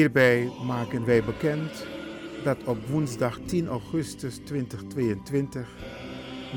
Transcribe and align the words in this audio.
Hierbij 0.00 0.50
maken 0.66 1.04
wij 1.04 1.24
bekend 1.24 1.86
dat 2.44 2.56
op 2.64 2.86
woensdag 2.88 3.38
10 3.46 3.66
augustus 3.66 4.36
2022 4.44 5.68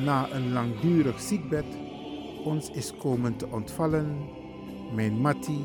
na 0.04 0.28
een 0.32 0.54
langdurig 0.54 1.20
ziekbed 1.20 1.66
ons 2.43 2.70
is 2.71 2.93
komen 2.98 3.36
te 3.36 3.48
ontvallen 3.48 4.18
mijn 4.96 5.14
Matti, 5.14 5.61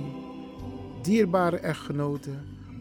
dierbare 1.02 1.56
echtgenote, 1.56 2.30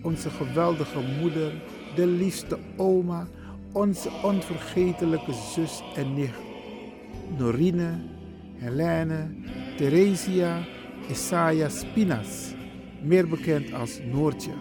onze 0.01 0.29
geweldige 0.29 0.99
moeder, 1.21 1.53
de 1.95 2.07
liefste 2.07 2.57
oma, 2.77 3.27
onze 3.71 4.09
onvergetelijke 4.23 5.33
zus 5.33 5.81
en 5.95 6.13
nicht, 6.13 6.39
Norine, 7.37 7.99
Helene, 8.55 9.27
Theresia, 9.75 10.65
Isaiah 11.09 11.69
Spinas, 11.69 12.53
meer 13.01 13.27
bekend 13.27 13.73
als 13.73 13.99
Noortje, 14.11 14.51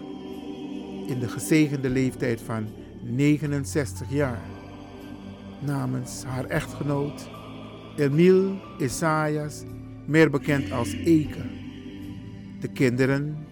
in 1.07 1.19
de 1.19 1.27
gezegende 1.27 1.89
leeftijd 1.89 2.41
van 2.41 2.67
69 3.01 4.09
jaar. 4.09 4.41
Namens 5.59 6.23
haar 6.23 6.45
echtgenoot, 6.45 7.29
Emile 7.97 8.59
Isaias, 8.79 9.63
meer 10.05 10.29
bekend 10.29 10.71
als 10.71 10.93
Eke. 10.93 11.45
De 12.59 12.67
kinderen, 12.67 13.45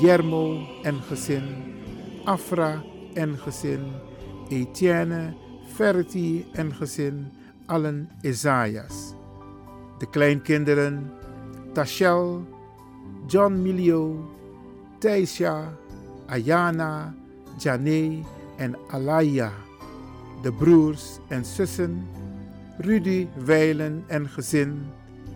Jermo 0.00 0.66
en 0.82 1.02
gezin, 1.02 1.42
Afra 2.24 2.82
en 3.14 3.38
gezin, 3.38 3.80
Etienne, 4.48 5.34
Ferti 5.66 6.46
en 6.52 6.74
gezin, 6.74 7.26
allen 7.66 8.08
Isaias. 8.20 9.14
De 9.98 10.10
kleinkinderen, 10.10 11.10
Tachel, 11.72 12.46
John 13.26 13.62
Milio, 13.62 14.30
Thijsja, 14.98 15.72
Ayana, 16.28 17.14
Jane 17.58 18.24
en 18.58 18.76
Alaya. 18.90 19.52
De 20.42 20.50
broers 20.50 21.20
en 21.28 21.44
zussen, 21.44 22.08
Rudy 22.78 23.28
Weilen 23.46 24.04
en 24.08 24.28
gezin, 24.28 24.86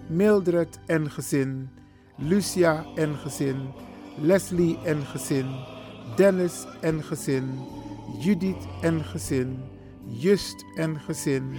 Mildred 0.09 0.79
en 0.89 1.11
gezin, 1.11 1.69
Lucia 2.19 2.85
en 2.97 3.15
gezin, 3.17 3.69
Leslie 4.19 4.79
en 4.85 5.05
gezin, 5.07 5.47
Dennis 6.17 6.67
en 6.83 7.03
gezin, 7.03 7.45
Judith 8.21 8.67
en 8.83 9.05
gezin, 9.05 9.59
Just 10.09 10.65
en 10.77 11.01
gezin, 11.07 11.55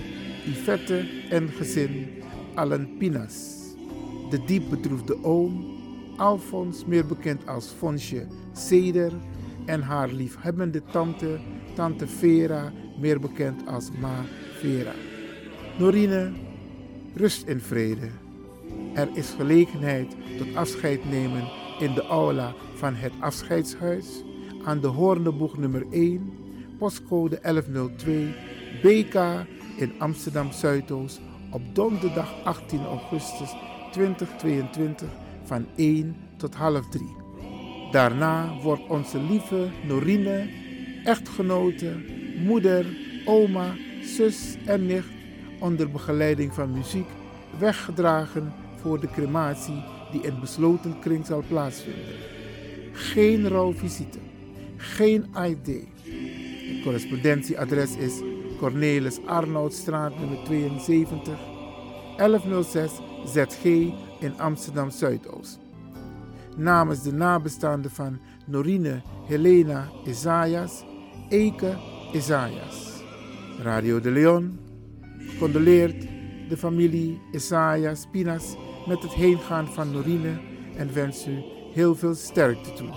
Yvette 0.45 1.05
en 1.29 1.49
gezin, 1.49 2.23
allen 2.55 2.97
Pinas. 2.97 3.75
De 4.31 4.39
diep 4.45 4.69
bedroefde 4.69 5.15
oom, 5.23 5.76
Alfons, 6.17 6.85
meer 6.85 7.05
bekend 7.05 7.47
als 7.47 7.67
Fonsje 7.67 8.27
Seder, 8.53 9.11
en 9.65 9.81
haar 9.81 10.07
liefhebbende 10.07 10.81
tante, 10.91 11.39
tante 11.75 12.07
Vera, 12.07 12.71
meer 12.99 13.19
bekend 13.19 13.67
als 13.67 13.91
Ma 13.99 14.25
Vera. 14.59 14.93
Norine, 15.77 16.31
rust 17.15 17.47
in 17.47 17.59
vrede. 17.59 18.09
Er 18.93 19.09
is 19.13 19.33
gelegenheid 19.37 20.15
tot 20.37 20.55
afscheid 20.55 21.09
nemen 21.09 21.43
in 21.79 21.93
de 21.93 22.03
aula 22.03 22.53
van 22.75 22.95
het 22.95 23.13
afscheidshuis 23.19 24.23
aan 24.63 24.79
de 24.79 24.87
Hoorneboeg 24.87 25.57
nummer 25.57 25.85
1, 25.91 26.33
postcode 26.77 27.39
1102, 27.41 28.33
BK 28.81 29.45
in 29.75 29.91
Amsterdam 29.97 30.51
Zuidoost 30.51 31.21
op 31.51 31.61
donderdag 31.73 32.43
18 32.43 32.85
augustus 32.85 33.55
2022 33.91 35.09
van 35.47 35.65
1 35.75 36.15
tot 36.37 36.55
half 36.55 36.89
3. 36.89 37.15
Daarna 37.91 38.53
wordt 38.61 38.87
onze 38.87 39.21
lieve 39.21 39.67
Norine, 39.87 40.49
echtgenote, 41.03 41.95
moeder, 42.43 42.85
oma, 43.25 43.75
zus 44.01 44.55
en 44.65 44.85
nicht 44.85 45.07
onder 45.59 45.91
begeleiding 45.91 46.53
van 46.53 46.71
muziek 46.71 47.07
weggedragen 47.59 48.53
voor 48.81 48.99
de 48.99 49.07
crematie 49.07 49.83
die 50.11 50.21
in 50.21 50.39
besloten 50.39 50.99
kring 50.99 51.25
zal 51.25 51.43
plaatsvinden. 51.47 52.15
Geen 52.91 53.47
rouwvisite, 53.47 54.17
geen 54.77 55.25
ID. 55.35 55.67
Het 55.67 56.83
correspondentieadres 56.83 57.95
is 57.95 58.21
Cornelis 58.57 59.19
Arnoudstraat 59.25 60.19
nummer 60.19 60.37
72, 60.43 61.37
1106 62.17 62.91
ZG 63.25 63.63
in 64.19 64.39
Amsterdam 64.39 64.89
Zuidoost. 64.89 65.59
Namens 66.55 67.01
de 67.01 67.13
nabestaanden 67.13 67.91
van 67.91 68.19
Norine 68.45 69.01
Helena 69.27 69.89
Isaias, 70.05 70.83
Eke 71.29 71.75
Isaias. 72.13 73.03
Radio 73.61 73.99
de 73.99 74.11
Leon 74.11 74.59
condoleert 75.39 76.07
de 76.49 76.57
familie 76.57 77.21
Isaias 77.31 78.07
Pinas 78.11 78.55
met 78.87 79.01
het 79.01 79.13
heengaan 79.13 79.67
van 79.67 79.91
Norine 79.91 80.39
en 80.77 80.93
wens 80.93 81.27
u 81.27 81.43
heel 81.73 81.95
veel 81.95 82.15
sterkte 82.15 82.73
toe. 82.73 82.89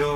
Na 0.00 0.06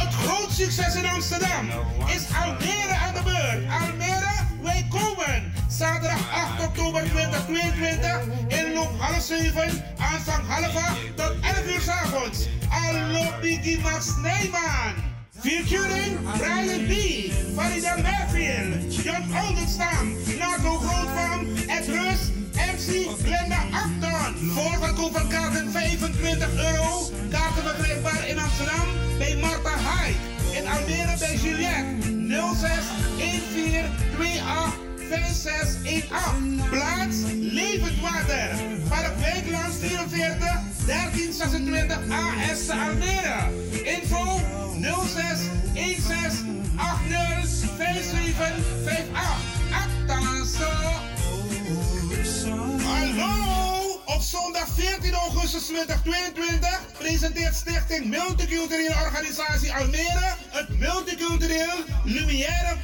het 0.00 0.14
groot 0.14 0.50
succes 0.50 0.94
in 0.94 1.06
Amsterdam 1.06 1.68
is 2.06 2.26
Almere 2.42 2.94
aan 2.94 3.14
de 3.14 3.22
beurt. 3.24 3.80
Almere, 3.80 4.34
wij 4.62 4.86
komen. 4.90 5.52
Zaterdag 5.68 6.32
8 6.58 6.66
oktober 6.66 7.02
2022 7.02 8.20
inloop 8.48 8.90
half 8.98 9.22
7, 9.22 9.84
aanvang 9.98 10.46
half 10.46 10.76
8 10.76 11.16
tot 11.16 11.32
11 11.40 11.66
uur 11.66 11.80
s 11.80 11.88
avonds. 11.88 12.48
Allo 12.70 13.40
Biggie 13.40 13.80
Max 13.80 14.06
Nijman. 14.22 14.94
Featuring 15.40 16.18
Brian 16.36 16.86
B, 16.86 16.92
Farida 17.54 17.96
Merfield, 17.96 18.94
John 18.94 19.22
Oldenstam, 19.46 20.16
26 41.58 41.98
AS 42.10 42.70
Almere. 42.70 43.50
Info 43.84 44.40
06 44.78 45.50
16 45.74 46.62
80 46.76 47.46
57 47.78 49.08
58. 49.10 49.48
Hallo! 52.84 54.00
Op 54.04 54.20
zondag 54.20 54.68
14 54.74 55.12
augustus 55.12 55.62
2022 55.66 56.80
presenteert 56.98 57.54
Stichting 57.54 58.04
Multiculturele 58.04 58.94
Organisatie 59.04 59.72
Almere 59.72 60.34
het 60.50 60.78
multicultureel 60.78 61.76
Lumière 62.04 62.76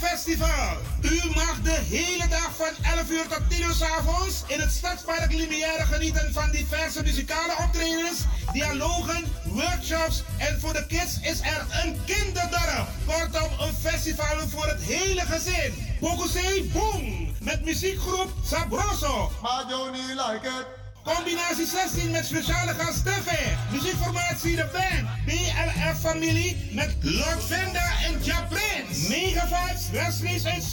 Parkfestival. 0.00 0.76
U 1.02 1.30
mag 1.34 1.62
de 1.62 1.78
hele 1.88 2.28
dag 2.28 2.50
van 2.56 2.84
11 2.98 3.10
uur 3.10 3.26
tot 3.28 3.40
10 3.48 3.62
uur 3.62 3.74
s 3.74 3.82
avonds 3.82 4.42
in 4.46 4.60
het 4.60 4.72
Stadspark 4.72 5.32
Lumière 5.32 5.84
genieten 5.84 6.32
van 6.32 6.50
diverse 6.50 7.02
muzikale 7.02 7.56
optredens, 7.58 8.20
dialogen, 8.52 9.24
workshops 9.44 10.22
en 10.36 10.60
voor 10.60 10.72
de 10.72 10.86
kids 10.86 11.20
is 11.20 11.40
er 11.40 11.66
een 11.84 11.96
kinderdorp. 12.06 12.88
Kortom, 13.06 13.50
een 13.60 13.74
festival 13.74 14.48
voor 14.48 14.66
het 14.66 14.82
hele 14.82 15.20
gezin. 15.20 15.96
Bogosee 16.00 16.64
Boom! 16.64 17.34
Met 17.40 17.64
muziekgroep 17.64 18.32
Sabroso. 18.44 19.32
Maar 19.42 19.64
don't 19.68 19.96
like 19.96 20.46
it. 20.46 20.77
Combinatie 21.16 21.66
16 21.66 22.10
met 22.10 22.26
speciale 22.26 22.74
gast 22.74 22.98
Steffe. 22.98 23.56
Muziekformatie 23.70 24.56
De 24.56 24.68
Band. 24.72 25.08
BLF 25.24 26.00
Familie 26.00 26.56
met 26.72 26.96
Lord 27.00 27.44
Venda 27.44 27.90
en 28.04 28.24
Ja 28.24 28.46
Prince. 28.48 29.08
Mega 29.08 29.46
Vibes, 29.46 29.90
Wesley 29.90 30.38
SC, 30.60 30.72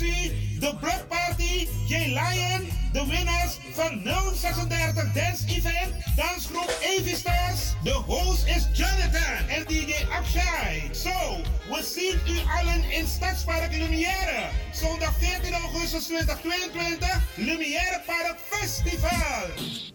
The 0.60 0.76
Block 0.80 1.08
Party, 1.08 1.68
J 1.88 1.94
Lion. 1.96 2.70
De 2.92 3.06
winnaars 3.08 3.58
van 3.74 4.02
036 4.04 4.68
Dance 5.14 5.44
Event. 5.48 5.94
Dansgroep 6.16 6.80
Avi 6.84 7.16
Stars. 7.16 7.62
De 7.84 7.92
host 7.92 8.46
is 8.46 8.68
Jonathan 8.74 9.48
en 9.48 9.64
DJ 9.68 9.94
Akshay. 10.12 10.90
Zo, 10.94 11.42
we 11.70 11.84
zien 11.96 12.36
u 12.36 12.40
allen 12.60 12.92
in 12.92 13.08
Stadspark 13.08 13.72
Lumière. 13.72 14.50
Zondag 14.74 15.14
14 15.20 15.54
augustus 15.54 16.04
2022. 16.04 17.22
Lumière 17.36 18.02
Park 18.06 18.36
Festival. 18.50 19.95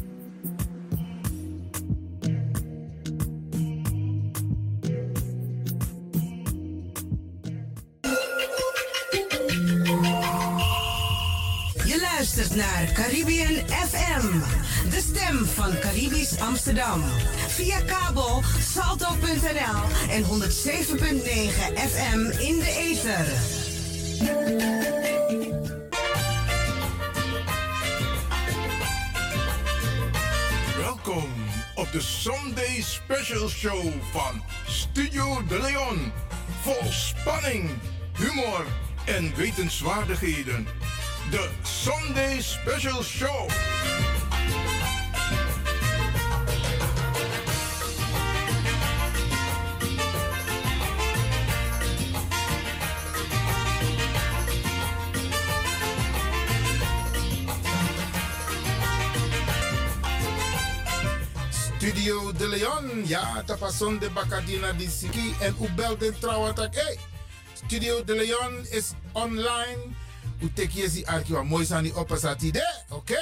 Je 11.91 11.99
luistert 11.99 12.55
naar 12.55 12.91
Caribbean 12.93 13.67
FM, 13.67 14.39
de 14.89 15.01
stem 15.01 15.45
van 15.45 15.79
Caribisch 15.79 16.39
Amsterdam. 16.39 17.03
Via 17.47 17.81
kabel 17.81 18.43
salto.nl 18.59 20.09
en 20.09 20.23
107.9 20.23 20.27
FM 21.89 22.19
in 22.39 22.59
de 22.59 22.75
ether. 22.77 23.25
Welkom 30.77 31.29
op 31.75 31.91
de 31.91 32.01
Sunday 32.01 32.81
Special 32.81 33.49
Show 33.49 33.83
van 34.11 34.43
Studio 34.67 35.45
De 35.47 35.59
Leon. 35.61 36.11
Vol 36.61 36.91
spanning, 36.91 37.69
humor 38.17 38.65
en 39.05 39.35
wetenswaardigheden. 39.35 40.67
De 41.31 41.49
Sunday 41.63 42.41
Special 42.41 43.01
Show. 43.03 43.47
Studio 61.49 62.31
De 62.31 62.47
Leon, 62.47 63.07
ja, 63.07 63.43
tapason 63.45 63.99
de 63.99 64.09
Bacadina 64.09 64.71
di 64.73 64.87
Siki 64.89 65.35
en 65.39 65.55
u 65.61 65.69
belden 65.75 66.19
trouwatak. 66.19 66.75
Hey, 66.75 66.93
eh. 66.93 66.99
Studio 67.53 68.03
De 68.03 68.15
Leon 68.15 68.65
is 68.71 68.93
online. 69.13 69.95
U 70.41 70.51
tekje 70.53 71.05
arkiwa 71.05 71.43
mooi 71.43 71.65
zijn 71.65 71.83
die 71.83 71.95
opposati 71.95 72.51
de. 72.51 72.73
Oké. 72.89 73.19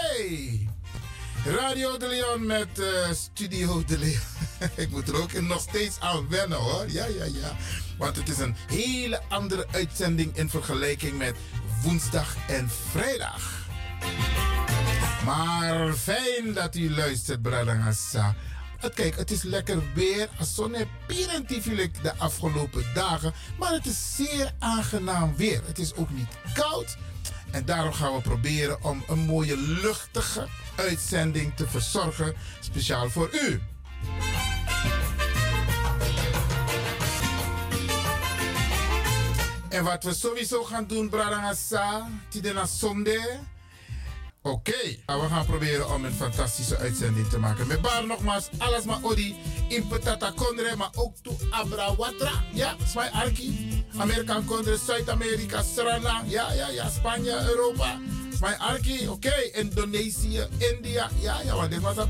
Radio 1.45 1.98
De 1.98 2.07
Leon 2.07 2.45
met 2.45 2.80
eh, 2.80 3.12
Studio 3.12 3.83
De 3.86 3.98
Leon. 3.98 4.19
Ik 4.83 4.89
moet 4.89 5.07
er 5.07 5.21
ook 5.21 5.42
nog 5.42 5.62
steeds 5.62 6.00
aan 6.00 6.30
wennen 6.30 6.57
hoor. 6.57 6.86
Ja, 6.88 7.06
ja, 7.06 7.24
ja. 7.24 7.56
Want 7.98 8.16
het 8.16 8.30
is 8.30 8.38
een 8.38 8.56
hele 8.68 9.21
andere 9.30 9.68
uitzending 9.71 10.38
in 10.38 10.50
vergelijking 10.50 11.18
met 11.18 11.36
woensdag 11.83 12.36
en 12.48 12.69
vrijdag. 12.92 13.68
Maar 15.25 15.94
fijn 15.94 16.54
dat 16.54 16.75
u 16.75 16.95
luistert, 16.95 17.42
Bradangasa. 17.42 18.36
Kijk, 18.94 19.16
het 19.16 19.31
is 19.31 19.44
lekker 19.44 19.81
weer. 19.94 20.30
Zonne 20.42 20.88
pirentifielijk 21.07 22.04
de 22.04 22.16
afgelopen 22.18 22.85
dagen. 22.94 23.33
Maar 23.57 23.71
het 23.71 23.85
is 23.85 24.16
zeer 24.16 24.54
aangenaam 24.59 25.35
weer. 25.35 25.61
Het 25.66 25.80
is 25.80 25.95
ook 25.95 26.09
niet 26.09 26.28
koud. 26.54 26.97
En 27.51 27.65
daarom 27.65 27.94
gaan 27.94 28.15
we 28.15 28.21
proberen 28.21 28.83
om 28.83 29.03
een 29.07 29.19
mooie 29.19 29.57
luchtige 29.57 30.47
uitzending 30.75 31.56
te 31.56 31.68
verzorgen. 31.68 32.35
Speciaal 32.59 33.09
voor 33.09 33.29
u. 33.31 33.61
En 39.69 39.83
wat 39.83 40.03
we 40.03 40.13
sowieso 40.13 40.63
gaan 40.63 40.87
doen, 40.87 41.09
Bradangasa, 41.09 42.09
Tidena 42.29 42.65
Zonde. 42.65 43.39
Oké, 44.41 44.97
we 45.06 45.25
gaan 45.29 45.45
proberen 45.45 45.94
om 45.94 46.06
een 46.06 46.13
fantastische 46.13 46.77
uitzending 46.77 47.29
te 47.29 47.39
maken. 47.39 47.68
Met 47.68 47.81
bar 47.81 48.06
nogmaals, 48.06 48.49
alles 48.57 48.83
maar 48.83 48.99
odi. 49.01 49.35
In 49.68 49.87
Petata 49.87 50.31
Kondre, 50.35 50.75
maar 50.75 50.89
ook 50.95 51.15
to 51.21 51.37
Abra 51.49 51.95
Watra. 51.95 52.31
Ja, 52.53 52.75
Smai 52.85 53.09
Arki. 53.11 53.79
Amerikaan 53.98 54.46
Kondre, 54.46 54.78
Zuid-Amerika, 54.78 55.62
Suriname. 55.62 56.30
Ja, 56.30 56.54
ja, 56.54 56.69
ja, 56.69 56.90
Spanje, 56.90 57.31
Europa. 57.50 58.00
Smai 58.36 58.56
Arki, 58.58 59.08
oké. 59.08 59.34
Indonesië, 59.54 60.48
India. 60.58 61.10
Ja, 61.19 61.42
ja, 61.46 61.56
want 61.56 61.72
dit 61.72 61.81
was 61.81 61.96
dat. 61.96 62.10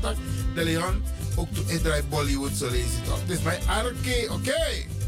De 0.54 0.64
Leon, 0.64 1.02
ook 1.36 1.48
to 1.54 1.62
Israël 1.66 2.02
Bollywood, 2.08 2.52
zo 2.56 2.70
lees 2.70 2.84
het 3.00 3.12
op. 3.12 3.26
Dit 3.26 3.38
is 3.38 3.44
mijn 3.44 3.60
Arki, 3.68 4.28
oké. 4.28 4.99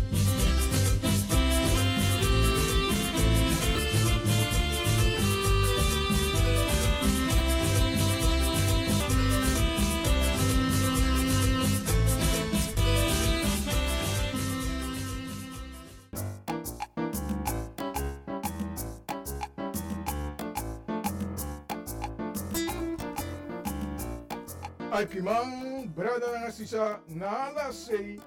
Aikimang, 25.22 25.94
brada 25.94 26.50
sisa 26.50 27.00
nala 27.08 27.72
sei, 27.72 28.20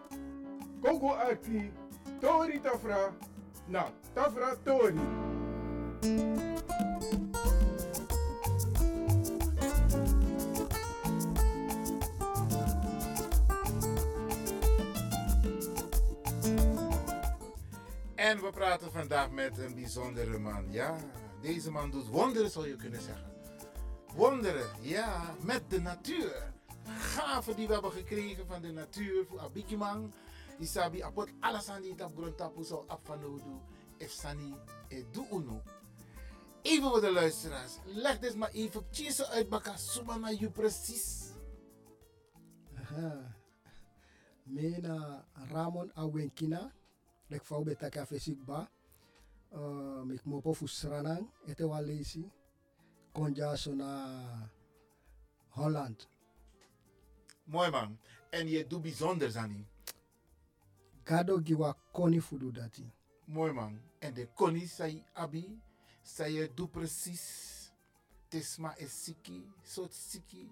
koko 0.81 1.11
aki, 1.11 1.71
tori 2.21 2.59
tafra, 2.59 3.11
na 3.67 3.91
tafra 4.13 4.55
tori. 4.63 4.99
En 18.15 18.41
we 18.41 18.49
praten 18.51 18.91
vandaag 18.91 19.31
met 19.31 19.57
een 19.57 19.75
bijzondere 19.75 20.39
man. 20.39 20.65
Ja, 20.71 20.95
deze 21.41 21.71
man 21.71 21.91
doet 21.91 22.07
wonderen, 22.07 22.49
zou 22.49 22.67
je 22.67 22.75
kunnen 22.75 23.01
zeggen. 23.01 23.33
Wonderen, 24.13 24.69
ja, 24.81 25.21
met 25.41 25.69
de 25.69 25.81
natuur. 25.81 26.54
Gaven 26.85 27.55
die 27.55 27.67
we 27.67 27.73
hebben 27.73 27.91
gekregen 27.91 28.47
van 28.47 28.61
de 28.61 28.71
natuur 28.71 29.25
voor 29.25 29.39
Abikimang. 29.39 30.13
Isabi 30.59 31.03
apot 31.03 31.29
alles 31.39 31.69
aan 31.69 31.81
die 31.81 31.95
tap 31.95 32.15
grond 32.15 32.37
tapu 32.37 32.63
zo 32.63 32.83
af 32.87 32.99
van 33.03 33.19
doe. 33.19 33.39
If 33.97 34.11
sani 34.11 34.53
e 34.87 35.03
uno. 35.31 35.61
Even 36.61 36.89
voor 36.89 37.01
de 37.01 37.11
luisteraars. 37.11 37.77
Leg 37.85 38.19
dit 38.19 38.35
maar 38.35 38.51
even 38.51 38.87
precies 38.87 39.23
uit 39.23 39.49
baka 39.49 39.77
suma 39.77 40.17
na 40.17 40.31
you 40.31 40.51
precies. 40.51 41.31
Aha. 42.75 43.35
Mena 44.43 45.25
Ramon 45.51 45.91
Awenkina. 45.93 46.71
Lek 47.27 47.43
fau 47.43 47.63
beta 47.63 47.89
ka 47.89 48.05
fesik 48.05 48.45
ba. 48.45 48.69
Uh, 49.53 50.03
mek 50.03 50.23
mopo 50.25 50.53
fu 50.53 50.67
sranang. 50.67 51.29
Ete 51.47 51.67
lesi. 51.81 52.31
Konja 53.13 53.55
so 53.57 53.73
na 53.73 54.49
Holland. 55.49 56.07
Mooi 57.45 57.69
man. 57.69 57.97
En 58.29 58.47
je 58.47 58.67
doet 58.67 58.81
bijzonder 58.81 59.31
Zani. 59.31 59.65
Gado 61.03 61.39
giwa 61.43 61.75
koni 61.91 62.21
fudu 62.21 62.51
dati. 62.51 62.91
Mooi 63.25 63.51
man. 63.51 63.79
En 63.99 64.13
de 64.13 64.27
koni 64.33 64.67
sai 64.67 65.03
abi. 65.13 65.61
Sai 66.01 66.33
je 66.33 66.53
doet 66.53 66.71
precies. 66.71 67.53
Tesma 68.27 68.75
is 68.77 69.03
siki. 69.03 69.53
Soort 69.63 69.93
siki. 69.93 70.49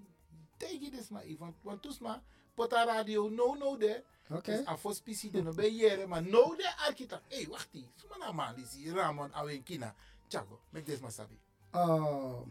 Tegen 0.58 0.92
desma 0.92 1.22
even. 1.22 1.56
Want 1.62 1.82
toesma. 1.82 2.22
Pota 2.56 2.86
radio 2.86 3.30
no 3.30 3.54
no 3.56 3.78
de. 3.78 4.04
Oké. 4.30 4.56
Dus 4.56 4.66
afos 4.66 5.00
pisi 5.02 5.32
de 5.32 5.42
no 5.42 5.54
be 5.54 5.76
yere. 5.76 6.08
Maar 6.08 6.24
no 6.24 6.56
de 6.56 6.74
architect. 6.78 7.22
Hé, 7.28 7.48
wacht 7.50 7.72
die. 7.72 7.90
Suma 7.96 8.18
na 8.18 8.32
man. 8.32 8.56
Lisi 8.56 8.92
Ramon 8.92 9.34
Awenkina. 9.34 9.96
Chago. 10.28 10.60
Mek 10.70 10.86
desma 10.86 11.10
sabi. 11.10 11.40
Uh, 11.74 12.42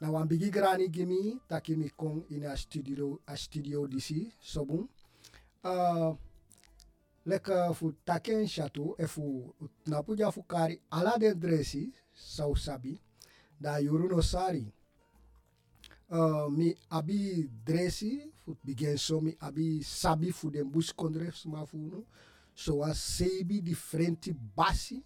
na 0.00 0.10
wan 0.10 0.28
bigi 0.28 0.50
grani 0.50 0.88
gimi 0.88 1.40
taki 1.48 1.76
mi 1.76 1.88
kong 1.90 2.24
in 2.30 2.44
a 2.44 2.56
studio 2.56 3.18
a 3.26 3.36
studio 3.36 3.86
disi 3.86 4.32
sobum 4.40 4.88
uh, 5.64 6.14
leka 7.26 7.74
fu 7.74 7.92
taken 8.04 8.46
chateau 8.46 8.94
e 8.98 9.06
fu 9.06 9.54
na 9.86 10.02
puja 10.02 10.30
fu 10.30 10.42
kari 10.42 10.80
ala 10.90 11.18
den 11.18 11.38
dresi 11.38 11.92
sau 12.14 12.54
sabi 12.56 13.00
da 13.60 13.78
yuru 13.78 14.08
no 14.08 14.20
sari. 14.22 14.72
Uh, 16.10 16.48
mi 16.48 16.74
abi 16.90 17.50
dresi 17.66 18.32
fu 18.44 18.56
bigen 18.64 18.96
so 18.96 19.20
mi 19.20 19.36
abi 19.40 19.82
sabi 19.82 20.30
fu 20.32 20.50
den 20.50 20.70
bus 20.70 20.92
kondre 20.92 21.30
sma 21.32 21.66
fu 21.66 21.76
no 21.76 22.04
so 22.54 22.82
a 22.82 22.94
sebi 22.94 23.60
differenti 23.60 24.32
basi 24.56 25.02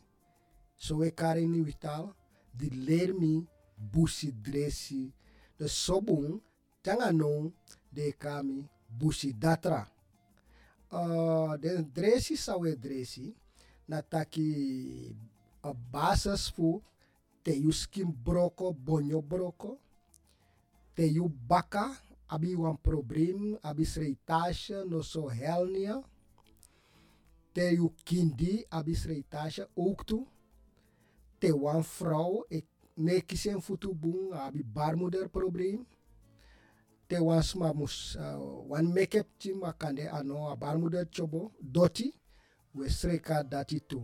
so 0.76 1.02
e 1.02 1.11
kari 1.11 1.46
ni 1.49 1.61
vital 1.62 2.14
di 2.54 2.70
leer 2.70 3.12
mi 3.14 3.44
busi 3.90 4.30
dresi. 4.30 5.10
De 5.58 5.66
sobung 5.68 6.40
tanga 6.82 7.10
no 7.10 7.50
de 7.90 8.12
kami 8.14 8.62
busi 8.86 9.32
datra. 9.34 9.82
Uh, 10.92 11.56
de 11.56 11.82
dresi 11.82 12.36
sawe 12.36 12.76
dresi 12.76 13.32
na 13.88 14.02
taki 14.02 15.10
a 15.62 15.72
basas 15.72 16.50
fu 16.52 16.82
te 17.42 17.52
yu 17.56 17.72
skin 17.72 18.10
broko 18.12 18.72
bonyo 18.72 19.22
broko 19.22 19.78
te 20.94 21.06
yu 21.06 21.28
baka 21.48 21.86
abi 22.28 22.54
wan 22.54 22.76
probleem 22.76 23.56
abi 23.62 23.84
sreitasha 23.84 24.84
no 24.84 25.02
so 25.02 25.28
helnia 25.28 25.96
te 27.54 27.64
yu 27.78 27.92
kindi 28.04 28.64
abi 28.70 28.94
sreitasha 28.94 29.64
toe 30.06 30.26
te 31.40 31.52
wan 31.52 31.82
vrouw 31.82 32.44
ik 32.48 32.66
neki 32.96 33.37
sen 33.37 33.61
futu 33.61 33.94
bung 33.94 34.34
abi 34.34 34.62
baarmoeder 34.62 35.28
probleem 35.28 35.84
te 37.08 37.18
wan 37.20 37.42
sma 37.42 37.72
mus 37.72 38.16
uh, 38.16 38.68
wan 38.70 38.92
make-up 38.94 39.28
ti 39.38 39.52
makande 39.54 40.08
ano 40.08 40.49
a 40.50 40.56
baarmoeder 40.56 41.06
chobo 41.11 41.52
doti 41.61 42.14
we 42.75 42.88
sreka 42.90 43.42
dati 43.42 43.80
tu 43.80 44.00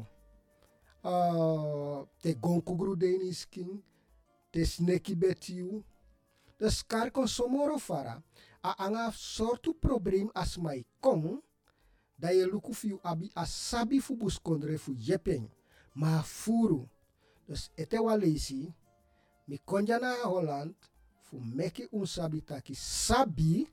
uh, 1.04 2.04
te 2.22 2.34
gonkugru 2.34 2.96
deni 2.96 3.32
skin 3.34 3.82
te 4.50 4.64
sneki 4.64 5.14
betiu 5.16 5.84
dus 6.58 6.82
kar 6.82 7.10
kon 7.10 7.26
somoro 7.26 7.78
fara 7.78 8.22
a 8.62 8.74
anga 8.84 9.12
sortu 9.12 9.74
probleem 9.74 10.30
as 10.34 10.58
mai 10.58 10.84
kong 11.00 11.40
da 12.18 12.30
ye 12.30 12.44
luku 12.46 12.72
abi 13.02 13.30
a 13.34 13.46
sabi 13.46 14.00
fu 14.00 14.16
bus 14.16 14.38
kondre 14.38 14.78
fu 14.78 14.92
yepeng 14.92 15.48
ma 15.94 16.22
furu 16.22 16.88
dus 17.48 17.70
ete 17.76 17.98
wa 17.98 18.16
lesi 18.16 18.72
mi 19.48 19.60
na 20.00 20.14
Holland 20.24 20.74
fu 21.22 21.40
meki 21.40 21.88
un 21.92 22.06
sabi 22.06 22.40
taki 22.42 22.74
sabi 22.74 23.66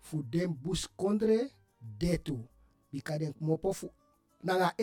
fu 0.00 0.22
den 0.22 0.52
bus 0.52 0.88
detu. 1.98 2.38
Bika 2.92 3.18
den 3.18 3.34
mopo 3.40 3.72
fu 3.72 3.90
nanga 4.42 4.74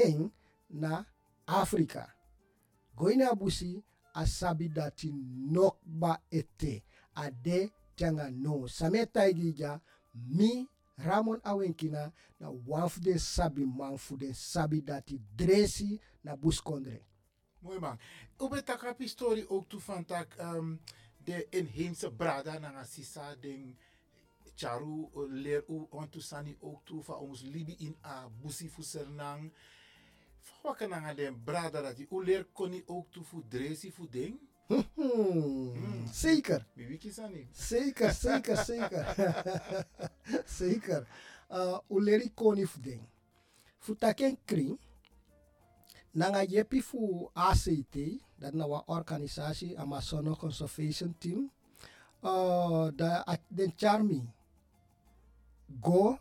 na 0.70 1.06
Afrika. 1.48 2.13
Goina 2.96 3.36
busi 3.36 3.84
a 4.13 4.25
sabi 4.25 4.70
dati 4.70 5.12
nokba 5.52 6.20
ete 6.32 6.84
ade 7.16 7.72
tanga 7.96 8.30
no 8.32 8.68
same 8.68 9.06
taigi 9.06 9.54
ja 9.54 9.80
mi 10.16 10.68
Ramon 10.98 11.40
Awenkina 11.44 12.12
na 12.40 12.50
wan 12.68 12.90
fu 12.90 13.00
den 13.02 13.20
sabi 13.20 13.66
man 13.66 13.98
fu 13.98 14.18
den 14.18 14.34
sabi 14.34 14.82
dati 14.82 15.20
dresi 15.36 16.00
na 16.24 16.36
bus 16.36 16.62
kondre 16.62 17.02
Mooi 17.63 17.79
man. 17.79 17.98
U 18.39 18.50
bent 18.50 18.65
taka 18.65 18.96
story 19.05 19.46
ook 19.48 19.70
toe 19.70 19.79
van 19.79 20.05
tak 20.05 20.36
um, 20.39 20.79
de 21.24 21.48
inheemse 21.50 22.12
brada 22.12 22.60
na 22.60 22.84
sisa 22.84 23.36
ding 23.39 23.75
charu 24.55 25.10
uh, 25.15 25.32
leer 25.32 25.63
u 25.70 25.88
on 25.89 26.10
to 26.10 26.20
sani 26.20 26.58
ook 26.60 26.86
toe 26.86 27.03
van 27.03 27.15
ons 27.15 27.41
libi 27.41 27.75
in 27.79 27.96
a 28.03 28.29
busi 28.41 28.70
fu 28.70 28.84
sernang. 28.84 29.51
Fawaka 30.41 30.88
na 30.88 31.13
den 31.13 31.43
brada 31.43 31.82
dat 31.82 32.00
u 32.00 32.24
leer 32.24 32.46
koni 32.53 32.84
ook 32.86 33.12
toe 33.12 33.24
fu 33.24 33.43
dresi 33.48 33.91
fu 33.91 34.08
ding. 34.10 34.39
Hmm, 34.67 36.08
Zeker. 36.12 36.65
Wiki 36.74 37.12
sani. 37.12 37.48
Zeker, 37.51 38.12
zeker, 38.12 38.58
zeker. 38.72 39.15
zeker. 40.60 41.08
Uh, 41.50 41.79
uleri 41.89 42.32
koni 42.34 42.65
fu 42.65 42.79
ding. 42.82 43.01
Fu 43.79 43.96
taken 43.96 44.38
kring. 44.46 44.79
Nanga 46.13 46.43
yepi 46.43 46.82
fu 46.82 47.29
ACT, 47.34 47.98
dat 48.38 48.53
na 48.53 48.65
wa 48.65 48.84
organisatie 48.86 49.77
Amazono 49.77 50.36
Conservation 50.36 51.15
Team. 51.17 51.50
Uh, 52.22 52.91
da 52.96 53.24
at 53.25 53.41
den 53.50 53.74
charmi. 53.75 54.22
Go 55.82 56.20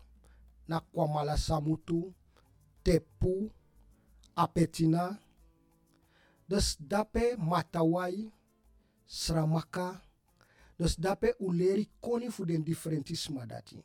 na 0.67 0.79
kwamala 0.79 1.37
samutu, 1.37 2.13
tepu, 2.83 3.51
apetina. 4.35 5.19
Dus 6.49 6.77
dape 6.79 7.35
matawai, 7.37 8.31
sramaka. 9.05 10.01
Dus 10.77 10.95
dape 10.95 11.35
uleri 11.39 11.89
koni 12.01 12.29
fu 12.29 12.45
den 12.45 12.63
differentisma 12.63 13.45
dati. 13.45 13.83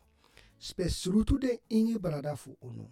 Spesrutu 0.58 1.38
den 1.38 1.58
ingi 1.68 1.98
brada 1.98 2.36
fu 2.36 2.56
unu. 2.60 2.88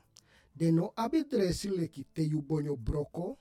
De 0.56 0.70
no 0.72 0.92
abi 0.96 1.24
dresi 1.28 1.68
leki 1.68 2.06
te 2.14 2.22
yu 2.22 2.40
bonyo 2.42 2.76
broko, 2.76 3.36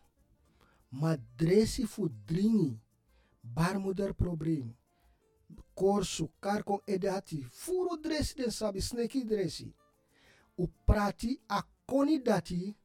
ma 1.00 1.16
dresi 1.38 1.86
fu 1.88 2.10
dringi, 2.28 2.74
barmoeder 3.42 4.14
probleem. 4.14 4.74
Korsu, 5.74 6.28
karkon 6.40 6.82
edati, 6.88 7.40
furo 7.52 7.96
dresi 7.98 8.36
den 8.36 8.52
sabi, 8.52 8.82
sneki 8.82 9.24
dresi. 9.24 9.70
U 10.58 10.68
prati 10.86 11.40
a 11.48 11.62
koni 11.86 12.20
dati, 12.20 12.76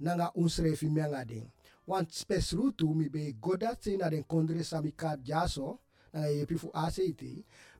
nanga 0.00 0.30
unsrefi 0.34 0.88
den. 1.26 1.50
Want 1.86 2.12
spes 2.12 2.52
rutu 2.52 2.94
mi 2.94 3.08
be 3.08 3.32
goda 3.40 3.74
te 3.74 3.96
na 3.96 4.10
den 4.10 4.24
kondre 4.24 4.64
sami 4.64 4.92
kad 4.92 5.24
jaso, 5.24 5.80
nanga 6.12 6.28
yepi 6.28 6.58
fu 6.58 6.70
ACT, 6.74 7.22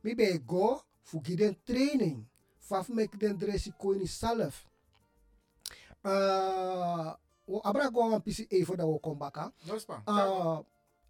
mi 0.03 0.15
be 0.15 0.39
go 0.47 0.81
fu 1.03 1.21
giden 1.21 1.57
training, 1.65 2.25
faf 2.59 2.89
mek 2.89 3.19
den 3.19 3.37
dresi 3.37 3.73
koini 3.73 4.07
salaf. 4.07 4.67
Uh, 6.07 7.11
wo 7.47 7.61
abra 7.65 7.91
go 7.91 7.99
wan 8.11 8.23
pisi 8.23 8.47
even 8.51 8.77
da 8.77 8.87
wo 8.87 8.99
kombaka. 8.99 9.51
No. 9.67 9.75
Uh, 10.07 10.63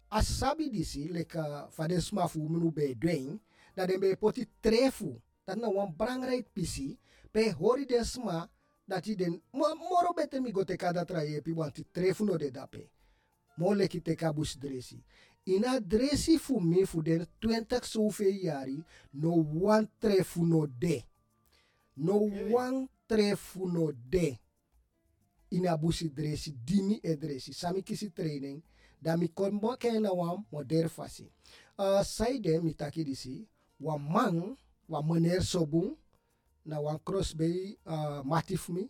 asabi 0.09 0.69
disi 0.69 1.07
leka 1.07 1.67
faden 1.69 2.01
smafu 2.01 2.49
minu 2.49 2.71
be 2.71 2.95
dwen 2.95 3.39
da 3.75 3.85
den 3.85 3.99
be 3.99 4.15
poti 4.15 4.47
trefu 4.61 5.21
dat 5.45 5.57
na 5.57 5.69
wan 5.69 5.93
brangrijk 5.93 6.49
pisi 6.53 6.97
pe 7.31 7.51
hori 7.51 7.85
den 7.85 8.05
sma 8.05 8.49
dat 8.87 9.07
i 9.07 9.15
den 9.15 9.41
mo, 9.53 9.69
moro 9.75 10.13
bete 10.17 10.39
mi 10.41 10.51
go 10.51 10.63
teka 10.63 10.93
da 10.93 11.05
tra 11.05 11.21
yepi 11.21 11.53
wan 11.53 11.71
ti 11.71 11.83
trefu 11.83 12.25
no 12.25 12.37
de 12.37 12.49
dape 12.51 12.89
mo 13.57 13.73
leki 13.75 14.01
teka 14.01 14.33
bus 14.33 14.57
dresi. 14.57 15.03
Ina 15.45 15.79
dresi 15.79 16.39
fu 16.39 16.59
mi 16.59 16.85
fu 16.85 17.01
den 17.01 17.25
20 17.41 17.83
sofe 17.83 18.25
yari 18.43 18.83
no 19.13 19.45
wan 19.61 19.87
trefu 19.99 20.45
no 20.45 20.65
de. 20.65 21.03
No 21.95 22.17
wan 22.49 22.89
trefu 23.07 23.67
no 23.67 23.91
de 23.91 24.39
ina 25.49 25.77
busi 25.77 26.09
dresi 26.09 26.51
dimi 26.51 26.99
e 27.03 27.15
dresi 27.15 27.53
sami 27.53 27.81
kisi 27.83 28.09
training 28.09 28.61
da 29.01 29.17
mi 29.17 29.27
kon 29.27 29.53
mo 29.61 29.75
ken 29.77 30.01
na 30.01 30.11
wan 30.11 30.45
mo 30.51 30.63
der 30.63 30.89
fasi 30.89 31.31
uh, 31.77 32.03
saide 32.03 32.61
mi 32.61 32.73
taki 32.73 33.03
disi 33.03 33.47
wa 33.79 33.97
man 33.97 34.57
wa 34.89 35.01
meneer 35.03 35.43
Sobung 35.43 35.95
na 36.65 36.79
wan 36.79 36.99
cross 37.03 37.35
bij 37.35 37.77
uh, 37.87 38.21
Matif 38.23 38.69
mi. 38.69 38.89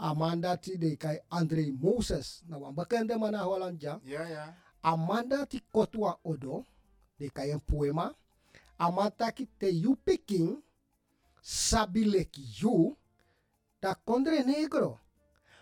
Amanda 0.00 0.56
ti 0.56 0.78
de 0.78 0.96
kai 0.96 1.18
Andre 1.28 1.72
Moses 1.76 2.42
na 2.48 2.56
wan 2.58 2.74
bekende 2.74 3.18
man 3.18 3.32
na 3.32 3.44
Holland 3.44 3.80
jam. 3.80 4.00
Ja, 4.04 4.24
ja. 4.24 4.54
Amanda 4.80 5.46
ti 5.46 5.60
kotwa 5.72 6.18
odo 6.24 6.64
de 7.18 7.28
kai 7.30 7.50
een 7.52 7.60
poema. 7.60 8.14
Amanda 8.78 9.30
ki 9.32 9.48
te 9.58 9.68
yu 9.68 9.96
peking 10.04 10.62
sabi 11.42 12.04
leki 12.04 12.42
yu 12.60 12.96
da 13.80 13.94
kondre 13.94 14.40
negro. 14.44 14.98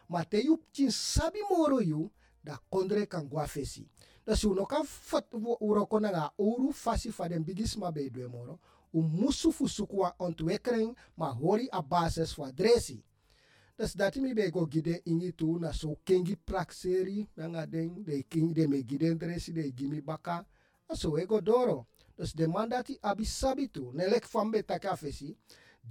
Ma 0.09 0.25
te 0.25 0.41
yu 0.41 0.59
sabi 0.91 1.39
moro 1.51 1.81
yu 1.81 2.11
da 2.43 2.59
kondre 2.71 3.07
kan 3.07 3.29
guafesi. 3.29 3.87
Dus 4.25 4.45
u 4.45 4.55
nog 4.55 4.69
kan 4.69 4.85
fat 4.85 5.27
uro 5.61 5.87
kona 5.87 6.33
uru 6.37 6.73
fasi 6.73 7.11
fa 7.13 7.29
den 7.29 7.45
bigisma 7.45 7.93
be 7.93 8.11
dwe 8.11 8.29
moro. 8.29 8.59
U 8.93 9.03
musu 9.03 9.53
wa 9.91 10.15
ontwikkeling 10.19 10.97
ma 11.17 11.33
hori 11.33 11.69
a 11.73 11.83
basis 11.83 12.35
voor 12.35 12.53
dresi. 12.55 13.03
Dus 13.77 13.93
dat 13.93 14.17
mi 14.17 14.35
be 14.35 14.51
go 14.51 14.67
gide 14.67 15.01
ingi 15.05 15.33
tu 15.33 15.59
na 15.59 15.73
so 15.73 15.97
kengi 16.05 16.37
prakseri 16.37 17.29
nga 17.37 17.67
den 17.67 18.05
de 18.05 18.23
king 18.23 18.55
de 18.55 18.67
me 18.67 18.83
gide 18.83 19.17
dresi 19.17 19.53
de 19.53 19.73
gimi 19.73 20.01
baka. 20.03 20.47
So 20.93 21.11
we 21.11 21.27
go 21.27 21.41
doro. 21.41 21.87
Dus 22.17 22.33
de 22.33 22.47
mandati 22.47 22.99
abi 23.01 23.25
sabitu 23.25 23.93
nelek 23.93 24.25
fambe 24.25 24.63
taka 24.63 24.97
fesi. 24.97 25.37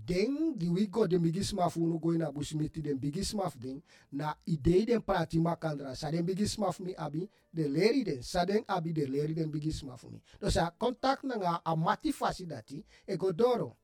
Den 0.06 0.58
di 0.58 0.70
we 0.70 0.88
go 0.88 1.08
de 1.08 1.18
bigisma 1.20 1.70
fu 1.70 1.88
no 1.88 1.98
go 1.98 2.12
na 2.12 2.32
busimiti 2.32 2.82
den 2.82 3.00
bigisma 3.00 3.52
den 3.60 3.82
na 4.12 4.36
idee 4.46 4.86
den 4.86 5.02
prati 5.02 5.40
makandra 5.40 5.96
sa 5.96 6.12
den 6.12 6.26
bigisma 6.26 6.72
mi 6.80 6.94
abi 6.96 7.30
de 7.52 7.68
leri 7.68 8.04
den 8.04 8.24
sa 8.24 8.46
den 8.46 8.64
abi 8.68 8.94
de 8.94 9.06
leri 9.06 9.34
den 9.34 9.52
bigisma 9.52 9.98
fu 9.98 10.10
mi. 10.10 10.22
Dus 10.40 10.58
a 10.58 10.72
contact 10.72 11.24
na 11.24 11.62
a 11.66 11.76
motivatie 11.76 12.46
dati 12.46 12.84
e 13.06 13.18
go 13.18 13.32
doro. 13.32 13.76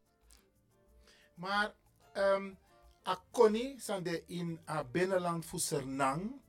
Maar 1.35 1.73
um, 2.15 2.57
a 3.05 3.15
koni 3.31 3.79
san 3.79 4.03
in 4.27 4.59
a 4.67 4.83
binnenland 4.83 5.43
fu 5.43 5.57
Sernang. 5.57 6.39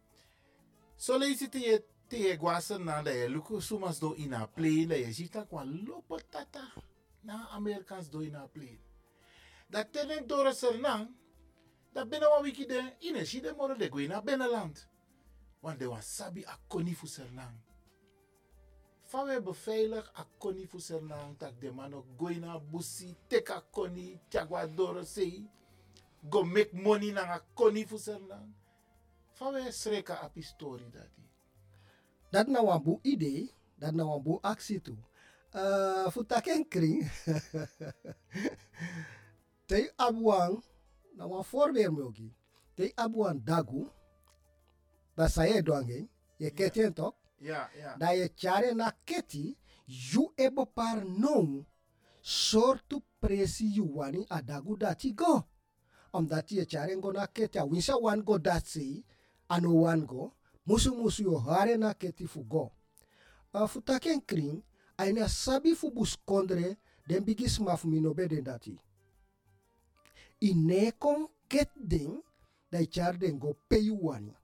So 0.96 1.18
je 1.18 1.82
te 2.08 2.36
guasen 2.36 2.84
na 2.84 3.02
de 3.02 3.28
luku 3.28 3.60
sumas 3.60 3.98
do 3.98 4.14
in 4.14 4.34
a 4.34 4.48
ziet 5.10 5.32
dat 5.32 5.48
kwa 5.48 5.64
lopo 5.64 6.18
tata 6.30 6.72
na 7.22 7.48
Amerikans 7.52 8.08
do 8.08 8.20
in 8.20 8.34
a 8.34 8.46
plane. 8.46 8.78
Dat 9.74 9.92
tenen 9.92 10.26
door 10.26 10.52
Sernang 10.52 11.08
dat 11.92 12.08
binnen 12.08 12.28
een 12.44 12.52
de 12.52 12.94
een 12.98 13.42
de 13.42 13.54
moro 13.56 13.76
de 13.76 14.12
a 14.12 14.22
binnenland. 14.22 14.88
Want 15.60 15.78
de 15.78 15.88
was 15.88 16.14
sabi 16.14 16.44
a 16.46 16.58
koni 16.68 16.94
fu 16.94 17.06
Sernang. 17.06 17.60
Fawe 19.04 19.42
beveilig 19.42 20.12
a 20.18 20.26
koni 20.38 20.68
Sernang 20.76 21.38
tak 21.38 21.60
de 21.60 21.72
man 21.72 21.94
ook 21.94 22.06
go 22.16 22.26
in 22.26 22.44
a 22.44 22.60
busi 22.60 23.16
koni 23.70 24.20
chagwa 24.28 24.66
doro 24.66 25.02
sei 25.02 25.50
go 26.30 26.44
make 26.44 26.72
money 26.72 27.12
na 27.12 27.22
a 27.22 27.40
koni 27.54 27.86
fu 27.86 27.98
Sernang. 27.98 28.54
Fawe 29.32 29.72
sreka 29.72 30.20
a 30.22 30.28
pistori 30.28 30.90
dati. 30.90 31.22
Dat 32.30 32.46
na 32.46 32.62
wan 32.62 32.82
bu 32.82 32.98
idee, 33.02 33.50
dat 33.78 33.94
na 33.94 34.04
wan 34.04 34.22
bu 34.22 34.38
actie 34.40 34.80
toe. 34.80 34.96
Uh. 35.54 36.10
te 39.66 39.90
abuang, 39.96 40.62
na 41.16 41.26
wan 41.26 41.44
voorbeeld 41.44 41.96
mogi. 41.96 42.30
Te 42.74 42.92
abuang 42.96 43.40
dagu, 43.44 43.86
da 45.16 45.28
sa 45.28 45.46
ye 45.46 45.62
doangen, 45.62 46.08
ye 46.38 46.50
ketien 46.50 46.94
toch? 46.94 47.14
Ja, 47.40 47.68
ja. 47.78 47.96
Da 47.96 48.12
ye 48.12 48.28
chare 48.34 48.74
na 48.74 48.90
keti, 49.04 49.56
yu 49.86 50.32
ebo 50.36 50.66
par 50.66 51.04
non, 51.04 51.64
sortu 52.20 53.02
presi 53.20 53.68
yu 53.76 53.84
wani 53.96 54.26
a 54.30 54.42
dagu 54.42 54.76
dati 54.76 55.12
go. 55.14 55.44
Omdat 56.12 56.50
ye 56.50 56.64
chare 56.66 56.96
go 56.96 57.12
na 57.12 57.26
keti, 57.26 57.58
a 57.58 57.64
winsa 57.64 58.00
wan 58.00 58.22
go 58.24 58.38
dat 58.38 58.66
sei, 58.66 59.04
ano 59.48 59.70
wan 59.84 60.06
go, 60.06 60.32
musu 60.66 60.94
musu 60.94 61.22
yo 61.22 61.38
hare 61.38 61.76
na 61.76 61.94
keti 61.94 62.26
fu 62.26 62.44
go. 62.44 62.72
Uh, 63.54 63.66
fu 63.66 63.80
taken 63.80 64.20
kring, 64.20 64.62
aina 64.98 65.28
sabi 65.28 65.74
fu 65.74 65.90
bus 65.90 66.16
kondre, 66.26 66.76
den 67.06 67.24
bigis 67.24 67.60
maf 67.60 67.84
minobe 67.84 68.28
den 68.28 68.44
dati. 68.44 68.78
Ine 70.44 70.92
kon 71.00 71.26
ket 71.48 71.70
ding, 71.76 72.18
da 72.70 72.78
i 72.82 72.86
char 72.86 73.16
den 73.18 73.38
go 73.40 73.54
peyu 73.68 73.96
wani. 74.02 74.34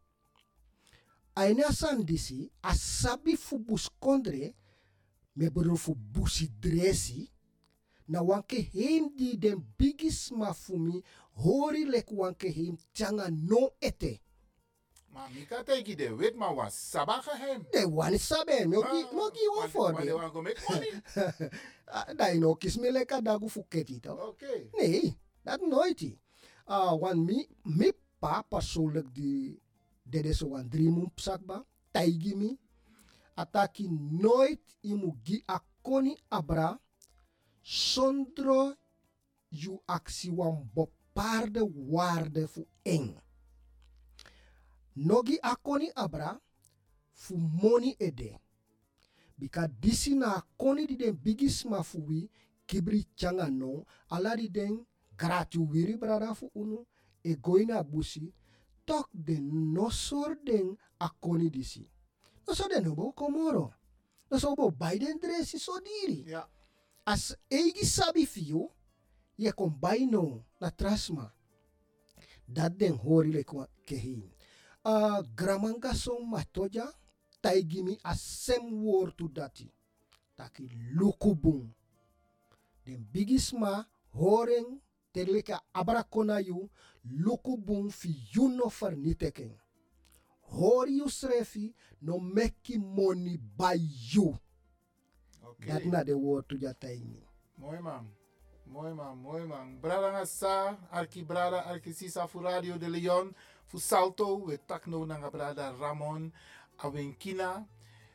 Aina 1.36 1.72
san 1.72 2.02
disi, 2.04 2.50
a 2.62 2.74
sabi 2.74 3.36
fu 3.36 3.58
bus 3.58 3.88
kondre, 4.00 4.54
me 5.36 5.48
bedoel 5.50 5.76
fu 5.78 5.94
busi 5.94 6.48
dresi, 6.60 7.28
na 8.08 8.22
wanke 8.22 8.58
heim 8.72 9.10
di 9.16 9.36
den 9.38 9.60
bigis 9.78 10.30
mafumi, 10.32 11.02
hori 11.42 11.84
lek 11.86 12.10
wanke 12.10 12.50
heim 12.52 12.76
tjanga 12.92 13.28
no 13.30 13.70
ete. 13.80 14.18
Maar 15.12 15.28
Mika 15.34 15.64
teki 15.66 15.96
de 15.96 16.08
wit 16.16 16.36
maar 16.36 16.54
was 16.54 16.74
sabba 16.90 17.20
geheim. 17.22 17.64
De 17.72 17.84
wani 17.88 18.18
sabe, 18.18 18.64
mogi, 18.66 19.02
Ah, 19.04 19.12
mogi 19.12 19.46
wan 19.48 19.58
want- 19.58 19.70
voor 19.72 19.82
want 19.92 19.96
they 19.96 20.06
de. 20.06 20.12
want 20.14 20.32
go 20.32 20.42
make 20.42 20.60
money. 20.68 20.92
Ah, 21.92 22.14
Da 22.16 22.28
ino 22.32 22.54
kis 22.54 22.76
me 22.78 22.90
leka 22.92 23.20
dagu 23.20 23.48
fu 23.48 23.64
keti 23.68 24.00
toch? 24.00 24.20
Oké. 24.28 24.68
Nee, 24.78 25.16
dat 25.42 25.60
nooit. 25.60 26.02
Uh, 26.66 26.94
want 27.00 27.24
mi, 27.26 27.46
mi 27.62 27.92
pa 28.18 28.42
persoonlijk 28.42 29.14
die 29.14 29.60
dede 30.02 30.34
so 30.34 30.50
psakba, 31.14 31.64
taigi 31.90 32.34
mi, 32.34 32.58
ataki 33.34 33.88
nooit 34.10 34.62
imu 34.80 35.16
gi 35.24 35.42
akoni 35.46 36.16
abra, 36.28 36.78
sondro 37.62 38.74
yu 39.50 39.80
aksi 39.86 40.30
wan 40.30 40.68
bepaalde 40.74 41.60
waarde 41.88 42.46
fu 42.46 42.66
eng. 42.82 43.16
Nogi 44.94 45.38
akoni 45.40 45.90
abra, 45.94 46.40
fu 47.12 47.36
money 47.36 47.94
ede. 47.98 48.38
Bika 49.38 49.68
disi 49.68 50.14
na 50.14 50.36
akoni 50.36 50.86
di 50.86 50.96
den 50.96 51.16
bigisma 51.16 51.82
fu 51.82 51.98
wi, 52.06 52.30
kibri 52.66 53.06
changa 53.16 53.48
no, 53.48 53.86
ala 54.10 54.36
di 54.36 54.48
den 54.48 54.86
gratu 55.20 55.68
wiri 55.70 55.96
brada 55.96 56.34
fu 56.34 56.50
unu, 56.54 56.86
e 57.22 57.36
goina 57.36 57.82
busi, 57.84 58.32
tok 58.84 59.08
de 59.12 59.36
nosor 59.76 60.36
den 60.44 60.76
akoni 60.98 61.50
disi. 61.50 61.84
Noso 62.46 62.68
den 62.68 62.88
obo 62.88 63.12
komoro. 63.12 63.74
Noso 64.30 64.52
obo 64.52 64.70
Biden 64.70 65.18
dresi 65.20 65.58
so 65.58 65.80
diri. 65.80 66.24
Ja. 66.30 66.48
As 67.04 67.36
eigi 67.50 67.84
sabi 67.86 68.26
fiyo, 68.26 68.70
ye 69.36 69.52
kon 69.52 69.70
bai 69.80 70.06
no 70.06 70.44
na 70.60 70.70
trasma. 70.70 71.30
Dat 72.48 72.78
den 72.78 72.96
hori 72.96 73.32
le 73.32 73.44
kwa 73.44 73.68
kehin. 73.86 74.22
Uh, 74.84 75.20
gramanga 75.36 75.94
son 75.94 76.26
matoja, 76.30 76.88
taigimi 77.42 77.98
asem 78.02 78.72
woord 78.82 79.20
dati. 79.34 79.68
Taki 80.36 80.70
lukubung. 80.96 81.68
Den 82.84 83.04
bigisma 83.12 83.84
horen 84.14 84.80
terleka 85.12 85.60
abrakona 85.72 86.38
yu 86.38 86.70
lukubung 87.04 87.90
fi 87.90 88.14
yuno 88.34 88.68
vernietiging. 88.68 89.56
Hoor 90.40 90.88
you 90.88 91.08
srefi 91.08 91.74
no 92.02 92.18
meki 92.18 92.78
money 92.78 93.38
by 93.56 93.78
you. 94.12 94.38
Oké. 95.42 95.66
Dat 95.66 95.84
na 95.84 96.04
de 96.04 96.12
woord 96.12 96.48
to 96.48 96.56
ja 96.56 96.72
taimi. 96.72 97.22
Mooi 97.54 97.80
man. 97.80 98.06
Mooi 98.66 98.94
man, 98.94 99.18
mooi 99.18 99.46
man. 99.46 99.80
Brada 99.80 100.10
nga 100.10 100.26
sa, 100.26 100.76
arki 100.92 101.22
brada, 101.22 101.64
arki 101.66 101.92
sisa 101.92 102.26
fu 102.26 102.38
Radio 102.38 102.78
de 102.78 102.88
Leon, 102.88 103.34
fu 103.66 103.78
Salto, 103.78 104.36
we 104.46 104.58
takno 104.58 105.06
nga 105.06 105.30
brada 105.30 105.74
Ramon, 105.80 106.32
Awenkina, 106.78 107.66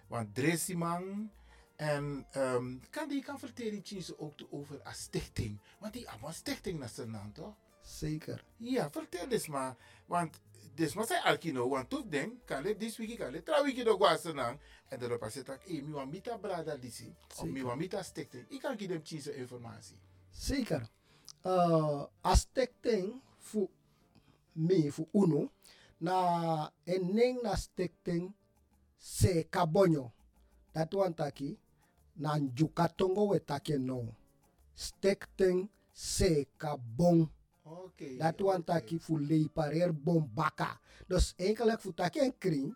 want 0.10 0.34
Dresi 0.34 0.76
man. 0.76 1.30
En 1.76 2.26
um, 2.36 2.82
kan 2.90 3.08
die 3.08 3.24
kan 3.24 3.40
vertellen 3.40 3.84
ook 4.18 4.34
over 4.50 4.80
een 4.84 4.94
stichting. 4.94 5.60
Want 5.80 5.94
die 5.94 6.10
allemaal 6.10 6.32
stichting 6.32 6.80
naar 6.80 6.90
zijn 6.90 7.12
naam, 7.12 7.34
toch? 7.34 7.56
Zeker. 7.82 8.44
Ja, 8.58 8.90
vertel 8.92 9.28
eens 9.28 9.48
maar. 9.48 9.76
Want 10.06 10.40
dus 10.76 10.94
maar 10.94 11.06
zei 11.06 11.22
Alkino, 11.24 11.70
want 11.70 11.90
toen 11.90 12.10
denk 12.10 12.34
kan 12.46 12.64
het 12.64 12.80
dit 12.80 12.96
week 12.98 13.18
kan 13.18 13.34
het 13.34 13.46
trouw 13.46 13.64
week 13.64 13.84
nog 13.84 13.98
was 13.98 14.26
en 14.26 14.60
en 14.88 15.00
daarop 15.00 15.24
als 15.24 15.34
het 15.34 15.50
ook, 15.50 15.64
eh, 15.64 15.84
mi 15.84 15.92
want 15.92 16.12
mita 16.12 16.38
brada 16.38 16.76
disi, 16.76 17.16
of 17.30 17.44
mi 17.44 17.50
Zeker. 17.50 17.66
want 17.66 17.80
mita 17.80 18.04
stichting. 18.04 18.46
Ik 18.50 18.62
kan 18.62 18.78
geven 18.78 19.02
hem 19.24 19.36
informatie. 19.36 20.00
Zeker. 20.30 20.90
Uh, 21.46 22.04
astekting 22.22 23.22
fu 23.38 23.70
mi 24.52 24.92
fu 24.92 25.08
uno 25.14 25.52
na 25.98 26.72
eneng 26.84 27.42
na 27.42 27.56
stekting 27.56 28.34
se 28.98 29.46
kabonyo. 29.50 30.12
Dat 30.72 30.94
wan 30.94 31.14
taki 31.14 31.58
na 32.16 32.38
njukatongo 32.38 33.28
we 33.28 33.40
take 33.40 33.78
no. 33.78 34.16
Stekting 34.74 35.70
se 35.92 36.48
kabong. 36.58 37.30
Oké. 37.64 38.18
Dat 38.18 38.40
wan 38.40 38.56
oké. 38.56 38.64
taki 38.64 39.00
fu 39.00 39.20
lei 39.20 39.50
parer 39.50 39.94
bombaka. 39.94 40.80
Dus 41.08 41.34
enkelijk 41.36 41.82
fu 41.82 41.94
taki 41.94 42.20
en 42.20 42.38
kring. 42.38 42.76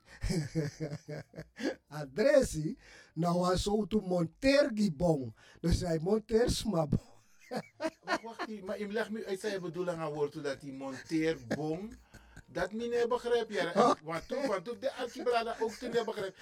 Adressi 1.99 2.77
na 3.13 3.33
wan 3.33 3.57
so 3.57 3.85
tu 3.85 4.01
monter 4.01 4.71
gibong. 4.73 5.33
Dus 5.59 5.81
hij 5.81 5.99
monter 5.99 6.49
smabong. 6.49 7.07
wacht, 8.03 8.23
wacht. 8.23 8.63
Maar 8.63 8.79
je 8.79 8.87
legt 8.87 9.09
me 9.09 9.25
uit 9.25 9.39
zijn 9.39 9.61
bedoeling 9.61 9.97
aan 9.97 10.13
woord 10.13 10.43
dat 10.43 10.61
die 10.61 10.73
monteerbom. 10.73 11.89
Dat 12.45 12.71
meneer 12.71 13.07
begrijp 13.07 13.49
je. 13.49 13.95
Want 14.03 14.27
toen, 14.27 14.47
want 14.47 14.65
toen 14.65 14.79
de 14.79 14.93
Alkibrada 14.93 15.55
ook 15.59 15.71
toen 15.71 15.91
begrijp. 15.91 16.35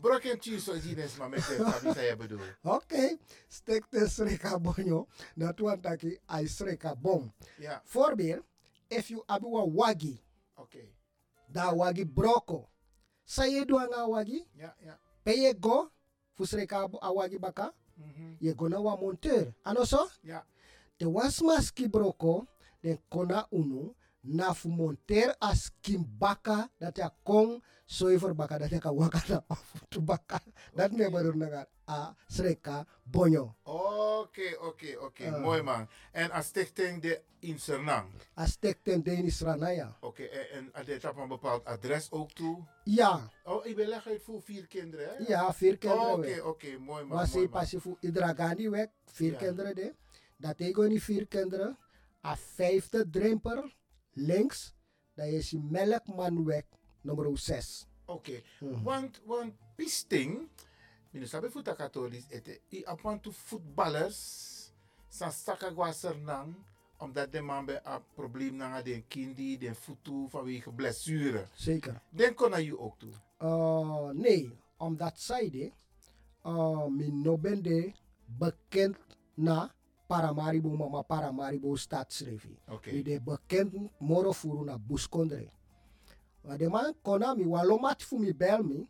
Brok 0.00 0.24
en 0.24 0.38
cheese 0.40 0.60
zoals 0.64 0.82
die 0.82 0.96
is, 0.96 1.16
maar 1.16 1.28
met 1.28 1.46
de 1.46 2.14
bedoel. 2.18 2.40
Oké, 2.62 3.16
stek 3.48 3.84
de 3.90 4.08
sreka 4.08 4.58
bonyo. 4.58 5.06
Dat 5.34 5.58
want 5.58 5.82
taki 5.82 6.18
ai 6.26 6.46
sreka 6.48 6.94
bom. 6.96 7.32
Ja, 7.58 7.80
Voorbeeld, 7.84 8.44
if 8.88 9.08
you 9.08 9.22
abiwa 9.26 9.64
wagi, 9.74 10.20
oké. 10.54 10.88
da 11.52 11.74
wagi 11.74 12.04
broko. 12.06 12.68
Saye 13.24 13.64
do 13.64 13.78
anga 13.78 14.08
wagi, 14.08 14.46
Ja, 14.54 14.74
ja. 14.84 14.98
peye 15.22 15.54
go, 15.60 15.90
fu 16.34 16.44
sreka 16.46 16.80
abo- 16.88 16.98
a 17.02 17.12
wagi 17.12 17.38
baka, 17.38 17.72
Mhm. 17.96 18.36
ye 18.40 18.54
go 18.54 18.68
na 18.68 18.80
wa 18.80 18.96
monteur. 18.96 19.52
Ano 19.64 19.84
so? 19.84 20.08
Ja, 20.22 20.44
De 20.98 21.06
wasmaski 21.06 21.88
broko, 21.88 22.46
den 22.82 22.98
kona 23.10 23.46
unu, 23.52 23.94
na 24.22 24.52
fu 24.54 24.68
monteur 24.68 25.34
as 25.40 25.70
kim 25.80 26.04
baka, 26.18 26.68
dat 26.78 26.96
ya 26.96 27.10
kong 27.22 27.62
soiver 27.86 28.34
baka, 28.34 28.58
dat 28.58 28.70
ya 28.70 28.78
ka 28.78 28.92
waka 28.92 29.22
na 29.28 29.40
of 29.52 29.84
tu 29.88 30.00
baka. 30.00 30.40
Dat 30.74 30.92
me 30.92 31.10
baru 31.10 31.36
nagar 31.36 31.66
a 31.88 32.14
sreka 32.28 32.86
bonyo. 33.04 33.54
oké, 34.20 34.56
oké, 34.60 34.96
oké. 35.00 35.26
Ah. 35.34 35.40
Mooi 35.42 35.62
man. 35.62 35.88
En 36.12 36.30
als 36.30 36.46
stichting 36.46 37.02
de 37.02 37.20
in 37.40 37.58
Sernang. 37.58 38.08
As 38.34 38.56
tek 38.56 38.78
ten 38.82 39.02
denis 39.02 39.40
ranaya. 39.40 39.96
Oké, 40.00 40.22
en, 40.24 40.68
en 40.72 40.84
dit 40.84 41.04
op 41.04 41.16
een 41.16 41.28
bepaald 41.28 41.64
adres 41.64 42.10
ook 42.10 42.30
toe. 42.32 42.64
Ja, 42.84 43.30
Oh, 43.44 43.66
ik 43.66 43.76
ben 43.76 43.88
leg 43.88 44.06
uit 44.06 44.22
voor 44.22 44.42
vier 44.42 44.66
kinderen, 44.66 45.08
hè? 45.08 45.24
ja, 45.26 45.52
vier 45.52 45.72
Oh, 45.72 45.78
kinderen. 45.78 46.12
Oké, 46.12 46.20
weg. 46.26 46.42
oké, 46.42 46.78
mooi 46.78 47.04
man. 47.04 47.18
Was 47.18 47.32
mooi 47.32 47.44
hij 47.44 47.52
man. 47.52 47.60
pas 47.62 47.74
voor 47.82 47.96
Idragani 48.00 48.68
weg, 48.70 48.88
vier 49.04 49.32
Ja. 49.32 49.38
kinderen 49.38 49.74
de. 49.74 49.94
Dat 50.36 50.60
ik 50.60 50.74
die 50.74 51.02
vier 51.02 51.26
kinderen. 51.26 51.78
A 52.26 52.36
vijfde 52.36 53.10
dremper 53.10 53.76
links. 54.12 54.74
Dat 55.14 55.26
is 55.26 55.48
die 55.48 55.60
melkman 55.60 56.44
weg, 56.44 56.64
nummer 57.00 57.38
6. 57.38 57.86
Oké, 58.04 58.42
Mhm. 58.60 58.82
want, 58.82 59.20
want 59.24 59.52
pisting, 59.74 60.48
minister 61.10 61.40
bij 61.40 61.50
voetbal 61.50 61.74
katholisch, 61.74 62.24
ete, 62.28 62.60
i 62.72 62.84
apant 62.84 63.22
to 63.22 63.30
voetballers, 63.30 64.72
staka 65.08 65.70
nang, 66.24 66.54
omdat 66.98 67.32
de 67.32 67.40
man 67.40 67.64
bij 67.64 67.80
een 67.84 68.00
probleem 68.14 68.56
na 68.56 68.82
den 68.82 69.04
kindi, 69.08 69.58
den 69.58 69.74
voetu 69.76 70.26
vanwege 70.28 70.70
blessure. 70.72 71.46
Zeker. 71.54 72.00
Den 72.08 72.34
kon 72.34 72.50
naar 72.50 72.62
je 72.62 72.78
ook 72.78 72.98
toe. 72.98 73.12
Uh, 73.42 74.08
nee, 74.08 74.58
omdat 74.76 75.20
zij 75.20 75.50
de. 75.50 75.72
Uh, 76.46 76.86
min 76.86 77.20
no 77.22 77.38
de 77.62 77.92
bekend 78.24 78.96
na 79.34 79.74
Paramaribo, 80.10 80.76
mama 80.76 81.02
Paramaribo 81.02 81.76
staatsrevi. 81.76 82.58
Oké. 82.68 82.92
Mi 82.92 83.02
de 83.02 83.20
bekend 83.20 83.90
moro 83.98 84.32
furu 84.32 84.64
na 84.64 84.78
buskondre. 84.78 85.50
Maar 86.42 86.58
de 86.58 86.68
man 86.68 86.94
kona 87.02 87.34
mi 87.34 87.44
walomat 87.44 88.02
fu 88.02 88.18
mi 88.18 88.32
bel 88.34 88.62
mi. 88.62 88.88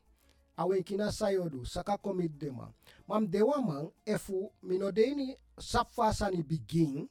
Kina 0.85 1.11
sayodu, 1.11 1.64
saka 1.64 1.96
komit 1.96 2.38
de 2.38 2.50
man. 2.50 2.72
Mam 3.06 3.26
de 3.30 3.42
wa 3.44 3.61
man, 3.61 3.90
efu 4.04 4.50
mi 4.61 4.78
no 4.78 4.90
de 4.90 5.14
ni 5.14 5.37
sapfasa 5.59 6.30
ni 6.30 6.42
begin. 6.42 7.09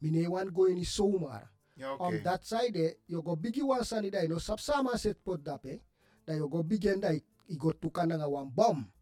Mi 0.00 0.10
ne 0.10 0.28
wan 0.28 0.50
go 0.52 0.66
ni 0.66 0.84
somar. 0.84 1.50
Ja, 1.74 1.92
oké. 1.92 2.02
Om 2.02 2.22
dat 2.22 2.46
zij 2.46 2.70
de, 2.70 2.96
yo 3.06 3.22
go 3.22 3.36
bigi 3.36 3.62
wan 3.62 3.84
sani 3.84 4.10
da 4.10 4.22
no 4.26 4.38
sapsama 4.38 4.96
set 4.96 5.22
pot 5.22 5.44
dape. 5.44 5.80
Da 6.24 6.32
yo 6.32 6.48
go 6.48 6.62
bigen 6.62 7.00
da 7.00 7.10
i 7.46 7.56
go 7.58 7.72
tukana 7.72 8.16
nga 8.16 8.28
wan 8.28 8.52
bom. 8.54 8.92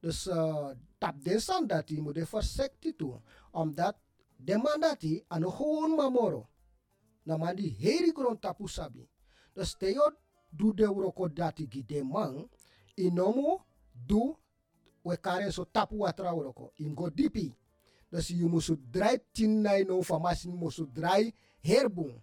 Dus 0.00 0.26
uh, 0.26 0.70
tap 0.98 1.14
den 1.24 1.40
san 1.40 1.66
dat 1.66 1.90
i 1.90 2.00
moet 2.00 2.14
de 2.14 2.26
versecti 2.26 2.92
toe. 2.96 3.20
Omdat 3.58 3.96
de 4.36 4.56
man 4.56 4.80
dat 4.80 5.02
i 5.02 5.24
ano 5.28 5.50
gewoon 5.50 5.96
mamoro. 5.96 6.48
Na 7.22 7.36
man 7.36 7.56
di 7.56 7.68
heri 7.68 8.12
grond 8.12 8.40
tapu 8.40 8.68
sabi. 8.68 9.08
Dus 9.54 9.74
teo 9.74 10.12
du 10.50 10.74
de 10.74 10.86
uroko 10.86 11.28
dati 11.28 11.66
gi 11.72 11.82
de 11.82 12.02
man. 12.02 12.48
Inomo 12.94 13.64
du 14.06 14.36
we 15.02 15.16
karen 15.16 15.52
so 15.52 15.64
tapu 15.64 15.96
watra 15.98 16.34
uroko. 16.34 16.72
Im 16.76 16.94
go 16.94 17.10
dipi. 17.10 17.54
Dus 18.10 18.28
je 18.28 18.46
moest 18.46 18.76
draai 18.92 19.18
tien 19.32 19.62
na 19.62 19.78
no 19.84 20.02
famasi 20.02 20.48
moest 20.48 20.94
draai 20.94 21.34
herbung. 21.60 22.22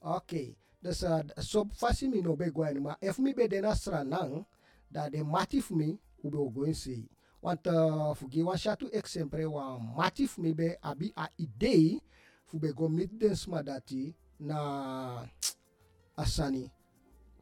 Oké. 0.00 0.54
Dus 0.78 1.02
uh, 1.02 1.20
so 1.36 1.66
fasi 1.72 2.08
no 2.08 2.36
be 2.36 2.50
gwen 2.50 2.82
maar 2.82 2.96
if 3.00 3.18
mi 3.18 3.34
be 3.34 3.48
dena 3.48 3.74
stranang 3.74 4.46
da 4.88 5.08
de 5.08 5.24
matif 5.24 5.70
mi 5.70 5.98
ube 6.22 6.38
o 6.38 6.50
going 6.50 7.08
Want 7.42 7.66
uh, 7.66 8.14
fugi 8.14 8.42
wan 8.42 8.56
shatu 8.58 8.88
exemple 8.92 9.44
wa 9.46 9.78
matif 9.78 10.38
mi 10.38 10.52
be 10.54 10.76
abi 10.82 11.12
a 11.16 11.28
idee 11.38 12.00
fu 12.46 12.58
be 12.58 12.72
go 12.72 12.88
mit 12.88 13.10
den 13.18 13.34
sma 13.36 13.62
dati 13.62 14.14
na 14.40 15.26
asani 16.16 16.70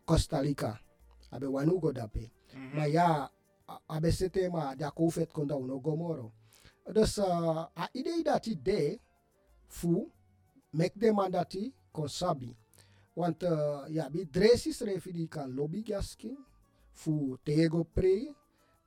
Costa 0.05 0.41
Rica. 0.41 0.79
Abe 1.33 1.47
wanu 1.47 1.81
go 1.81 1.93
dape. 1.93 2.31
Maar 2.75 2.89
ja, 2.89 3.29
a- 3.69 3.81
abe 3.89 4.13
sete 4.13 4.49
ma 4.51 4.75
da 4.75 4.91
ko 4.91 5.11
fet 5.11 5.33
konda 5.33 5.57
uno 5.57 5.79
gomoro. 5.81 6.33
Dus 6.93 7.19
uh, 7.19 7.65
a 7.75 7.89
idee 7.93 8.23
dat 8.23 8.47
idee 8.47 9.01
fu 9.67 10.11
mek 10.73 10.93
de 11.01 11.13
man 11.13 11.31
dat 11.31 11.53
hij 11.53 11.73
kon 11.93 12.09
sabi. 12.09 12.57
Want 13.15 13.43
uh, 13.43 13.85
ja, 13.89 14.11
bi 14.11 14.27
dresi 14.31 14.73
srefi 14.73 15.13
di 15.13 15.29
kan 15.29 15.55
lobby 15.55 15.83
gaskin 15.83 16.37
fu 16.93 17.37
tego 17.45 17.85
pre 17.85 18.35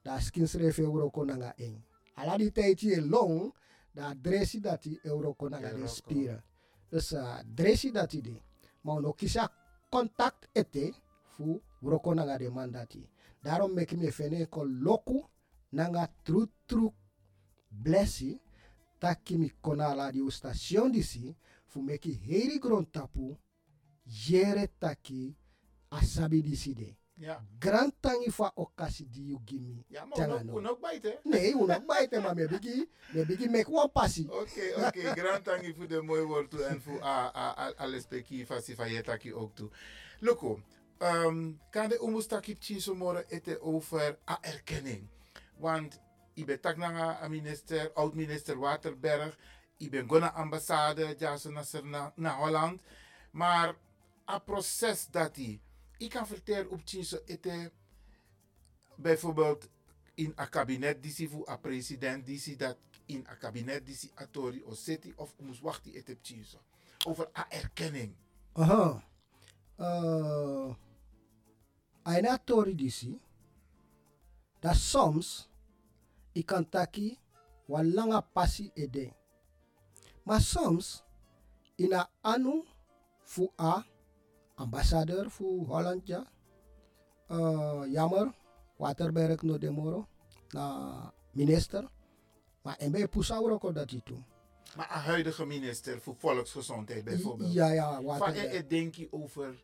da 0.08 0.22
skin 0.22 0.48
srefi 0.48 0.82
euro 0.82 1.10
konanga 1.10 1.54
eng. 1.58 1.84
Ala 2.16 2.38
di 2.38 2.52
teiti 2.52 2.94
e 2.94 3.00
long 3.02 3.54
da 3.92 4.14
dresi 4.16 4.60
dat 4.60 4.84
hij 4.84 5.00
euro 5.04 5.34
konanga 5.34 5.74
de 5.74 5.88
spira. 5.88 6.44
Dus 6.90 7.12
uh, 7.12 7.40
dresi 7.56 7.92
dat 7.92 8.12
hij 8.12 8.22
de. 8.22 8.42
Maar 8.82 9.02
no 9.02 9.12
kisa 9.14 9.52
contact 9.90 10.48
ete 10.52 10.94
fu 11.36 11.62
wuro 11.80 12.00
konanga 12.00 12.38
de 12.38 12.50
man 12.50 12.72
dat 12.72 12.92
hij. 12.92 13.10
Daarom 13.42 13.74
mek 13.74 13.92
me 13.98 14.12
fene 14.12 14.46
ko 14.46 14.66
loku 14.66 15.24
nanga 15.70 16.08
tru 16.24 16.48
tru 16.66 16.92
blessi 17.84 18.40
taki 19.00 19.38
mi 19.38 19.52
kona 19.62 19.94
radio 19.94 20.30
station 20.30 20.92
disi 20.92 21.36
fu 21.66 21.82
meki 21.82 22.20
heri 22.26 22.60
gron 22.60 22.86
tapu 22.92 23.38
yere 24.06 24.68
taki 24.80 25.36
asabi 25.90 26.42
disi 26.42 26.74
de 26.74 26.96
Ja. 27.20 27.46
grand 27.60 27.94
tangi 28.00 28.32
fa 28.32 28.52
okasi 28.56 29.08
di 29.10 29.22
you 29.26 29.40
give 29.46 29.62
me 29.62 29.84
Ja, 29.88 30.06
maar 30.06 30.14
Tjanga 30.18 30.34
ook, 30.34 30.62
no. 30.62 30.70
ook 30.70 30.80
bijten. 30.82 31.20
nee 31.24 31.54
una 31.56 31.80
baite 31.80 32.20
ma 32.20 32.34
me 32.34 32.48
bigi 32.48 32.90
me 33.14 33.26
bigi 33.26 33.50
mek 33.50 33.68
one 33.68 33.90
passi 33.90 34.28
Oké, 34.30 34.74
oké. 34.86 35.00
Grand 35.02 35.44
tangi 35.44 35.74
voor 35.74 35.88
de 35.88 36.02
mooie 36.02 36.24
woord 36.24 36.50
toe 36.50 36.64
en 36.64 36.82
voor 36.82 37.02
a- 37.04 37.32
a- 37.36 37.58
a- 37.58 37.74
alles 37.78 38.06
peki 38.06 38.46
fasi 38.46 38.76
van 38.76 38.92
je 38.92 39.02
taki 39.02 39.34
ook 39.34 39.56
toe. 39.56 39.70
Loco, 40.20 40.60
um, 41.00 41.60
kan 41.70 41.90
de 41.90 42.00
umustaki 42.02 42.56
chinso 42.60 42.96
moro 42.96 43.24
ete 43.28 43.62
over 43.62 44.18
a 44.30 44.38
erkenning. 44.42 45.08
Want 45.58 46.00
ik 46.34 46.46
ben 46.46 46.62
tak 46.62 46.78
na 46.78 47.22
a 47.22 47.28
minister, 47.28 47.92
oud-minister 47.94 48.58
Waterberg. 48.58 49.38
Ik 49.78 49.90
ben 49.92 50.08
gona 50.10 50.32
ambassade, 50.34 51.16
na, 51.84 52.12
na 52.16 52.36
Holland. 52.38 52.82
Maar 53.32 53.76
a 54.30 54.40
proces 54.40 55.08
dat 55.12 55.36
die, 55.36 55.62
ik 55.98 56.10
kan 56.10 56.28
vertellen 56.28 56.70
op 56.70 56.82
chinso 56.86 57.20
ete 57.26 57.72
bijvoorbeeld 58.96 59.70
in 60.14 60.34
een 60.36 60.50
kabinet 60.50 61.04
die 61.04 61.30
voor 61.30 61.50
een 61.50 61.60
president 61.60 62.26
die 62.26 62.56
dat 62.56 62.78
in 63.06 63.26
een 63.30 63.38
kabinet 63.38 63.86
die 63.86 64.12
atori 64.16 64.64
of 64.64 64.78
city 64.78 65.14
of 65.16 65.34
moest 65.40 65.62
wachten 65.62 65.92
het 65.94 66.08
heb 66.08 66.18
chiezo. 66.22 66.58
over 67.06 67.30
een 67.34 67.50
erkenning. 67.50 68.16
aha 68.54 69.04
uh, 69.80 70.74
aina 72.04 72.38
tori 72.38 72.76
disi 72.76 73.20
dat 74.60 74.76
soms 74.76 75.48
i 76.34 76.44
kan 76.44 76.66
taki 76.70 77.18
wan 77.66 77.94
langa 77.94 78.22
passi 78.22 78.72
ede 78.74 79.14
maar 80.24 80.42
soms 80.42 81.04
ina 81.76 82.10
anu 82.22 82.64
fu 83.24 83.50
a 83.60 83.86
ambassadeur 84.58 85.30
fu 85.30 85.66
Holland 85.66 86.08
ja. 86.08 86.26
Uh, 87.30 87.84
jammer. 87.92 88.34
Waterberg 88.78 89.42
no 89.44 89.58
demoro. 89.58 90.08
Na 90.54 91.14
minister. 91.32 91.88
Maar 92.62 92.76
en 92.78 92.92
bij 92.92 93.08
pusauro 93.08 93.58
ko 93.58 93.72
dat 93.72 93.92
itu 93.92 94.16
Maar 94.76 94.92
een 94.96 95.02
huidige 95.02 95.46
minister 95.46 96.02
voor 96.02 96.16
volksgezondheid 96.16 97.04
bijvoorbeeld. 97.04 97.54
ja 97.54 97.72
ja 97.72 97.94
Van 97.96 98.06
Waterberg. 98.06 98.52
het 98.52 98.70
denk 98.70 98.96
je 98.96 99.08
over 99.12 99.64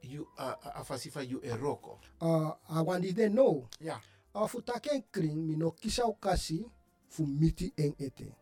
you, 0.00 0.26
afasi 0.34 1.10
van 1.10 1.26
you 1.26 1.42
eroko. 1.42 1.98
uh, 2.22 2.50
I 2.70 2.82
want 2.82 3.16
to 3.16 3.28
know. 3.28 3.64
Ja. 3.78 4.00
fu 4.46 4.62
taken 4.62 5.04
kring 5.10 5.34
mi 5.46 5.56
no 5.56 5.70
kisa 5.70 6.06
ukasi 6.06 6.66
fu 7.08 7.26
miti 7.26 7.72
en 7.74 7.94
ete 7.96 8.34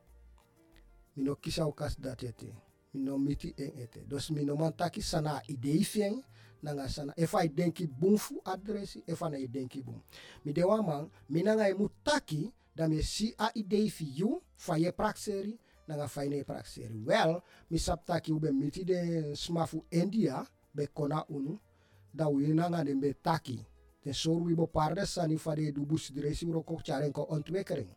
mi 1.12 1.22
no 1.22 1.34
kisa 1.34 1.66
ukas 1.66 1.96
dat 1.96 2.22
ete 2.22 2.52
no 2.96 3.18
miti 3.18 3.54
en 3.58 3.72
ete 3.78 4.04
dus 4.08 4.30
mi 4.30 4.44
no 4.44 4.56
man 4.56 4.72
taki 4.72 5.02
sana 5.02 5.42
idei 5.48 5.84
fieng 5.84 6.22
nanga 6.62 6.88
sana 6.88 7.12
if 7.16 7.34
I 7.34 7.48
denki 7.48 7.86
bum 7.86 8.16
fu 8.16 8.40
adresi 8.44 9.02
if 9.06 9.22
I 9.22 9.46
denki 9.46 9.84
bum 9.84 10.02
mi 10.44 10.52
de 10.52 10.64
wa 10.64 10.82
man 10.82 11.10
mi 11.28 11.42
nanga 11.42 11.68
e 11.68 11.74
taki 12.04 12.52
da 12.74 12.88
me 12.88 13.02
si 13.02 13.34
a 13.38 13.50
idei 13.54 13.90
fi 13.90 14.04
you 14.04 14.42
fa 14.56 14.76
ye 14.76 14.92
prakseri 14.92 15.58
nanga 15.86 16.08
fine 16.08 16.44
praxeri. 16.44 16.98
Wel, 17.04 17.42
mi 17.70 17.78
saptaki 17.78 18.32
ube 18.32 18.52
miti 18.52 18.84
de 18.84 19.34
smafu 19.34 19.84
India, 19.90 20.46
be 20.74 20.86
kona 20.86 21.24
unu, 21.28 21.58
da 22.12 22.28
we 22.28 22.52
nanga 22.52 22.84
de 22.84 22.94
be 22.94 23.14
taki. 23.22 23.64
De 24.02 24.12
sor 24.12 24.40
bo 24.54 24.66
parde 24.66 25.06
sani 25.06 25.36
fa 25.36 25.54
de 25.54 25.72
dubus 25.72 26.12
diresi 26.12 26.46
uro 26.46 26.62
kok 26.62 26.82
charen 26.82 27.12
ko 27.12 27.26
ontwekering. 27.30 27.88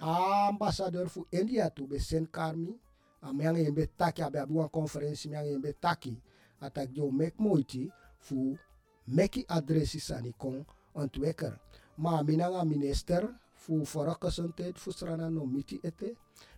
Ambassadeur 0.00 1.08
fu 1.08 1.26
India 1.30 1.70
tu 1.70 1.86
be 1.86 1.98
sen 1.98 2.26
karmi, 2.26 2.78
a 3.26 3.58
yembe 3.58 3.88
taki 3.96 4.22
abe 4.22 4.40
abu 4.40 4.60
een 4.60 4.70
conferentie 4.70 5.30
miang 5.30 5.46
yembe 5.46 5.74
taki. 5.80 6.22
Atak 6.60 6.94
jo 6.94 7.10
mek 7.10 7.38
moiti 7.38 7.90
fu 8.18 8.58
meki 9.04 9.44
adresi 9.48 10.00
sani 10.00 10.32
kon 10.36 10.64
ontweker. 10.94 11.58
Ma 11.96 12.22
minanga 12.22 12.64
minister 12.64 13.34
fu 13.54 13.84
fora 13.84 14.16
gezondheid 14.20 14.78
fu 14.78 14.90
strana 14.90 15.28
no 15.28 15.44
miti 15.44 15.78
ete. 15.82 16.16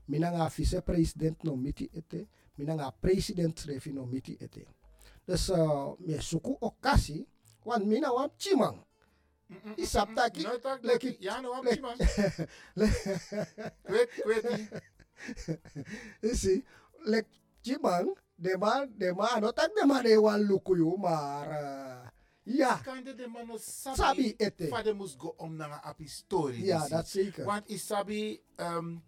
Minanga 0.08 0.48
vice-president 0.48 1.42
no 1.42 1.56
miti 1.56 1.88
ete. 1.92 2.26
Minanga 2.56 2.92
president 3.00 3.64
refi 3.66 3.92
no 3.92 4.06
miti 4.06 4.36
ete. 4.40 4.66
Dus 5.26 5.48
uh, 5.48 5.94
me 5.98 6.20
suku 6.20 6.56
okasi, 6.60 7.26
want 7.64 7.86
mina 7.86 8.12
wan 8.12 8.30
chimang. 8.38 8.84
Isap 9.76 10.14
taki, 10.14 10.42
Nou, 10.44 10.60
tak, 10.60 10.84
leki, 10.84 11.16
ja, 16.20 16.34
nou, 16.42 16.62
lek- 16.98 17.26
chimang, 17.62 18.18
de 18.34 18.56
man, 18.58 18.88
de 18.96 19.12
man, 19.12 19.40
no 19.40 19.52
tak 19.52 19.74
de 19.74 19.86
man 19.86 20.02
de 20.02 20.20
wan 20.20 20.40
lukuyu, 20.40 20.96
maar, 20.98 21.48
uh, 21.50 22.06
ja, 22.42 22.76
Kan 22.76 23.04
de 23.04 23.26
man 23.32 23.46
no 23.46 23.56
sabi, 23.58 23.96
Sabi 23.96 24.34
ete. 24.36 24.68
Vader 24.68 24.96
moest 24.96 25.14
go 25.18 25.34
om 25.36 25.56
naar 25.56 25.94
een 25.98 26.08
story. 26.08 26.64
ja, 26.64 26.88
dat 26.88 27.08
zeker. 27.08 27.44
Want 27.44 27.68
is 27.68 27.86
sabi, 27.86 28.40
um, 28.56 29.02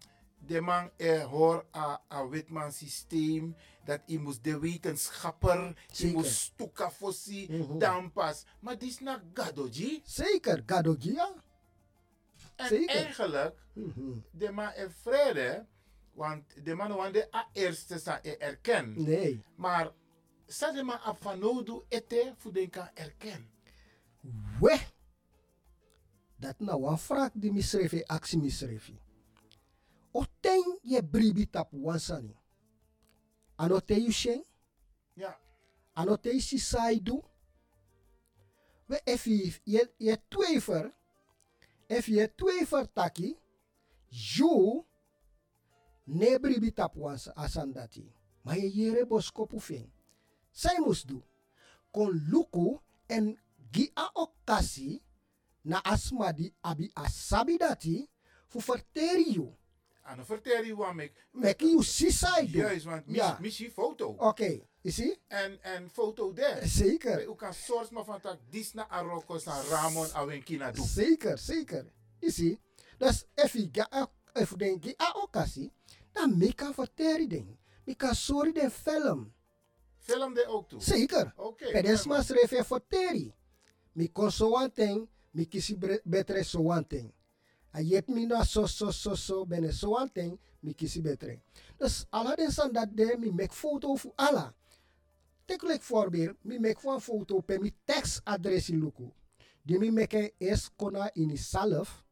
de 0.45 0.61
man 0.61 0.89
er 0.97 1.21
hoor 1.21 1.65
a, 1.75 2.01
a 2.13 2.27
witman 2.27 2.71
systeem, 2.71 3.55
dat 3.85 3.99
hij 4.05 4.17
moest 4.17 4.43
de 4.43 4.59
wetenschapper, 4.59 5.87
hij 5.97 6.11
moest 6.11 6.31
stuka 6.35 6.91
fossi, 6.91 7.47
Mhm. 7.49 7.77
dan 7.77 8.11
pas. 8.11 8.45
Maar 8.59 8.77
dit 8.77 8.89
is 8.89 8.99
na 8.99 9.21
gadoji. 9.33 10.01
Zeker, 10.05 10.63
gadogia. 10.65 11.33
En 12.55 12.67
Zeker. 12.67 12.95
eigenlijk, 12.95 13.55
Mhm. 13.73 14.11
de 14.31 14.51
man 14.51 14.71
er 14.71 14.91
vrede, 14.91 15.65
want 16.21 16.65
de 16.65 16.75
man 16.75 16.93
want 16.93 17.13
de 17.13 17.27
a 17.33 17.47
eerste 17.53 17.99
sa 17.99 18.19
e 18.23 18.35
erken. 18.37 18.93
Nee, 19.03 19.43
Maar, 19.55 19.91
sa 20.47 20.71
de 20.71 20.83
man 20.83 21.01
ap 21.01 21.21
van 21.21 21.39
nodu 21.39 21.81
ete, 21.89 22.33
voor 22.37 22.53
den 22.53 22.69
kan 22.69 22.89
erken. 22.93 23.49
we. 24.59 24.79
Dat 26.35 26.59
nou 26.59 26.87
een 26.87 26.97
vraag 26.97 27.31
die 27.33 27.51
misrefi, 27.51 28.03
actie 28.05 28.39
misrefi. 28.39 28.99
O 30.11 30.25
ten 30.39 30.79
je 30.81 31.03
bribi 31.03 31.49
tap 31.49 31.69
wansani. 31.71 32.35
Ano 33.55 33.79
te 33.79 33.93
you 33.93 34.11
sheng? 34.11 34.43
Ja. 35.13 35.39
ano 35.93 36.15
te 36.17 36.39
si 36.39 36.59
saidu 36.59 37.21
we 38.87 39.01
if 39.05 39.25
je 39.25 39.53
je 39.63 39.91
je 39.97 40.17
je 42.05 42.35
twijfer 42.35 42.91
taki 42.93 43.37
ju 44.09 44.85
ne 46.03 46.39
bribi 46.39 46.71
tap 46.71 46.95
wans 46.95 47.27
asandati 47.35 48.13
maar 48.41 48.57
je 48.57 48.71
jere 48.71 49.05
boskopu 49.05 49.59
fing 49.59 49.89
zij 50.51 50.79
moest 50.79 51.07
doen 51.07 51.23
kon 51.91 52.27
luku 52.29 52.77
en 53.05 53.39
gi 53.71 53.91
a 53.97 54.09
okasi 54.13 55.01
na 55.61 55.83
asmadi 55.83 56.53
abi 56.61 56.91
asabi 56.93 57.57
dati 57.57 58.09
fu 58.47 58.61
verteri 58.61 59.31
you 59.33 59.55
dan 60.15 60.25
vertel 60.25 60.63
je 60.63 60.75
wat 60.75 60.97
ik. 60.97 61.27
meki 61.31 61.65
you 61.65 61.83
si 61.83 62.11
saidu 62.11 62.57
Juist, 62.57 62.85
want 62.85 63.07
mis, 63.07 63.57
ja 63.57 63.69
foto. 63.73 64.15
oké 64.17 64.61
you 64.81 64.93
see 64.93 65.19
En, 65.27 65.63
en 65.63 65.89
foto 65.89 66.33
daar. 66.33 66.67
zeker 66.67 67.29
U 67.29 67.35
kan 67.35 67.53
source 67.53 67.93
maar 67.93 68.03
van 68.05 68.19
tak 68.19 68.39
Disna 68.49 68.89
Aroko 68.89 69.37
san 69.37 69.63
Ramon 69.69 70.13
Awenkina 70.13 70.71
doen. 70.71 70.85
Zeker, 70.85 71.37
zeker. 71.37 71.85
Je 72.19 72.31
ziet, 72.31 72.59
dus 72.97 73.25
if 73.35 73.53
je 73.53 73.69
ga, 73.71 74.11
if 74.33 74.53
denk 74.53 74.83
je 74.83 74.95
a 75.01 75.11
okasi, 75.23 75.71
dan 76.13 76.37
me 76.37 76.53
kan 76.53 76.73
verteren 76.73 77.29
ding. 77.29 77.57
Me 77.85 77.95
kan 77.95 78.15
sorry 78.15 78.51
den 78.53 78.71
film. 78.71 79.33
Film 79.97 80.33
de 80.33 80.45
ook 80.47 80.69
toe. 80.69 80.81
Zeker. 80.81 81.33
Oké. 81.37 81.71
Pedes 81.71 82.05
mas 82.05 82.29
refe 82.29 82.63
verteren. 82.63 83.33
Me 83.93 84.07
kon 84.07 84.31
so 84.31 84.49
one 84.49 84.69
thing, 84.71 85.07
me 85.31 85.45
kisi 85.45 85.77
bre- 85.77 86.01
betere 86.03 86.43
so 86.43 86.59
one 86.61 86.85
thing. 86.87 87.11
A 87.73 87.81
yet 87.81 88.07
me 88.09 88.25
no 88.25 88.43
so 88.43 88.65
so 88.65 88.91
so 88.91 89.15
so 89.15 89.45
bene 89.45 89.71
so 89.71 89.89
one 89.89 90.09
thing, 90.09 90.39
me 90.59 90.73
kisi 90.73 91.01
betere. 91.01 91.39
Dus 91.77 92.05
ala 92.09 92.35
den 92.35 92.51
san 92.51 92.71
dat 92.73 92.89
de 92.97 93.15
me 93.17 93.31
make 93.31 93.53
foto 93.53 93.95
ala. 94.15 94.53
Take 95.45 95.67
like 95.67 95.83
voorbeeld, 95.83 96.35
me 96.43 96.59
make 96.59 96.83
one 96.83 96.99
foto 96.99 97.41
pe 97.41 97.57
mi 97.59 97.71
text 97.85 98.21
adres 98.25 98.69
in 98.69 98.79
luku. 98.79 99.11
Die 99.63 99.77
me 99.77 99.91
make 99.91 100.33
es 100.39 100.69
kona 100.77 101.09
in 101.15 101.37
zelf, 101.37 102.03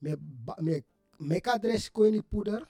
me 0.00 0.16
me 0.60 0.82
make 1.18 1.46
adres 1.50 1.90
ko 1.90 2.04
in 2.04 2.22
poeder, 2.22 2.66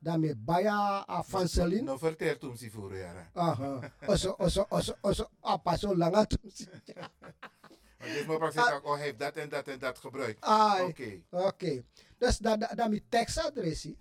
dan 0.00 0.20
me 0.20 0.34
baya 0.34 1.04
a 1.08 1.22
vanselin. 1.22 1.84
No 1.84 1.98
vertel 1.98 2.38
toen 2.38 2.56
si 2.56 2.70
voor 2.70 2.96
jaren. 2.96 3.30
Aha. 3.32 3.92
Oso, 4.06 4.34
oso, 4.38 4.66
oso, 4.68 4.94
oso, 5.00 5.28
apa 5.40 5.76
so 5.76 5.94
langa 5.94 6.24
tum 6.26 6.50
si. 6.50 6.66
Want 8.00 8.12
dit 8.12 8.26
maar 8.26 8.38
praktisch 8.38 8.72
ook, 8.72 8.84
oh, 8.84 8.96
heeft 8.96 9.18
dat 9.18 9.36
en 9.36 9.48
dat 9.48 9.68
en 9.68 9.78
dat 9.78 9.98
gebruikt. 9.98 10.44
Ai. 10.44 10.88
Oké. 10.88 11.22
Oké. 11.30 11.84
Dus 12.18 12.38
dat 12.38 12.60
dat 12.60 12.72
dat 12.76 12.90
mi 12.90 13.04
tekstadressie. 13.08 13.98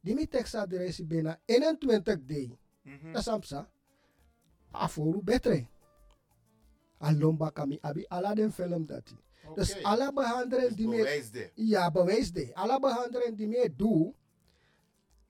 Die 0.00 0.14
mi 0.14 0.28
tekstadressie 0.28 1.04
bijna 1.04 1.40
21 1.44 2.18
day. 2.24 2.58
Mhm. 2.82 3.12
Dat 3.12 3.20
is 3.20 3.28
amsa. 3.28 3.70
Aforu 4.70 5.22
betre. 5.22 5.66
Alomba 6.98 7.50
kami 7.50 7.78
abi 7.80 8.04
ala 8.08 8.34
den 8.34 8.52
film 8.52 8.86
dati. 8.86 9.16
Dus 9.54 9.82
alle 9.82 10.12
behandelen 10.12 10.68
Dus 10.68 10.76
die 10.76 10.88
me 10.88 10.96
bewijs 10.96 11.30
de. 11.30 11.50
Ja, 11.54 11.90
bewijs 11.90 12.32
de. 12.32 12.54
Alle 12.54 12.80
behandelen 12.80 13.36
die 13.36 13.48
me 13.48 13.74
doe 13.76 14.14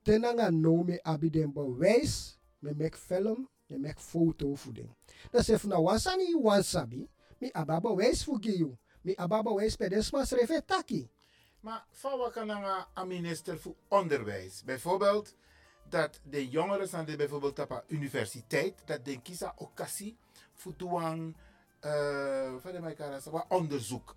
tenanga 0.03 0.51
nome 0.51 0.99
abidembo 1.03 1.03
abiden 1.03 1.53
bo 1.53 1.77
weis 1.77 2.39
me 2.59 2.73
mek 2.73 2.95
film 2.95 3.49
me 3.67 3.77
mek 3.77 3.99
foto 3.99 4.55
voeding. 4.55 4.89
Dat 5.31 5.45
se 5.45 5.57
na 5.67 5.79
wasani 5.79 6.35
wasabi 6.41 7.09
mi 7.39 7.49
ababa 7.53 7.93
weis 7.95 8.23
fugiyu 8.23 8.77
mi 9.01 9.15
ababa 9.15 9.53
weis 9.53 9.75
pedesma 9.75 10.25
srefe 10.25 10.61
taki 10.65 11.09
maar 11.63 11.85
van 11.91 12.17
wat 12.17 12.31
kan 12.31 12.47
nanga 12.47 12.87
minister 13.05 13.59
voor 13.59 13.75
onderwijs? 13.87 14.63
Bijvoorbeeld 14.63 15.35
dat 15.89 16.19
de 16.29 16.49
jongeren 16.49 16.91
aan 16.91 17.05
de 17.05 17.15
bijvoorbeeld 17.15 17.59
op 17.59 17.83
universiteit, 17.87 18.81
dat 18.85 19.05
de 19.05 19.21
kisa 19.21 19.53
occasie 19.55 20.17
voor 20.53 20.73
doen, 20.77 21.35
wat 23.31 23.45
onderzoek. 23.47 24.15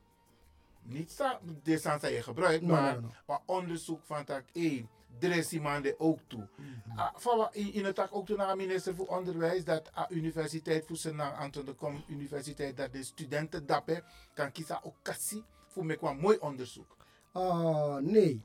Niet 0.82 1.16
dat 1.16 1.40
de 1.62 2.12
je 2.12 2.22
gebruikt, 2.22 2.64
maar 2.64 3.00
wat 3.26 3.42
onderzoek 3.46 4.04
van 4.04 4.24
tak 4.24 4.44
1 4.52 4.88
dressimande 5.18 5.94
ook 5.98 6.18
toe. 6.26 6.48
Mhm. 6.56 6.98
Ah, 6.98 7.14
Van 7.16 7.48
in 7.52 7.84
het 7.84 7.94
tak 7.94 8.14
ook 8.14 8.26
toe 8.26 8.36
naar 8.36 8.56
minister 8.56 8.94
voor 8.94 9.06
onderwijs 9.06 9.64
dat 9.64 9.90
de 10.08 10.14
universiteit 10.14 10.86
voor 10.86 10.96
zijn 10.96 11.20
Anton 11.20 11.64
de 11.64 11.72
Kom 11.74 12.04
universiteit 12.08 12.76
dat 12.76 12.92
de 12.92 13.02
studenten 13.02 13.66
daarbij 13.66 14.02
kan 14.34 14.52
kiezen 14.52 14.82
occasie 14.82 15.44
voor 15.66 15.84
me 15.86 16.14
mooi 16.20 16.38
onderzoek. 16.38 16.96
Ah 17.32 17.96
nee, 17.96 18.44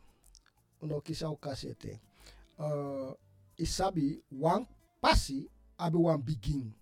ik 0.80 1.04
kisa 1.04 1.26
ook 1.28 1.54
te. 1.54 2.00
Uh, 2.60 3.12
isabi 3.56 4.22
wan 4.28 4.68
passie 5.00 5.50
abi 5.76 5.98
wan 5.98 6.24
begin. 6.24 6.76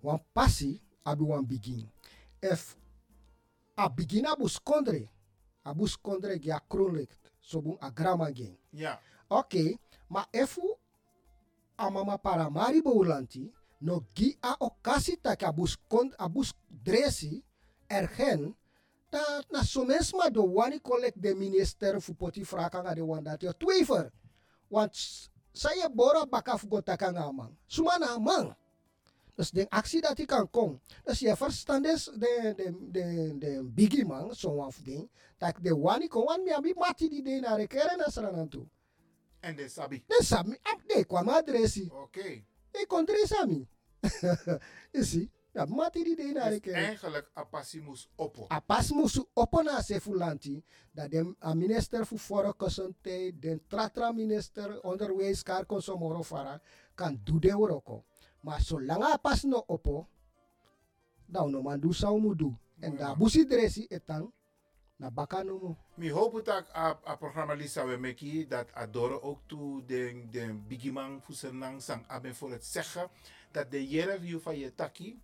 Wan 0.00 0.22
passie 0.32 0.80
abi 1.02 1.24
wan 1.24 1.46
begin. 1.46 1.90
If 2.40 2.76
a 3.78 3.88
begin 3.88 4.26
abus 4.26 4.62
kondre, 4.62 5.08
abus 5.62 5.96
kondre 6.00 6.38
gya 6.38 6.60
kronlekt 6.68 7.25
sobun 7.46 7.78
a 7.80 7.90
grama 7.90 8.30
gen. 8.34 8.58
Ja. 8.74 8.98
Ok, 9.30 9.78
ma 10.10 10.26
efu 10.34 10.74
a 11.78 11.90
mama 11.90 12.18
para 12.18 12.50
mari 12.50 12.82
boulanti, 12.82 13.46
no 13.78 14.02
gi 14.14 14.34
a 14.42 14.56
okasi 14.58 15.16
tak 15.22 15.42
abus 15.42 15.76
kont 15.88 16.14
abus 16.18 16.52
dresi 16.68 17.44
ergen, 17.86 18.54
dat 19.10 19.46
na 19.50 19.62
maar 20.16 20.32
de 20.32 20.40
wani 20.40 20.80
collect 20.80 21.22
de 21.22 21.34
minister 21.34 22.00
fu 22.00 22.14
poti 22.14 22.44
fraka 22.44 22.94
de 22.94 23.04
wan 23.04 23.22
dat 23.22 23.40
je 23.40 23.54
twijfer. 23.56 24.10
Want 24.68 24.96
saya 25.52 25.88
bora 25.88 26.26
bakaf 26.26 26.64
go 26.68 26.80
takanga 26.80 27.32
man. 27.32 27.56
Sumana 27.66 28.18
man. 28.18 28.56
Dus 29.36 29.50
de 29.50 29.66
actie 29.70 30.00
dat 30.00 30.18
ik 30.18 30.26
kan 30.26 30.50
komen. 30.50 30.80
Dus 31.04 31.18
je 31.18 31.36
verstand 31.36 31.86
is 31.86 32.04
de, 32.04 32.52
de, 32.56 32.90
de, 32.90 33.34
de 33.38 33.62
biggie 33.64 34.04
man, 34.06 34.34
zo'n 34.34 34.58
of 34.64 34.76
ding. 34.84 35.10
Dat 35.38 35.54
de 35.62 35.76
wani 35.76 36.08
kon 36.08 36.24
wan 36.24 36.42
mi 36.42 36.50
abi 36.50 36.72
mati 36.74 37.08
die 37.08 37.22
de 37.22 37.40
na 37.40 37.54
rekeren 37.54 37.98
na 37.98 38.08
sranan 38.08 38.48
toe. 38.48 38.66
En 39.40 39.56
de 39.56 39.68
sabi. 39.68 40.04
De 40.06 40.24
sami 40.24 40.58
ap 40.62 40.80
de 40.86 41.04
kwam 41.04 41.28
adresi. 41.28 41.90
Oké. 42.02 42.44
E 42.70 42.86
kontre 42.86 43.26
sami. 43.26 43.68
You 44.92 45.04
see? 45.04 45.30
Ja, 45.52 45.64
mati 45.64 46.02
di 46.04 46.14
de 46.14 46.22
na 46.32 46.42
Dus 46.44 46.52
reke. 46.52 46.72
eigenlijk 46.72 47.30
Apassimus 47.34 48.08
Oppo. 48.16 48.46
A 48.52 48.60
pas 48.60 48.90
musu 48.90 49.24
opona 49.32 49.82
se 49.82 50.00
fulanti 50.00 50.64
dat 50.92 51.10
de 51.10 51.34
a 51.42 51.54
minister 51.54 52.04
fu 52.04 52.16
foro 52.18 52.52
kosonte 52.52 53.32
den 53.38 53.62
tratra 53.66 54.12
minister 54.12 54.80
onderwijs 54.82 55.42
kar 55.42 55.66
konsomoro 55.66 56.22
fara 56.22 56.60
kan 56.94 57.20
do 57.24 57.38
de 57.38 57.56
oroko. 57.56 58.04
Maar 58.46 58.62
zolang 58.62 59.02
a 59.02 59.16
pas 59.18 59.42
no 59.42 59.64
opo, 59.66 60.06
dan 61.26 61.50
no 61.50 61.62
man 61.62 61.80
do 61.80 61.92
sao 61.92 62.18
mu 62.18 62.34
do. 62.34 62.54
En 62.78 62.96
da 62.96 63.14
busi 63.14 63.44
dresi 63.44 63.86
etang 63.90 64.30
na 64.96 65.10
baka 65.10 65.42
no 65.42 65.58
mo. 65.58 65.76
Mi 65.94 66.10
hoop 66.10 66.44
dat 66.44 66.70
a, 66.74 66.94
a 67.04 67.16
programma 67.16 67.54
Lisa 67.54 67.84
we 67.86 67.96
meki 67.96 68.46
dat 68.48 68.72
Adoro 68.72 69.20
ook 69.20 69.40
toe 69.46 69.82
de, 69.86 70.26
de 70.30 70.54
bigimang 70.68 71.22
fusenang 71.22 71.82
sang 71.82 72.04
aben 72.06 72.34
voor 72.34 72.50
het 72.50 72.64
zeggen 72.64 73.08
dat 73.50 73.70
de 73.70 73.88
jere 73.88 74.18
view 74.20 74.40
van 74.40 74.58
je 74.58 74.74
taki 74.74 75.20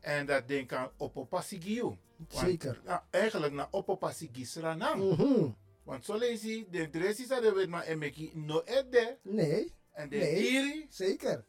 en 0.00 0.26
dat 0.26 0.48
den 0.48 0.66
kan 0.66 0.90
opopassi 0.96 1.60
giu. 1.60 1.96
Zeker. 2.28 2.80
Ja, 2.84 3.04
eigenlijk 3.10 3.52
na 3.52 3.68
opopassi 3.70 4.28
gisra 4.32 4.74
nang. 4.74 5.10
Mhm. 5.10 5.50
Want 5.82 6.04
zo 6.04 6.16
lees 6.16 6.42
je, 6.42 6.66
de 6.70 6.90
dressis 6.90 7.28
dat 7.28 7.42
we 7.54 7.66
maar 7.68 7.84
emeki 7.84 8.30
no 8.34 8.62
ede 8.64 9.18
Nee, 9.22 9.72
en 9.92 10.08
de 10.08 10.16
Nee. 10.16 10.48
iri, 10.48 10.86
zeker. 10.90 11.44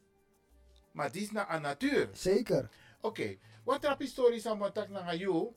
Maar 0.96 1.12
die 1.12 1.22
is 1.22 1.32
na 1.32 1.46
a 1.52 1.60
natuur. 1.60 2.10
Zeker. 2.14 2.70
Oké, 3.02 3.38
wat 3.64 3.82
trap 3.82 4.00
historisch 4.00 4.46
aan 4.48 4.58
wat 4.58 4.88
naar 4.90 5.16
jou, 5.16 5.54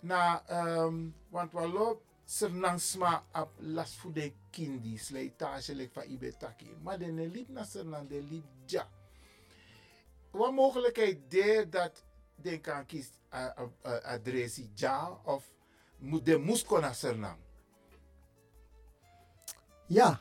na, 0.00 0.42
um, 0.50 1.14
want 1.28 1.52
we 1.52 1.68
loop 1.68 2.02
sernangsma 2.24 3.24
op 3.32 3.50
las 3.58 3.96
voor 3.96 4.12
de 4.12 4.32
kindi, 4.50 4.98
slijtage 4.98 5.74
lek 5.74 5.92
van 5.92 6.02
ibetaki, 6.10 6.76
maar 6.82 6.98
de 6.98 7.12
liep 7.12 7.48
na 7.48 7.64
sernang, 7.64 8.08
de 8.08 8.22
liep 8.22 8.44
ja. 8.66 8.88
Wat 10.30 10.52
mogelijkheid 10.52 11.30
daar 11.30 11.70
dat 11.70 12.04
den 12.34 12.60
kan 12.60 12.86
kies 12.86 13.10
adressie 14.02 14.70
ja 14.74 15.20
of 15.24 15.50
de 16.22 16.38
moest 16.38 16.66
kon 16.66 16.80
naar 16.80 16.94
sernang, 16.94 17.38
Ja, 19.86 20.20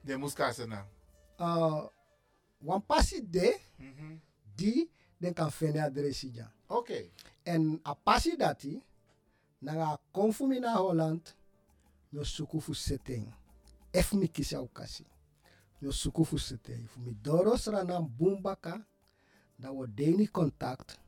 de 0.00 0.16
moest 0.16 0.34
kan 0.34 0.54
sernang. 0.54 0.86
uh, 1.38 1.86
wan 2.62 2.80
pasi 2.80 3.20
de 3.22 3.56
Mhm. 3.78 4.20
die 4.56 4.90
den 5.20 5.34
kan 5.34 5.50
fene 5.50 5.82
adresi 5.82 6.30
ja. 6.34 6.50
En 7.44 7.80
a 7.84 7.94
pasi 7.94 8.36
dati, 8.36 8.82
nanga 9.60 9.98
konfumi 10.12 10.60
na 10.60 10.76
Holland, 10.76 11.34
no 12.10 12.22
suku 12.24 12.60
fu 12.60 12.72
setting. 12.74 13.26
Ef 13.92 14.12
mi 14.12 14.28
kisi 14.28 14.54
au 14.56 14.68
kasi. 14.72 15.04
No 15.80 15.90
suku 15.90 16.24
fu 16.24 16.38
setting. 16.38 16.86
Fu 16.88 17.00
mi 17.00 17.14
doro 17.22 17.56
srana 17.56 18.00
bumbaka, 18.00 18.84
da 19.56 19.70
wo 19.70 19.86
deni 19.86 20.26
contact, 20.30 20.98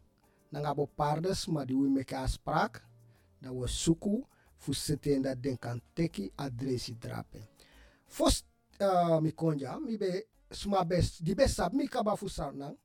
nanga 0.51 0.75
bo 0.75 0.87
pardes 0.87 1.47
ma 1.49 1.65
di 1.65 1.75
we 1.75 1.89
meke 1.89 2.17
afspraak, 2.17 2.83
da 3.41 3.51
wo 3.53 3.67
suku 3.67 4.25
fu 4.57 4.73
setting 4.73 5.23
dat 5.23 5.41
den 5.43 5.57
kan 5.59 5.81
teki 5.95 6.31
adresi 6.37 6.95
drape. 6.99 7.49
Fos 8.07 8.43
uh, 8.81 9.21
mi 9.21 9.33
konja, 9.33 9.79
mi 9.81 9.97
be 9.97 10.27
sma 10.55 10.85
bes, 10.85 11.19
di 11.19 11.35
be 11.35 11.49
sab 11.49 11.73
mi 11.73 11.87
kaba 11.89 12.17
fu 12.17 12.29
sarnang, 12.29 12.77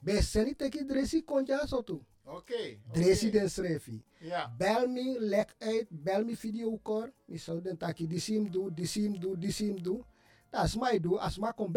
be 0.00 0.22
seni 0.22 0.54
teki 0.54 0.84
dresi 0.84 1.22
konja 1.22 1.66
sotu. 1.66 2.00
oké. 2.24 2.78
Dresi 2.92 3.26
oké. 3.26 3.38
den 3.38 3.48
schreef 3.50 3.88
Ja, 4.18 4.54
Bel 4.58 4.88
me, 4.88 5.16
leg 5.20 5.54
uit, 5.58 5.86
bel 5.90 6.24
me 6.24 6.36
video 6.36 6.78
call. 6.82 7.12
Mi 7.24 7.38
zou 7.38 7.60
den 7.60 7.76
taki 7.76 8.06
disim 8.06 8.50
do, 8.50 8.70
disim 8.74 9.20
do, 9.20 9.36
disim 9.38 9.82
do. 9.82 10.04
Dat 10.50 10.64
is 10.64 10.76
mij 10.76 11.00
do, 11.00 11.16
as 11.16 11.38
ma 11.38 11.52
kon 11.52 11.72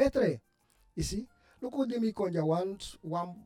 see? 0.95 1.27
Look 1.59 1.73
hoe 1.73 1.87
die 1.87 1.99
mi 1.99 2.11
kon 2.13 2.31
ja 2.31 2.43
one, 2.43 2.77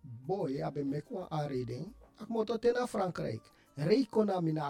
boy, 0.01 0.61
abe 0.61 0.83
mek 0.83 1.09
one 1.11 1.27
aanreding. 1.29 1.93
Ak 2.21 2.29
moto 2.29 2.57
tena 2.57 2.87
Frankrijk. 2.87 3.41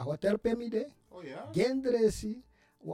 Hotel 0.03 0.37
pe 0.37 0.55
mi 0.55 0.69
de. 0.69 0.87
oh 1.09 1.23
ja. 1.23 1.49
Gen 1.51 1.81
dresi, 1.81 2.43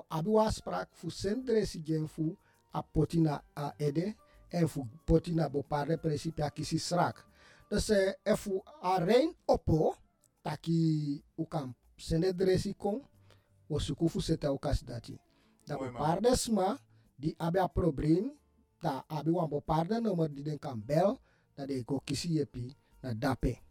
abi 0.07 0.29
wa 0.29 0.49
sprak 0.51 0.89
fu 0.91 1.09
sen 1.09 1.45
dresi 1.45 1.81
gen 1.81 2.07
fu 2.07 2.35
a 2.71 2.81
potina 2.81 3.43
a 3.53 3.73
ede. 3.77 4.15
En 4.49 4.67
fu 4.67 4.85
potina 5.05 5.49
bo 5.49 5.63
parle 5.63 5.97
principe 5.97 6.43
a 6.43 6.49
kisi 6.49 6.79
srak. 6.79 7.25
Dus 7.69 7.89
eh, 7.89 8.13
e 8.23 8.35
fu 8.35 8.61
a 8.81 8.97
rein 8.97 9.33
oppo, 9.45 9.95
taki 10.41 11.23
u 11.37 11.45
kan 11.45 11.75
sende 11.97 12.33
dresi 12.33 12.73
kon, 12.73 13.01
wo 13.67 13.79
suku 13.79 14.09
fu 14.09 14.19
seta 14.19 14.51
u 14.51 14.57
kas 14.57 14.81
dati. 14.83 15.19
Da 15.65 15.77
parde 15.77 16.35
sma, 16.35 16.77
di 17.15 17.35
abi 17.37 17.59
a 17.59 17.67
probleem, 17.67 18.31
da 18.81 19.03
abi 19.07 19.29
wan 19.31 19.49
bo 19.49 19.61
parde 19.61 19.99
nummer 20.01 20.29
di 20.29 20.41
den 20.41 20.57
kan 20.59 20.81
bel, 20.81 21.19
da 21.55 21.65
de 21.65 21.83
go 21.83 21.99
kisi 21.99 22.33
yepi 22.37 22.75
na 23.01 23.13
dape. 23.13 23.61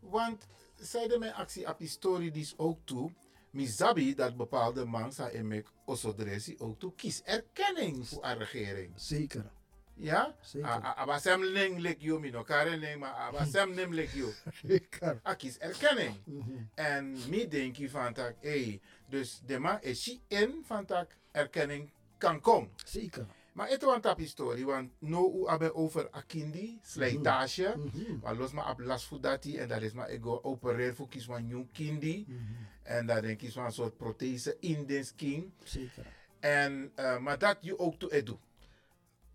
Want 0.00 0.46
zeiden 0.80 1.18
mijn 1.18 1.34
actie 1.34 1.68
op 1.68 1.78
historie 1.78 2.30
die 2.30 2.42
is 2.42 2.54
ook 2.58 2.78
toe. 2.84 3.10
Mizabi 3.50 4.14
dat 4.14 4.36
bepaalde 4.36 4.86
mensen 4.86 5.32
en 5.32 5.52
ik 5.52 5.72
osodresi 5.84 6.54
ook 6.58 6.78
toe 6.78 6.94
kies 6.94 7.22
erkenning 7.22 8.08
voor 8.08 8.24
een 8.24 8.38
regering. 8.38 8.92
Zeker. 8.96 9.50
Ja? 9.96 10.34
Zeker. 10.40 10.82
Abasem 10.96 11.42
ling 11.42 11.78
lik 11.78 12.00
yo 12.00 12.18
mino 12.18 12.42
karen 12.42 12.78
ling 12.78 13.00
maar 13.00 13.14
abasem 13.14 13.74
nim 13.74 13.92
lik 13.92 14.10
yo. 14.14 14.28
Zeker. 14.66 15.20
A 15.26 15.34
kies 15.34 15.58
erkenning. 15.58 16.16
Mhm. 16.24 16.64
En 16.74 17.16
mi 17.28 17.48
denk 17.48 17.76
je 17.76 17.90
van 17.90 18.12
tak, 18.12 18.34
hey, 18.40 18.80
dus 19.08 19.40
de 19.46 19.58
man 19.58 19.78
is 19.80 20.02
she 20.02 20.18
in 20.28 20.62
van 20.66 20.84
tak 20.84 21.16
erkenning 21.32 21.90
kan 22.18 22.40
komen. 22.40 22.70
Zeker. 22.84 23.26
Maar 23.52 23.68
het 23.68 23.82
was 23.82 23.98
een 24.02 24.16
historie, 24.16 24.64
want 24.64 24.90
no 24.98 25.32
u 25.34 25.48
hebben 25.48 25.74
over 25.74 26.10
akindi, 26.10 26.78
slijtage. 26.82 27.74
Mhm. 27.76 28.18
Maar 28.22 28.36
los 28.36 28.52
maar 28.52 28.70
op 28.70 28.80
last 28.80 29.06
voor 29.06 29.20
dat 29.20 29.44
en 29.44 29.68
dat 29.68 29.82
is 29.82 29.92
maar 29.92 30.10
ik 30.10 30.22
go 30.22 30.40
opereer 30.42 30.94
voor 30.94 31.08
kies 31.08 31.24
van 31.24 31.46
nieuw 31.46 31.66
kindi. 31.72 32.24
Mhm. 32.28 32.38
En 32.82 33.06
dat 33.06 33.22
denk 33.22 33.42
ik 33.42 33.52
van 33.52 33.64
een 33.64 33.72
soort 33.72 33.96
prothese 33.96 34.56
in 34.60 34.86
de 34.86 35.02
skin. 35.02 35.54
Zeker. 35.62 36.06
En, 36.40 36.92
uh, 36.96 37.18
maar 37.18 37.38
dat 37.38 37.56
je 37.60 37.78
ook 37.78 37.98
toe 37.98 38.12
edu. 38.12 38.36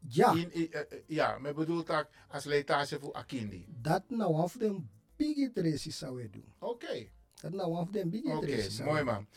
Ja. 0.07 0.31
In, 0.33 0.53
in, 0.53 0.67
uh, 0.71 0.79
ja, 1.07 1.37
maar 1.37 1.53
bedoel 1.53 1.83
dat 1.83 2.07
als 2.29 2.43
leitage 2.43 2.99
voor 2.99 3.13
akindi. 3.13 3.65
dat 3.81 4.03
nou 4.09 4.33
one 4.33 4.43
of 4.43 4.57
them 4.57 4.89
big 5.15 5.51
dresses 5.53 5.97
zou 5.97 6.29
doen. 6.29 6.53
Oké, 6.59 6.71
okay. 6.85 7.11
Dat 7.41 7.51
nou 7.51 7.71
one 7.71 7.81
of 7.81 7.89
them 7.91 8.09
big 8.09 8.23
oké, 8.23 8.45
dresses. 8.45 8.75
zou 8.75 8.89
mooi 8.89 9.03
man. 9.03 9.27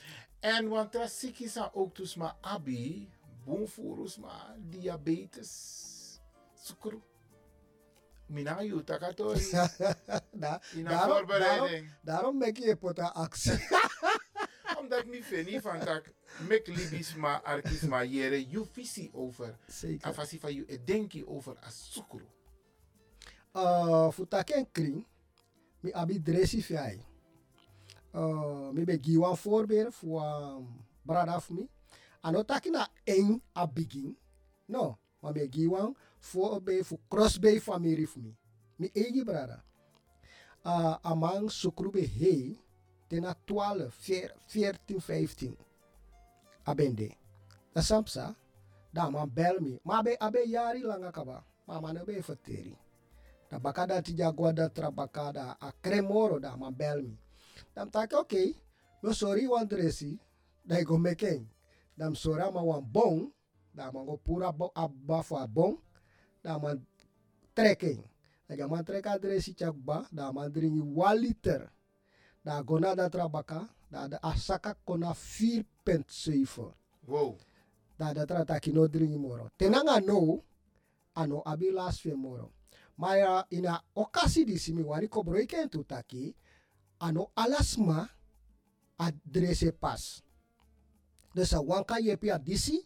En 0.40 0.68
want 0.68 0.92
dat 0.92 1.10
zie 1.10 1.34
je 1.36 1.70
ook 1.72 1.96
dus 1.96 2.14
maar 2.14 2.36
abi, 2.40 3.10
boomvoerus 3.44 4.16
maar 4.18 4.56
diabetes, 4.68 6.20
suiker. 6.62 6.98
Mina 8.26 8.62
you 8.62 8.84
takatori. 8.84 9.50
Da- 9.50 10.62
In 10.72 10.78
een 10.78 10.84
daarom, 10.84 11.16
voorbereiding. 11.16 11.68
daarom, 11.70 11.88
daarom 12.02 12.38
maak 12.38 12.56
je 12.56 12.76
pota 12.76 13.06
actie. 13.08 13.52
Omdat 14.84 15.06
niet 15.06 15.24
vind 15.24 15.62
van 15.62 15.78
dat 15.80 16.02
mek 16.48 16.66
libis 16.66 17.14
maar 17.14 17.42
arkis 17.42 17.80
maar 17.80 18.06
jere 18.06 18.48
you 18.48 18.66
visie 18.72 19.10
over. 19.12 19.56
Zeker. 19.66 20.08
Afasi 20.08 20.38
van 20.38 20.54
you 20.54 20.84
denki 20.84 21.24
over 21.26 21.56
as 21.58 21.92
sukuru. 21.92 22.24
Uh, 23.56 24.10
voor 24.10 24.28
taken 24.28 24.70
kring, 24.72 25.06
mi 25.80 25.92
abi 25.92 26.22
dressi 26.22 26.62
fiai. 26.62 27.00
Uh, 28.14 28.68
mi 28.70 28.84
be 28.84 29.20
one 29.20 29.36
voorbeeld 29.36 29.94
voor 29.94 30.22
um, 30.22 30.84
brada 31.02 31.40
voor 31.40 31.54
me. 31.54 31.68
Ano 32.20 32.44
taki 32.44 32.70
na 32.70 32.88
eng 33.04 33.42
a 33.56 33.66
begin. 33.66 34.16
No, 34.64 34.98
maar 35.18 35.32
mi 35.32 35.68
one 35.68 35.94
voorbeeld 36.18 36.86
voor 36.86 36.98
crossbay 37.08 37.60
familie 37.60 38.08
voor 38.08 38.22
me. 38.22 38.34
Mi 38.76 38.90
egi 38.92 39.24
brada. 39.24 39.64
Uh, 40.64 40.96
amang 41.00 41.50
sukrube 41.50 42.00
hei, 42.00 42.60
tena 43.14 43.34
12, 43.46 43.94
14, 44.50 44.98
15. 44.98 45.54
Abende. 46.66 47.14
Da 47.74 47.82
samsa, 47.82 48.34
da 48.92 49.10
man 49.10 49.30
bel 49.30 49.60
me. 49.60 49.78
Maar 49.84 50.16
abe, 50.20 50.42
yari 50.46 50.82
langa 50.82 51.12
kaba. 51.12 51.44
Man 51.66 51.96
abe 51.96 52.20
verteri. 52.20 52.74
Da 53.50 53.58
bakada 53.58 54.02
tija 54.02 54.32
trabakada 54.74 55.56
a 55.60 55.72
cremoro 55.82 56.40
da 56.40 56.56
man 56.56 56.74
bel 56.74 57.02
me. 57.02 57.18
Dam 57.74 57.90
tak 57.90 58.12
okay, 58.12 58.54
no 59.02 59.12
sorry 59.12 59.46
wan 59.46 59.68
dresi, 59.68 60.18
da 60.66 60.82
go 60.82 60.98
meken. 60.98 61.46
Dam 61.96 62.14
sora 62.14 62.50
ma 62.50 62.62
wan 62.62 62.82
bon, 62.82 63.30
da 63.74 63.92
man 63.92 64.06
go 64.06 64.16
pura 64.16 64.52
bo 64.52 64.72
abba 64.74 65.22
fa 65.22 65.46
bon, 65.46 65.78
da 66.42 66.58
man 66.58 66.82
trekking. 67.54 68.02
Da 68.48 68.66
man 68.66 68.84
trek 68.84 69.06
adresi 69.06 69.54
chak 69.54 69.74
ba, 69.74 70.06
da 70.10 70.32
man 70.32 70.50
dringi 70.50 70.82
1 70.82 71.20
liter. 71.20 71.70
Da 72.44 72.62
gona 72.62 72.94
da 72.94 73.08
trabaka, 73.08 73.68
da 73.90 74.08
da 74.08 74.18
asaka 74.22 74.74
kona 74.84 75.10
4.7. 75.14 76.72
Wow. 77.06 77.38
Da 77.98 78.12
da 78.12 78.26
tra 78.26 78.44
taki 78.44 78.72
no 78.72 78.86
dringi 78.88 79.18
moro. 79.18 79.50
Tenanga 79.58 80.00
no, 80.00 80.44
ano 81.14 81.42
abi 81.46 81.70
last 81.70 82.00
fe 82.02 82.14
moro. 82.14 82.52
Maar 82.96 83.46
ina 83.50 83.82
okasi 83.96 84.44
di 84.44 84.58
simi 84.58 84.82
wani 84.82 85.08
kobro 85.08 85.38
iken 85.38 85.68
tu 85.68 85.84
taki, 85.84 86.34
ano 87.00 87.30
alasma 87.36 88.08
adrese 88.98 89.72
pas. 89.72 90.22
Dus 91.34 91.52
a 91.52 91.60
wanka 91.60 91.98
yepi 91.98 92.30
a 92.30 92.38
disi, 92.38 92.78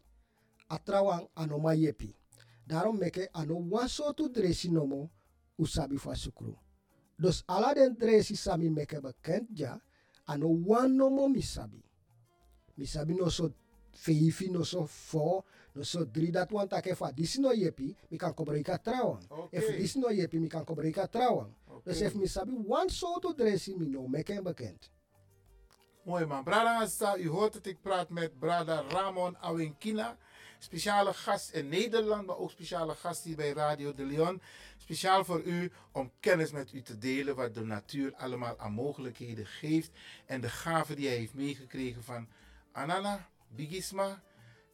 a 0.68 0.78
trawang 0.78 1.28
ano 1.34 1.58
ma 1.58 1.72
yepi. 1.72 2.14
Daarom 2.66 2.98
meke 2.98 3.28
ano 3.34 3.54
wan 3.70 3.88
sotu 3.88 4.28
dresi 4.28 4.68
nomo 4.70 5.10
usabi 5.58 5.98
fa 5.98 6.14
sukru. 6.14 6.56
Dus 7.18 7.42
alla 7.46 7.74
den 7.74 7.96
dresi 7.98 8.36
sami 8.36 8.70
meke 8.70 9.00
bekend 9.00 9.48
ja. 9.58 9.80
Ano 10.24 10.48
wan 10.66 10.96
no 10.96 11.10
mo 11.10 11.28
misabi. 11.28 11.82
Misabi 12.78 13.14
no 13.14 13.28
so 13.28 13.50
vijf, 14.04 14.40
no 14.50 14.62
so 14.62 14.86
four, 14.86 15.42
no 15.74 15.82
so 15.82 16.04
drie. 16.04 16.30
Dat 16.30 16.50
wan 16.50 16.68
take 16.68 16.94
fa. 16.94 17.10
Disi 17.12 17.40
no 17.40 17.50
yepi, 17.52 17.96
mi 18.08 18.16
kan 18.16 18.34
kobrika 18.34 18.78
trouwen. 18.78 19.22
Oké. 19.28 19.56
If 19.56 19.76
disi 19.76 19.98
no 19.98 20.10
yepi, 20.10 20.38
mi 20.38 20.48
kan 20.48 20.64
kobrika 20.64 21.08
trouwen. 21.08 21.54
Dus 21.84 22.00
if 22.00 22.14
misabi 22.14 22.52
wan 22.66 22.88
soort 22.88 23.36
dresi, 23.36 23.74
mi 23.74 23.86
no 23.86 24.06
meke 24.08 24.42
bekend. 24.42 24.90
Mooi 26.04 26.24
man. 26.26 26.44
Brada 26.44 26.80
Assa, 26.80 27.16
u 27.18 27.28
hoort 27.28 27.54
het, 27.54 27.66
ik 27.66 27.82
praat 27.82 28.08
met 28.08 28.38
Brada 28.38 28.80
Ramon 28.88 29.36
Awinkina. 29.38 30.16
Speciale 30.58 31.12
gast 31.14 31.50
in 31.50 31.68
Nederland, 31.68 32.26
maar 32.26 32.36
ook 32.36 32.50
speciale 32.50 32.94
gast 32.94 33.24
hier 33.24 33.36
bij 33.36 33.52
Radio 33.52 33.94
de 33.94 34.04
Leon. 34.04 34.40
Speciaal 34.76 35.24
voor 35.24 35.42
u 35.42 35.72
om 35.92 36.12
kennis 36.20 36.50
met 36.50 36.72
u 36.72 36.82
te 36.82 36.98
delen 36.98 37.36
wat 37.36 37.54
de 37.54 37.64
natuur 37.64 38.14
allemaal 38.14 38.58
aan 38.58 38.72
mogelijkheden 38.72 39.46
geeft. 39.46 39.90
En 40.26 40.40
de 40.40 40.48
gaven 40.48 40.96
die 40.96 41.06
hij 41.06 41.16
heeft 41.16 41.34
meegekregen 41.34 42.04
van 42.04 42.28
Anana, 42.72 43.28
Bigisma, 43.48 44.22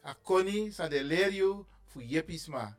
Akoni, 0.03 0.72
Sadelerio, 0.72 1.66
Fuyepisma. 1.87 2.76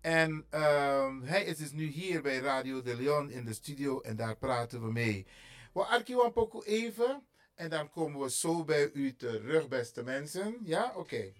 En 0.00 0.46
ehm, 0.50 1.22
hij 1.22 1.44
is 1.44 1.56
dus 1.56 1.72
nu 1.72 1.86
hier 1.86 2.22
bij 2.22 2.38
Radio 2.38 2.82
de 2.82 2.96
Leon 2.96 3.30
in 3.30 3.44
de 3.44 3.54
studio 3.54 4.00
en 4.00 4.16
daar 4.16 4.36
praten 4.36 4.82
we 4.82 4.92
mee. 4.92 5.26
We 5.72 5.84
arkiwan 5.84 6.32
poco 6.32 6.62
even 6.62 7.22
en 7.54 7.70
dan 7.70 7.90
komen 7.90 8.20
we 8.20 8.30
zo 8.30 8.64
bij 8.64 8.90
u 8.92 9.16
terug, 9.16 9.68
beste 9.68 10.02
mensen. 10.02 10.56
Ja, 10.62 10.92
oké. 10.96 11.32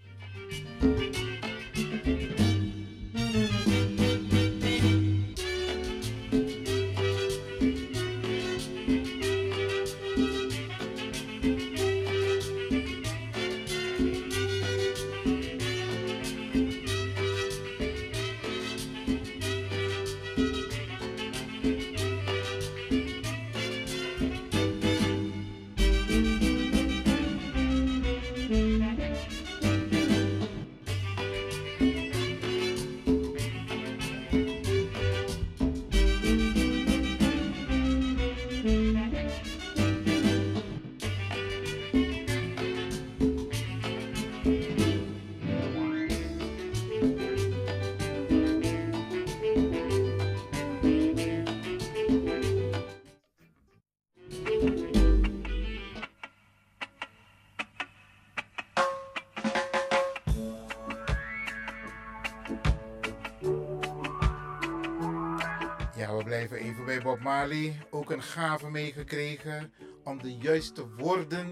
Blijven 66.49 66.69
even 66.69 66.85
bij 66.85 67.03
Bob 67.03 67.21
Marley. 67.21 67.77
Ook 67.91 68.11
een 68.11 68.23
gave 68.23 68.71
meegekregen 68.71 69.73
om 70.05 70.19
de 70.23 70.37
juiste 70.37 70.87
woorden 70.97 71.47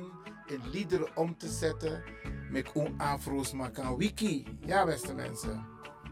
in 0.46 0.60
liederen 0.70 1.16
om 1.16 1.36
te 1.36 1.48
zetten. 1.48 2.02
Met 2.50 2.70
een 2.74 2.94
afro's 2.98 3.52
makan 3.52 3.96
wiki. 3.96 4.44
Ja, 4.60 4.84
beste 4.84 5.14
mensen. 5.14 5.66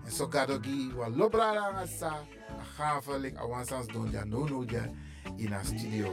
En 0.05 0.12
zo 0.12 0.28
ook 0.51 0.64
wa 0.95 1.09
lobra 1.09 1.55
langasa. 1.55 2.18
Een 2.49 2.64
gave 2.64 3.18
lik 3.18 3.37
awansans 3.37 3.87
doen 3.87 4.11
ja 4.11 4.24
no 4.24 4.45
no 4.45 4.64
ja 4.66 4.91
in 5.37 5.53
een 5.53 5.64
studio. 5.64 6.12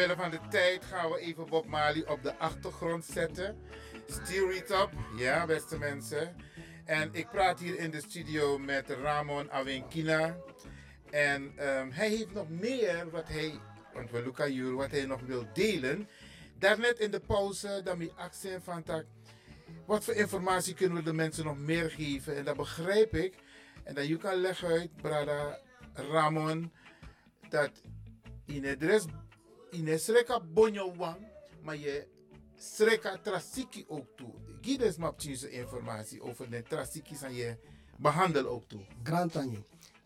Omwille 0.00 0.22
van 0.22 0.30
de 0.30 0.48
tijd 0.50 0.84
gaan 0.84 1.10
we 1.10 1.18
even 1.18 1.46
Bob 1.46 1.66
Marley 1.66 2.08
op 2.08 2.22
de 2.22 2.36
achtergrond 2.36 3.04
zetten. 3.04 3.56
Steer 4.06 4.54
it 4.54 4.70
up, 4.70 4.90
ja 5.16 5.46
beste 5.46 5.78
mensen. 5.78 6.36
En 6.84 7.08
ik 7.12 7.28
praat 7.30 7.60
hier 7.60 7.78
in 7.78 7.90
de 7.90 8.00
studio 8.00 8.58
met 8.58 8.90
Ramon 8.90 9.50
Awenkina. 9.50 10.36
En 11.10 11.52
ehm, 11.56 11.90
hij 11.90 12.08
heeft 12.08 12.32
nog 12.32 12.48
meer 12.48 13.10
wat 13.10 13.28
hij, 13.28 13.58
want 13.94 14.10
we 14.10 14.22
loeken 14.22 14.50
hier, 14.50 14.74
wat 14.74 14.90
hij 14.90 15.06
nog 15.06 15.20
wil 15.20 15.46
delen. 15.52 16.08
Daarnet 16.58 16.98
in 16.98 17.10
de 17.10 17.20
pauze, 17.20 17.80
dan 17.84 17.98
mijn 17.98 18.16
accent 18.16 18.64
van. 18.64 18.84
Wat 19.86 20.04
voor 20.04 20.14
informatie 20.14 20.74
kunnen 20.74 20.96
we 20.96 21.04
de 21.04 21.12
mensen 21.12 21.44
nog 21.44 21.58
meer 21.58 21.90
geven? 21.90 22.36
En 22.36 22.44
dat 22.44 22.56
begrijp 22.56 23.14
ik. 23.14 23.34
En 23.84 23.94
dat 23.94 24.06
je 24.06 24.16
kan 24.16 24.34
leggen 24.34 24.68
uit, 24.68 24.96
brada 24.96 25.58
Ramon, 25.94 26.72
dat 27.48 27.70
in 28.46 28.64
het 28.64 28.82
in 29.72 29.98
sreka 29.98 30.40
bonjo 30.40 30.94
wang, 30.96 31.26
maar 31.62 31.76
je 31.76 32.06
sreka 32.56 33.16
trasiki 33.16 33.84
ook 33.88 34.06
toe. 34.16 34.32
Giet 34.60 34.80
eens 34.80 34.96
maar 34.96 35.14
informatie 35.50 36.22
over 36.22 36.50
de 36.50 36.62
trasiki 36.62 37.16
aan 37.24 37.34
je 37.34 37.56
behandel 37.98 38.46
ook 38.46 38.64
toe. 38.68 38.80
Grantani. 39.02 39.64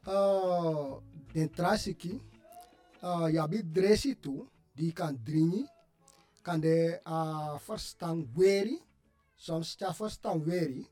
Uh, 0.08 0.96
den 1.32 1.50
trasiki, 1.50 2.20
uh, 3.02 3.28
ja, 3.32 3.48
bi 3.48 3.62
dresi 3.72 4.14
tu, 4.20 4.48
die 4.72 4.92
kan 4.92 5.16
dringi, 5.24 5.66
kan 6.42 6.60
de 6.60 7.00
uh, 7.08 7.58
verstaan 7.58 8.28
weri, 8.34 8.82
soms 9.34 9.74
ja 9.78 9.94
verstaan 9.94 10.44
weri, 10.44 10.86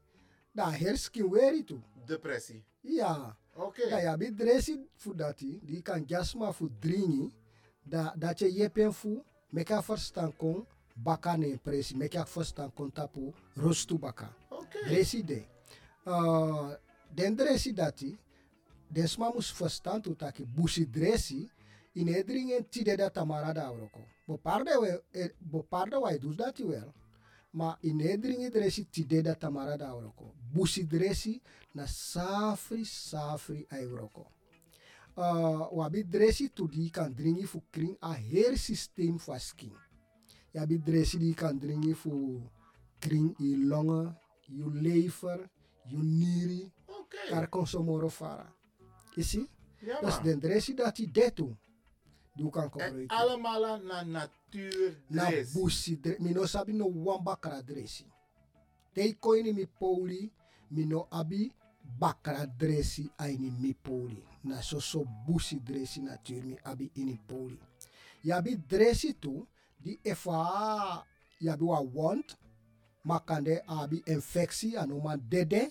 dan 0.53 0.73
herskin 0.73 1.31
weri 1.31 1.65
tu. 1.65 1.81
Depressie. 2.07 2.65
Ja, 2.81 3.37
Oké. 3.55 3.87
ja, 3.89 3.99
ja, 3.99 4.17
bi 4.17 4.35
dresi 4.35 4.79
fu 4.97 5.15
dati, 5.15 5.61
die 5.63 5.83
kan 5.83 6.05
jasma 6.07 6.53
fu 6.53 6.71
dringi, 6.81 7.33
Da, 7.83 8.15
dat 8.19 8.39
je 8.39 8.53
jepen 8.53 8.95
fu, 8.95 9.23
meka 9.49 9.83
verstaan 9.83 10.37
kon, 10.37 10.67
baka 10.95 11.37
ne 11.37 11.59
presi, 11.63 11.97
meka 11.97 12.27
verstaan 12.27 12.73
kon 12.75 12.93
tapu, 12.93 13.33
rostu 13.55 13.99
baka. 13.99 14.35
Oké. 14.49 14.85
Dresi 14.85 15.25
de. 15.25 15.43
Uh, 16.05 16.73
den 17.15 17.37
dresi 17.37 17.73
dati, 17.73 18.19
den 18.89 19.09
sma 19.09 19.31
mus 19.35 19.53
verstaan 19.53 20.01
tu 20.03 20.17
taki 20.17 20.45
busi 20.45 20.91
dresi, 20.91 21.51
in 21.93 22.09
edringen 22.09 22.69
tide 22.69 22.97
da 22.97 23.11
tamara 23.11 23.53
da 23.53 23.67
auroko. 23.67 24.01
Bo 24.27 24.37
parde 24.37 24.79
we, 24.81 25.03
eh, 25.11 25.31
bo 25.39 25.63
parde 25.63 25.99
wa 26.01 26.11
dus 26.19 26.37
dati 26.37 26.65
wel. 26.65 26.93
Ma 27.51 27.77
in 27.81 28.01
edringen 28.01 28.51
dresi 28.51 28.87
tide 28.91 29.23
da 29.23 29.35
tamara 29.35 29.77
da 29.77 29.89
auroko. 29.89 30.33
Busi 30.53 30.87
dresi 30.87 31.41
na 31.75 31.87
safri 31.87 32.85
safri 32.85 33.67
auroko. 33.69 34.27
Uh, 35.17 35.69
wabi 35.73 36.05
dresi 36.09 36.49
tu 36.53 36.67
di 36.69 36.89
kan 36.91 37.13
dringi 37.15 37.45
fu 37.45 37.61
kring 37.71 37.97
a 38.01 38.13
her 38.15 38.57
systeem 38.57 39.19
fa 39.19 39.39
skin. 39.39 39.73
Ja 40.55 40.65
bi 40.67 40.79
dresi 40.79 41.19
die 41.19 41.35
kan 41.35 41.59
dringi 41.59 41.93
fu 41.95 42.41
kring 42.99 43.35
i 43.41 43.57
longen, 43.57 44.17
je 44.49 44.65
lever, 44.73 45.51
je 45.85 45.97
nieren, 45.99 46.73
Oké. 46.87 47.17
kar 47.29 47.49
consomoro 47.49 48.09
fara. 48.09 48.55
Isi? 49.17 49.49
Ja, 49.81 50.01
Dus 50.01 50.15
man. 50.15 50.23
den 50.25 50.41
dresi 50.41 50.75
dat 50.75 50.97
die 50.97 51.11
detu. 51.11 51.57
Die 52.35 52.51
kan 52.51 52.63
En 52.63 52.71
gebruiken. 52.71 53.09
allemaal 53.17 53.83
naar 53.83 54.07
natuur. 54.07 54.97
Na 55.09 55.29
busi 55.53 56.01
dre, 56.01 56.17
mi 56.21 56.33
no 56.33 56.47
sabi 56.47 56.73
no 56.73 56.89
wan 57.03 57.23
bakra 57.23 57.63
dresi. 57.63 58.07
Tei 58.93 59.17
koini 59.19 59.53
mi 59.53 59.67
poli, 59.67 60.33
mi 60.69 60.85
no 60.87 61.07
abi 61.11 61.53
bakra 61.99 62.47
dresi 62.47 63.11
aini 63.17 63.51
mi 63.61 63.75
poli. 63.75 64.23
Na 64.45 64.61
so 64.63 64.81
so 64.81 65.05
busi 65.27 65.61
dresi 65.61 66.01
natuur 66.01 66.45
mi 66.45 66.57
abi 66.65 66.91
ini 66.95 67.19
poli. 67.27 67.59
Yabi 68.25 68.57
dresi 68.57 69.15
tu, 69.21 69.47
di 69.79 69.99
efa 70.05 71.05
yabi 71.41 71.65
wa 71.65 71.81
want, 71.81 72.37
makande 73.05 73.63
abi 73.67 74.03
infectie 74.07 74.79
anoman 74.79 75.21
dede, 75.29 75.71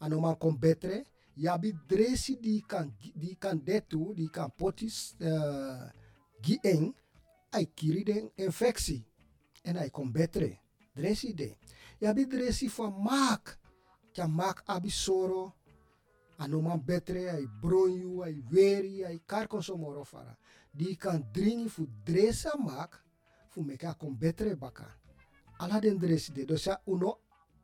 anoman 0.00 0.36
kon 0.38 0.58
betre. 0.58 1.04
Yabi 1.36 1.72
dresi 1.88 2.36
di 2.40 2.60
kan, 2.66 2.92
di 3.14 3.36
kan 3.38 3.60
detu, 3.64 4.12
di 4.14 4.28
kan 4.28 4.50
potis 4.56 5.14
uh, 5.20 5.88
gi 6.42 6.58
eng, 6.62 6.92
ai 7.52 7.68
den 8.04 8.30
infectie. 8.36 9.04
En 9.62 9.76
hij 9.76 9.90
komt 9.90 10.12
beter. 10.12 10.58
Dresi 10.94 11.34
de. 11.34 11.56
Ja, 11.98 12.12
bi 12.12 12.26
dresi 12.26 12.70
van 12.70 13.02
maak. 13.02 13.58
Ja, 14.12 14.26
maak 14.26 14.62
abi 14.64 14.90
soro. 14.90 15.54
Anoman 16.42 16.82
betere, 16.84 17.18
hij 17.18 17.48
bron 17.60 17.92
you, 17.92 18.22
hij 18.22 18.42
weri, 18.48 19.02
hij 19.02 19.20
kar 19.26 19.46
consomoro 19.46 20.04
fara. 20.04 20.36
Die 20.70 20.96
kan 20.96 21.30
drinken 21.32 21.70
voor 21.70 21.86
dresa 22.04 22.56
maak, 22.58 23.04
voor 23.48 23.64
meka 23.64 23.92
kom 23.92 24.18
betere 24.18 24.56
baka. 24.56 24.96
Ala 25.56 25.80
den 25.80 25.98
dresi 25.98 26.32
de. 26.32 26.44
Dus 26.44 26.64
ja, 26.64 26.80
uno 26.84 27.18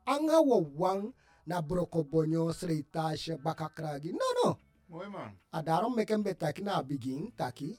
anga 0.05 0.45
wa 0.45 0.62
wang 0.76 1.14
na 1.45 1.61
broko 1.61 2.05
bonyo, 2.05 2.53
sreitage, 2.53 3.39
baka 3.43 3.68
kragi. 3.68 4.12
No, 4.12 4.26
no. 4.43 4.59
Mooi 4.87 5.09
man. 5.09 5.35
A 5.51 5.62
daarom 5.62 5.95
mek 5.95 6.09
hem 6.09 6.22
betaki 6.22 6.62
na 6.62 6.83
begin 6.83 7.33
taki. 7.37 7.79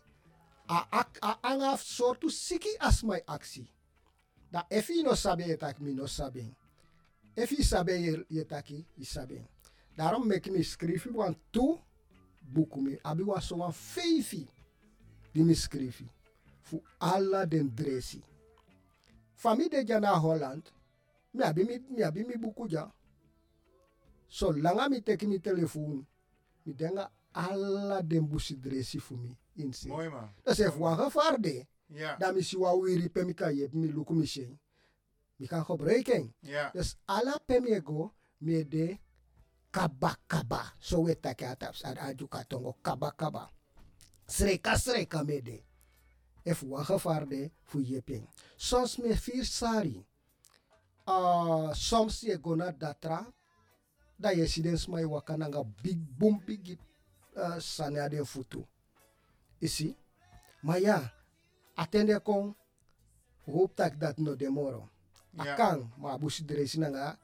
A, 0.70 0.86
a, 0.92 1.06
a 1.22 1.38
anga 1.42 1.78
soortu 1.78 2.30
siki 2.30 2.76
as 2.80 3.04
my 3.04 3.22
actie. 3.26 3.70
Da 4.52 4.66
efi 4.70 5.04
no 5.04 5.16
sabe 5.16 5.48
je 5.48 5.58
tak 5.58 5.80
mi 5.80 5.94
no 5.94 6.06
sabe. 6.06 6.56
Efi 7.36 7.64
sabe 7.64 7.94
je, 8.02 8.26
je 8.28 8.46
taki, 8.46 8.86
je 8.96 9.06
sabe. 9.06 9.48
Daarom 9.98 10.28
mek 10.28 10.48
me 10.48 10.64
skrifi 10.64 11.10
wan 11.10 11.36
tu 11.52 11.80
buku 12.42 12.82
mi. 12.82 12.98
Abi 13.04 13.24
wa 13.24 13.40
so 13.42 13.56
wan 13.56 13.72
feifi. 13.72 14.48
Die 15.34 15.44
mi 15.44 15.56
skrifi. 15.56 16.10
Fu 16.62 16.82
alla 17.00 17.46
den 17.46 17.76
dresi. 17.76 18.24
Fami 19.36 19.70
de 19.70 19.84
ja 19.88 20.00
na 20.00 20.20
Holland. 20.20 20.72
Mi 21.34 21.44
abi 21.44 21.64
mi, 21.64 21.80
mi 21.90 22.04
abi 22.04 22.24
mi 22.24 22.38
buku 22.38 22.68
ja. 22.70 22.92
So 24.28 24.52
langa 24.52 24.90
mi 24.90 25.02
teki 25.02 25.28
mi 25.28 25.40
telefoon. 25.40 26.06
Mi 26.66 26.74
denga 26.74 27.12
alla 27.34 28.02
den 28.02 28.28
busi 28.28 28.56
dresi 28.56 29.00
fu 29.00 29.16
mi. 29.16 29.38
Insi. 29.56 29.88
Mooi 29.88 30.10
man. 30.10 30.30
Dat 30.44 30.54
is 30.54 30.66
even 30.66 30.80
wan 30.80 30.98
gevaar 30.98 31.42
de. 31.42 31.68
Ja. 31.86 32.16
Dan 32.18 32.36
mi 32.36 32.42
si 32.44 32.58
wa 32.58 32.74
wiri 32.74 33.10
pe 33.10 33.24
mi 33.24 33.34
kan 33.34 33.56
je 33.56 33.70
mi 33.72 33.88
luku 33.88 34.14
mi 34.14 34.26
shen. 34.26 34.60
Mi 35.38 35.48
kan 35.48 35.64
gebruiken. 35.66 36.34
Ja. 36.40 36.72
Dus 36.74 36.98
alla 37.06 37.40
pe 37.46 37.60
mi 37.60 37.80
go 37.80 38.14
mi 38.38 38.64
de 38.64 39.00
kaba 39.72 40.16
kaba. 40.28 40.74
So 40.80 41.00
we 41.00 41.16
take 41.16 41.46
ataps 41.46 41.86
ad 41.86 41.98
aju 41.98 42.28
katongo 42.28 42.76
kaba 42.82 43.12
kaba. 43.12 43.50
Sreka 44.28 44.78
sreka 44.78 45.24
me 45.26 45.42
de. 45.42 45.64
Even 46.46 46.70
wan 46.70 46.86
gevaar 46.86 47.26
de 47.30 47.52
fu 47.64 47.82
je 47.82 48.02
pen. 48.02 48.28
Soms 48.58 48.98
me 48.98 49.16
vier 49.16 49.46
sari. 49.46 50.06
Uh, 51.08 51.74
soms 51.74 52.22
je 52.22 52.38
go 52.38 52.56
na 52.56 52.72
datra. 52.72 53.26
Da 54.18 54.30
je 54.32 54.48
si 54.48 54.62
den 54.62 54.78
smai 54.78 55.06
wakananga 55.06 55.64
big 55.84 56.00
boom 56.18 56.40
big 56.46 56.78
uh, 57.36 57.60
sanya 57.60 58.10
den 58.10 58.26
futu. 58.26 58.66
Isi? 59.62 59.96
Maar 60.62 60.80
ja, 60.80 61.14
attende 61.76 62.20
kon, 62.20 62.56
hoop 63.46 63.76
tak 63.76 64.00
dat 64.00 64.18
no 64.18 64.36
demoro. 64.36 64.90
Ja. 65.32 65.54
Akang, 65.54 65.92
ma 65.98 66.18
busi 66.18 66.44
dresi 66.44 66.80
nanga, 66.80 67.18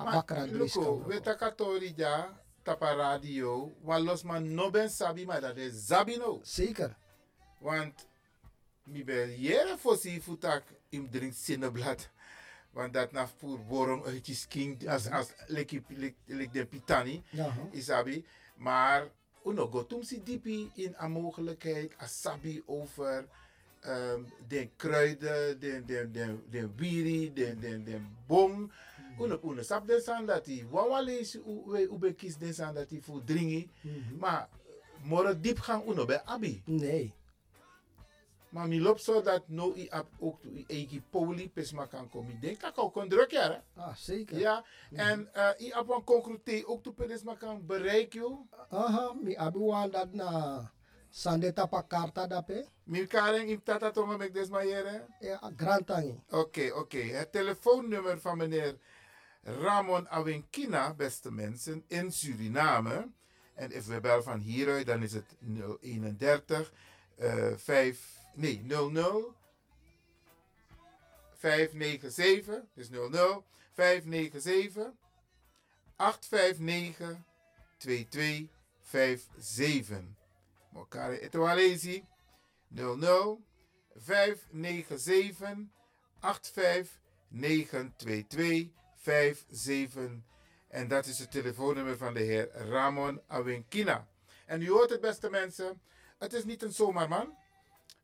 abakra 0.00 0.46
dresi 0.46 0.78
Luko, 0.78 0.98
kan. 0.98 1.08
we 1.08 1.20
taka 1.20 1.50
tori 1.50 1.94
ja, 1.96 2.28
tapa 2.64 2.94
radio, 2.94 3.72
wan 3.84 4.04
los 4.04 4.24
man 4.24 4.54
no 4.54 4.70
ben 4.70 4.88
sabi, 4.88 5.24
maar 5.24 5.40
dat 5.40 5.56
is 5.56 5.86
zabi 5.86 6.16
no. 6.16 6.40
Zeker. 6.42 6.96
Want 7.60 8.06
mi 8.84 9.04
ben 9.04 9.40
jere 9.40 9.76
fosi 9.78 10.20
futak 10.20 10.64
im 10.88 11.08
drink 11.10 11.34
sinneblad. 11.34 12.08
Want 12.72 12.94
dat 12.94 13.12
na 13.12 13.28
voor 13.38 13.58
worm 13.68 14.04
uit 14.04 14.26
je 14.26 14.34
skin, 14.34 14.78
as, 14.88 15.06
as, 15.06 15.32
lik, 15.46 15.82
lik, 15.88 16.14
lik 16.26 16.52
de 16.52 16.66
pitani, 16.66 17.22
isabi. 17.72 18.24
Maar 18.56 19.08
uno 19.44 19.66
go 19.66 19.86
tum 19.86 20.02
si 20.02 20.22
dipi 20.22 20.70
in 20.74 20.94
een 20.98 21.10
mogelijkheid, 21.10 21.94
asabi 21.98 22.62
over 22.66 23.28
um, 23.86 24.26
de 24.48 24.68
kruiden, 24.76 25.60
de, 25.60 25.84
de, 25.84 26.10
de, 26.10 26.38
de 26.50 26.68
wiri, 26.76 27.32
de, 27.32 27.58
de, 27.58 27.82
de 27.82 28.00
bom. 28.26 28.70
Uno, 29.20 29.38
uno 29.42 29.62
sap 29.62 29.86
den 29.86 30.00
san 30.00 30.26
dat 30.26 30.44
die 30.44 30.66
wawale 30.70 31.18
is 31.18 31.34
u 31.34 31.64
ube 31.90 32.14
kies 32.14 32.36
den 32.38 32.54
san 32.54 32.74
dat 32.74 32.88
die 32.88 33.02
voor 33.02 33.24
dringi. 33.24 33.70
Maar 34.18 34.48
morgen 35.02 35.40
diep 35.40 35.58
gaan 35.58 35.82
uno 35.88 36.04
bij 36.04 36.22
abi. 36.24 36.62
Nee. 36.64 37.14
Maar 38.50 38.68
mi 38.68 38.80
loopt 38.80 39.02
zo 39.02 39.22
dat 39.22 39.48
no 39.48 39.74
i 39.76 39.88
ap 39.90 40.06
ook 40.18 40.42
to 40.42 40.48
i 40.48 40.64
eigen 40.66 41.04
poli 41.10 41.50
pesma 41.50 41.86
kan 41.86 42.08
komen. 42.08 42.32
Ik 42.32 42.40
denk 42.40 42.60
dat 42.60 42.76
ook 42.76 42.92
kon 42.92 43.08
druk 43.08 43.30
ja. 43.30 43.62
Ah, 43.74 43.94
zeker. 43.94 44.38
Ja, 44.38 44.64
en 44.92 45.28
eh 45.34 45.66
i 45.66 45.72
ap 45.72 45.88
een 45.90 46.04
concrete 46.04 46.66
ook 46.66 46.82
to 46.82 46.92
pesma 46.92 47.34
kan 47.34 47.66
bereiken. 47.66 48.48
Aha, 48.68 49.12
mi 49.22 49.36
abi 49.36 49.58
wan 49.58 49.90
dat 49.90 50.12
na 50.12 50.70
sande 51.10 51.52
tapa 51.52 51.82
karta 51.82 52.26
dape. 52.26 52.66
Mi 52.84 53.06
karen 53.06 53.48
in 53.48 53.62
tata 53.62 53.90
tonga 53.90 54.16
mek 54.16 54.34
jere. 54.34 55.06
Ja, 55.20 55.52
grantangi. 55.56 56.20
Oké, 56.30 56.72
oké. 56.74 56.98
Het 56.98 57.32
telefoonnummer 57.32 58.20
van 58.20 58.36
meneer 58.36 58.78
Ramon 59.42 60.08
Awinkina, 60.08 60.94
beste 60.94 61.32
mensen, 61.32 61.84
in 61.88 62.12
Suriname. 62.12 63.08
En 63.54 63.72
if 63.72 63.86
we 63.86 64.00
bellen 64.00 64.24
van 64.24 64.38
hieruit, 64.38 64.86
dan 64.86 65.02
is 65.02 65.12
het 65.12 65.36
031 65.80 66.72
eh 67.16 67.52
5, 67.56 68.18
nee, 68.34 68.62
00 68.66 69.34
597, 71.34 72.62
dus 72.74 72.88
00 72.88 73.44
597 73.72 74.92
859 75.96 77.16
2257. 77.76 80.19
Mokare 80.70 81.20
Etoalezi 81.20 82.04
00 82.68 83.40
597 83.96 85.70
8592257. 86.20 86.28
En 90.68 90.88
dat 90.88 91.06
is 91.06 91.18
het 91.18 91.30
telefoonnummer 91.30 91.96
van 91.96 92.14
de 92.14 92.20
heer 92.20 92.50
Ramon 92.52 93.22
Awinkina. 93.26 94.08
En 94.46 94.62
u 94.62 94.70
hoort 94.70 94.90
het, 94.90 95.00
beste 95.00 95.30
mensen. 95.30 95.82
Het 96.18 96.32
is 96.32 96.44
niet 96.44 96.62
een 96.62 96.72
zomaar 96.72 97.08
man. 97.08 97.36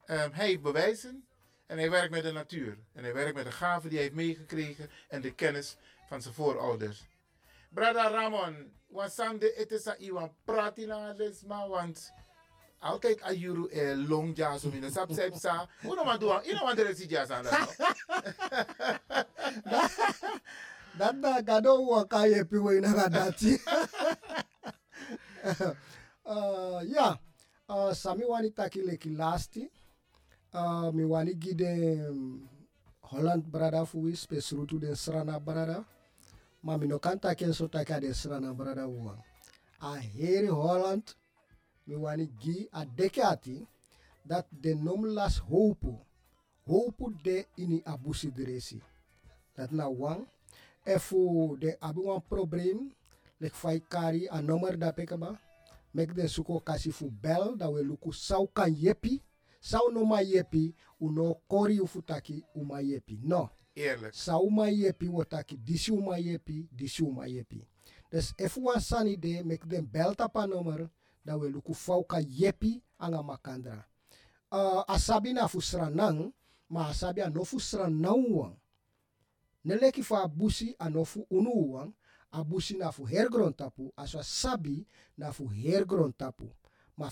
Ehm, 0.04 0.32
hij 0.32 0.46
heeft 0.46 0.62
bewijzen. 0.62 1.26
En 1.66 1.78
hij 1.78 1.90
werkt 1.90 2.10
met 2.10 2.22
de 2.22 2.32
natuur. 2.32 2.78
En 2.92 3.02
hij 3.02 3.14
werkt 3.14 3.34
met 3.34 3.44
de 3.44 3.52
gaven 3.52 3.88
die 3.88 3.98
hij 3.98 4.06
heeft 4.06 4.18
meegekregen. 4.18 4.90
En 5.08 5.20
de 5.20 5.34
kennis 5.34 5.76
van 6.08 6.22
zijn 6.22 6.34
voorouders. 6.34 7.04
Brada 7.70 8.10
Ramon, 8.10 8.72
wasande 8.86 9.52
het 9.56 9.72
is 9.72 9.86
aan 9.86 9.96
iemand 9.98 10.32
praten 10.44 10.92
aan 10.92 11.16
lesma, 11.16 11.68
want 11.68 12.12
altijd 12.78 13.22
a 13.22 13.32
juru 13.32 13.66
e 13.70 13.94
long 13.94 14.36
jazz 14.36 14.64
om 14.64 14.72
in 14.72 14.80
de 14.80 14.90
sap 14.90 15.12
sep 15.12 15.34
sa. 15.34 15.68
Uno 15.82 16.04
man 16.04 16.18
doa, 16.18 16.42
ino 16.42 16.64
man 16.64 16.76
dere 16.76 16.94
si 16.94 17.06
jazz 17.06 17.30
aan 17.30 17.44
dat. 17.44 17.76
Dat 20.96 21.16
na 21.16 21.42
gado 21.44 21.84
wa 21.84 22.04
kaye 22.04 22.44
piwe 22.44 22.80
na 22.80 23.08
dati. 23.08 23.52
uh, 26.24 26.80
ja, 26.88 27.20
uh, 27.68 27.92
wani 28.28 28.50
taki 28.50 28.82
leki 28.82 29.10
lasti. 29.10 29.70
Uh, 30.54 30.90
mi 30.92 31.04
wani 31.04 31.34
gi 31.34 31.54
de 31.54 32.06
um, 32.08 32.48
Holland 33.00 33.44
brada 33.44 33.84
fu 33.84 34.06
is 34.06 34.26
pesrutu 34.26 34.78
den 34.78 34.96
srana 34.96 35.38
brada. 35.38 35.84
Ma 36.62 36.76
mi 36.76 36.86
no 36.86 36.98
kan 36.98 37.18
taken 37.18 37.52
so 37.52 37.68
taka 37.68 38.00
den 38.00 38.14
srana 38.14 38.54
brada 38.54 38.86
uwa. 38.88 39.22
A 39.80 39.96
heri 39.96 40.46
Holland 40.46 41.14
mi 41.86 41.94
wani 41.94 42.26
gi 42.40 42.68
a 42.72 42.84
deke 42.84 43.22
ati 43.22 43.66
dat 44.24 44.46
de 44.50 44.74
nom 44.74 45.04
las 45.04 45.38
hopu. 45.38 45.98
Hopu 46.66 47.14
de 47.22 47.46
ini 47.56 47.82
abusi 47.84 48.30
dresi. 48.30 48.82
Dat 49.54 49.70
na 49.70 49.88
wang. 49.88 50.26
Efu 50.84 51.56
de 51.60 51.76
abi 51.80 52.00
wan 52.00 52.20
probleem. 52.28 52.90
Lek 53.40 53.54
fai 53.54 53.80
kari 53.80 54.28
a 54.28 54.42
nummer 54.42 54.76
da 54.76 54.92
pekaba. 54.92 55.38
Mek 55.94 56.14
den 56.14 56.28
suko 56.28 56.60
kasi 56.60 56.90
fu 56.90 57.10
bel 57.10 57.56
da 57.56 57.68
we 57.70 57.82
luku 57.82 58.12
sau 58.12 58.46
kan 58.46 58.74
yepi. 58.74 59.22
Sau 59.60 59.90
no 59.92 60.04
ma 60.04 60.20
yepi. 60.20 60.74
Uno 61.00 61.34
kori 61.48 61.80
ufu 61.80 62.02
taki 62.02 62.44
uma 62.54 62.80
yepi. 62.80 63.20
No. 63.22 63.50
Eerlijk. 63.76 64.14
Sa 64.14 64.38
uma 64.38 64.68
yepi 64.70 65.08
wotaki 65.08 65.56
disi 65.56 65.92
uma 65.92 66.18
yepi. 66.18 66.68
Disi 66.72 67.02
uma 67.02 67.26
yepi. 67.26 67.62
Dus 68.10 68.32
efu 68.38 68.64
wan 68.64 68.80
sani 68.80 69.16
de 69.16 69.42
mek 69.44 69.68
den 69.68 69.86
bel 69.86 70.14
tapa. 70.14 70.46
Da 71.26 71.36
we 71.36 71.48
luku 71.50 71.74
fau 71.74 72.04
ka 72.04 72.18
yepi 72.20 72.82
anga 72.98 73.22
makandra. 73.22 73.84
Uh, 74.50 74.84
asabi 74.88 75.32
na 75.32 75.48
fu 75.48 75.60
sranang. 75.60 76.32
Ma 76.70 76.88
asabi 76.88 77.20
a 77.20 77.30
no 77.30 77.44
fu 77.44 77.58
sranang 77.58 78.30
wang. 78.30 78.56
Neleki 79.64 80.02
fa 80.02 80.30
anofu 80.78 81.26
unu 81.30 81.72
wang. 81.72 81.92
Abusi 82.32 82.78
na 82.78 82.92
fu 82.92 83.04
hergron 83.04 83.52
tapu. 83.52 83.92
Aswa 83.96 84.22
sabi 84.22 84.86
na 85.18 85.32
fu 85.32 85.48
hergron 85.48 86.12
tapu. 86.12 86.48
Ma 86.96 87.10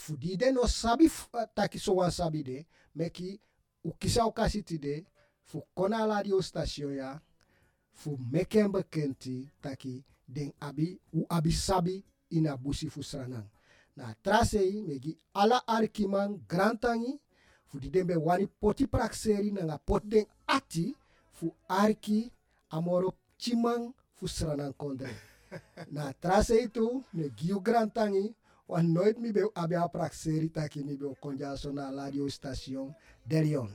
no 0.53 0.67
sabi 0.67 1.07
uh, 1.07 1.47
taki 1.55 1.79
so 1.79 2.11
sabi 2.11 2.43
de. 2.43 2.67
Meki 2.95 3.41
ukisa 3.85 4.27
ukasi 4.27 4.63
ti 4.63 4.79
de. 4.79 5.05
Fu 5.43 5.63
kona 5.75 6.07
ya. 6.93 7.21
Fu 7.93 8.17
bekenti 8.17 9.51
taki 9.61 10.05
den 10.29 10.53
abi 10.61 11.01
u 11.13 11.27
abi 11.29 11.53
sabi 11.53 12.05
ina 12.31 12.57
busi 12.57 12.89
fu 12.89 13.03
sranang. 13.03 13.49
Na 13.97 14.15
trasei 14.23 14.83
megi 14.83 15.19
ala 15.35 15.63
arkiman 15.67 16.41
grantangi. 16.49 17.21
Fu 17.67 17.79
di 17.79 17.89
den 17.91 18.07
be 18.07 18.17
wani 18.17 18.47
poti 18.47 18.87
prakseri 18.87 19.51
na 19.53 19.63
nga 19.65 19.79
pot 19.79 20.03
den 20.13 20.27
ati. 20.47 20.95
Fu 21.33 21.47
arki 21.69 22.31
amoro 22.71 23.11
chimang 23.39 23.93
fu 24.17 24.27
sranang 24.27 24.75
kondre. 24.81 25.11
na 25.95 26.13
trase 26.23 26.57
itu 26.67 27.05
me 27.13 27.31
giu 27.39 27.61
grantangi 27.61 28.35
wan 28.69 28.87
nooit 28.95 29.17
mi 29.19 29.31
be 29.33 29.43
abe 29.55 29.77
a 29.77 29.89
prakseri 29.89 30.49
taki 30.51 30.83
mi 30.83 30.97
be 30.97 31.07
o 31.07 31.15
konja 31.23 31.57
so 31.57 31.71
na 31.73 31.91
radio 31.91 32.29
station 32.29 32.95
derion. 33.31 33.71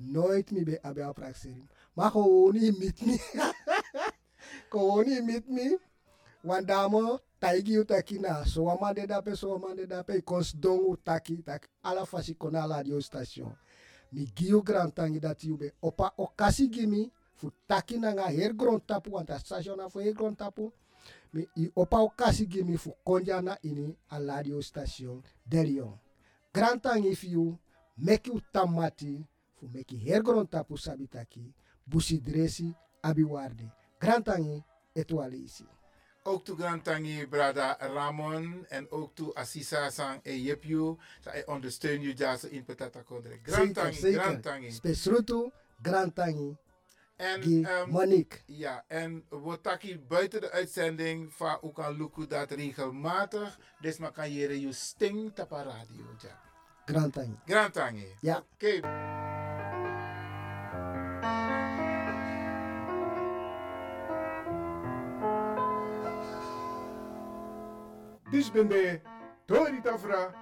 Nooit 0.00 0.52
mi 0.52 0.64
be 0.64 0.74
abe 0.82 1.02
a 1.04 1.12
prakseri. 1.12 1.62
Ma 1.96 2.08
gewoon 2.08 2.56
mit 2.80 2.96
mi. 3.06 3.16
gewoon 4.72 5.24
mit 5.26 5.46
mi. 5.48 5.76
Wan 6.42 6.64
damo 6.64 7.20
taigi 7.40 7.78
utaki 7.78 8.18
na 8.18 8.44
so 8.44 8.64
wamande 8.64 9.06
dape 9.06 9.36
so 9.36 9.50
wamande 9.50 9.86
dape 9.86 10.20
kons 10.20 10.56
don 10.56 10.80
utaki 10.88 11.36
tak 11.36 11.68
ala 11.82 12.06
fasi 12.06 12.34
kona 12.34 12.66
radio 12.66 13.00
station. 13.00 13.52
Mi 14.12 14.26
giu 14.34 14.62
grantangi 14.62 15.20
dat 15.20 15.44
you 15.44 15.56
be 15.56 15.72
opa 15.82 16.12
okasi 16.18 16.68
gimi 16.68 17.10
fu 17.34 17.50
taki 17.68 17.98
na 17.98 18.12
nga 18.12 18.28
her 18.28 18.52
gron 18.52 18.80
tapu 18.80 19.10
want 19.12 19.30
a 19.30 19.38
station 19.38 19.76
na 19.76 19.88
fu 19.88 19.98
her 20.00 20.12
gron 20.12 20.36
tapu 20.36 20.72
mi 21.32 21.46
i 21.56 21.70
opa 21.76 21.98
okasi 21.98 22.46
gimi 22.46 22.76
fu 22.76 22.92
konja 23.04 23.42
na 23.42 23.56
ini 23.62 23.96
a 24.10 24.18
radio 24.18 24.60
station 24.60 25.22
derion. 25.48 25.98
Grantangi 26.52 27.12
if 27.12 27.24
you 27.24 27.58
make 27.96 28.26
you 28.26 28.40
tamati 28.52 29.24
fu 29.54 29.68
make 29.72 29.96
her 29.96 30.22
gron 30.22 30.46
tapu 30.46 30.76
sabitaki 30.76 31.54
busi 31.86 32.18
dresi 32.18 32.74
abi 33.02 33.24
warde. 33.24 33.70
Grantangi 34.00 34.62
etualisi. 34.94 35.64
Ook 36.30 36.44
toe 36.44 36.56
Grantangi, 36.56 37.26
brada 37.26 37.76
Ramon. 37.80 38.66
En 38.68 38.90
ook 38.90 39.14
toe 39.14 39.34
Assisa 39.34 39.90
Sang 39.90 40.20
e 40.22 40.42
Jepju. 40.42 40.96
Zij 41.20 41.46
ondersteun 41.46 42.00
je 42.00 42.12
jazz 42.12 42.44
in 42.44 42.64
Petata 42.64 43.02
Kondre. 43.02 43.38
Grantangi. 43.42 44.12
Grantangi. 44.12 44.70
Spesrutu, 44.70 45.50
Grantangi, 45.82 46.56
En, 47.16 47.42
Gi 47.42 47.62
ehm, 47.62 47.90
Monique. 47.90 48.38
ja, 48.46 48.84
en 48.88 49.24
Wotaki 49.28 49.98
buiten 50.08 50.40
de 50.40 50.50
uitzending 50.50 51.32
van 51.32 51.58
Oekan 51.62 51.96
Luku 51.96 52.26
dat 52.26 52.50
regelmatig. 52.50 53.58
Dus 53.80 53.98
maar 53.98 54.12
kan 54.12 54.32
je 54.32 54.60
je 54.60 54.72
sting 54.72 55.34
tapa 55.34 55.62
radio. 55.62 56.04
Ja. 56.22 56.40
Grantangi. 56.84 57.38
Grantangi. 57.46 58.06
Ja. 58.20 58.44
Oké. 58.54 58.80
Dis 68.30 68.48
ben 68.54 68.68
de 68.68 69.00
Tori 69.46 69.82
Tafra. 69.82 70.32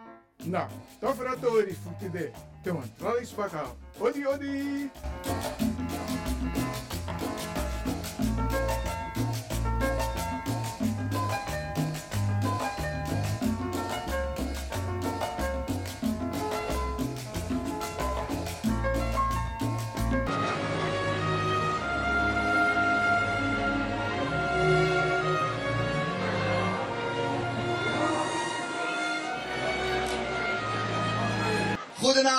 Na, 0.45 0.69
Tafra 1.01 1.37
Tori 1.41 1.73
futi 1.73 2.11
de. 2.13 2.31
Te 2.63 2.73
wan 2.73 2.91
tralis 2.99 3.33
paka. 3.33 3.65
Odi 4.01 4.27
odi. 4.27 5.78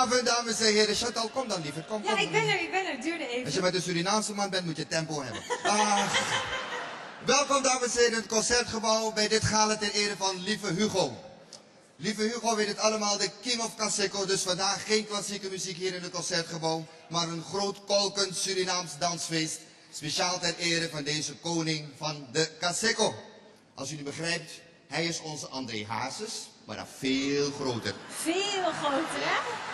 Goedenavond, 0.00 0.36
dames 0.36 0.60
en 0.60 0.74
heren. 0.74 0.94
Chantal, 0.94 1.28
kom 1.28 1.48
dan 1.48 1.62
liever. 1.62 1.82
Kom, 1.82 2.02
kom. 2.02 2.14
Ja, 2.14 2.20
ik 2.20 2.30
ben 2.32 2.48
er, 2.48 2.60
ik 2.60 2.70
ben 2.70 2.86
er. 2.86 3.00
Duurde 3.00 3.24
Als 3.24 3.32
je 3.32 3.44
even. 3.44 3.62
met 3.62 3.74
een 3.74 3.82
Surinaamse 3.82 4.34
man 4.34 4.50
bent, 4.50 4.66
moet 4.66 4.76
je 4.76 4.86
tempo 4.86 5.22
hebben. 5.22 5.42
Ah. 5.62 6.12
welkom, 7.24 7.62
dames 7.62 7.86
en 7.86 7.98
heren, 7.98 8.12
in 8.12 8.14
het 8.14 8.26
concertgebouw 8.26 9.12
bij 9.12 9.28
dit 9.28 9.44
gala 9.44 9.76
ter 9.76 9.92
ere 9.92 10.16
van 10.16 10.42
Lieve 10.42 10.66
Hugo. 10.66 11.16
Lieve 11.96 12.22
Hugo 12.22 12.56
weet 12.56 12.66
het 12.66 12.78
allemaal, 12.78 13.18
de 13.18 13.30
king 13.40 13.62
of 13.62 13.76
Caseco. 13.76 14.26
Dus 14.26 14.42
vandaag 14.42 14.84
geen 14.86 15.06
klassieke 15.06 15.48
muziek 15.48 15.76
hier 15.76 15.94
in 15.94 16.02
het 16.02 16.12
concertgebouw, 16.12 16.86
maar 17.08 17.28
een 17.28 17.44
groot 17.48 17.84
kolkend 17.84 18.36
Surinaams 18.36 18.98
dansfeest. 18.98 19.58
Speciaal 19.92 20.38
ter 20.38 20.54
ere 20.58 20.88
van 20.88 21.02
deze 21.02 21.34
koning 21.34 21.88
van 21.98 22.26
de 22.32 22.50
Caseco. 22.60 23.14
Als 23.74 23.90
u 23.90 23.96
nu 23.96 24.02
begrijpt, 24.02 24.50
hij 24.88 25.04
is 25.04 25.20
onze 25.20 25.48
André 25.48 25.84
Hazes, 25.88 26.32
maar 26.64 26.76
dan 26.76 26.86
veel 26.98 27.50
groter. 27.50 27.94
Veel 28.22 28.72
groter, 28.72 29.20
hè? 29.20 29.68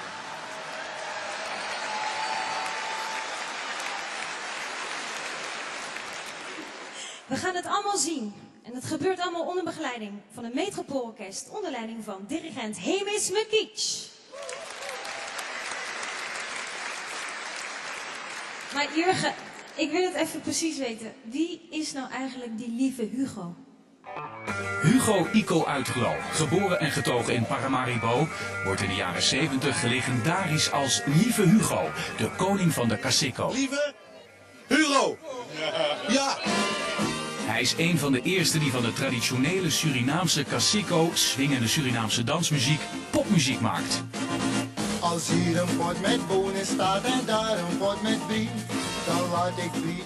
We 7.27 7.37
gaan 7.37 7.55
het 7.55 7.67
allemaal 7.67 7.97
zien. 7.97 8.35
En 8.63 8.75
het 8.75 8.85
gebeurt 8.85 9.21
allemaal 9.21 9.47
onder 9.47 9.65
begeleiding 9.65 10.13
van 10.35 10.45
een 10.45 10.55
metropoolorkest 10.55 11.49
onder 11.51 11.71
leiding 11.71 12.05
van 12.05 12.25
dirigent 12.27 12.79
Hemis 12.79 13.31
Mekic. 13.31 13.81
Maar 18.75 18.97
Jurgen, 18.97 19.35
ik 19.75 19.91
wil 19.91 20.03
het 20.03 20.15
even 20.15 20.41
precies 20.41 20.79
weten. 20.79 21.15
Wie 21.23 21.69
is 21.71 21.93
nou 21.93 22.11
eigenlijk 22.11 22.59
die 22.59 22.71
lieve 22.71 23.03
Hugo? 23.03 23.55
Hugo 24.83 25.27
Ico 25.33 25.65
Uitglo, 25.65 26.15
geboren 26.33 26.81
en 26.81 26.91
getogen 26.91 27.35
in 27.35 27.47
Paramaribo, 27.47 28.29
wordt 28.65 28.81
in 28.81 28.89
de 28.89 28.95
jaren 28.95 29.23
70 29.23 29.83
legendarisch 29.83 30.71
als 30.73 31.03
Lieve 31.05 31.43
Hugo, 31.43 31.91
de 32.17 32.31
koning 32.37 32.73
van 32.73 32.89
de 32.89 32.99
Cassico. 32.99 33.51
Lieve 33.53 33.95
Hugo. 34.67 35.19
Ja. 36.09 36.36
Hij 37.57 37.65
is 37.65 37.75
een 37.77 37.99
van 37.99 38.13
de 38.13 38.23
eerste 38.23 38.59
die 38.59 38.71
van 38.71 38.83
de 38.83 38.93
traditionele 38.93 39.71
Surinaamse 39.71 40.45
Cassico, 40.45 41.11
swingende 41.15 41.69
Surinaamse 41.69 42.25
dansmuziek, 42.25 42.81
popmuziek 43.11 43.61
maakt. 43.61 44.03
Als 45.01 45.29
hier 45.29 45.61
een 45.61 45.77
pot 45.77 46.01
met 46.01 46.29
bonen 46.29 46.67
staat 46.67 47.05
en 47.05 47.21
daar 47.27 47.59
een 47.59 47.79
pot 47.79 48.03
met 48.03 48.19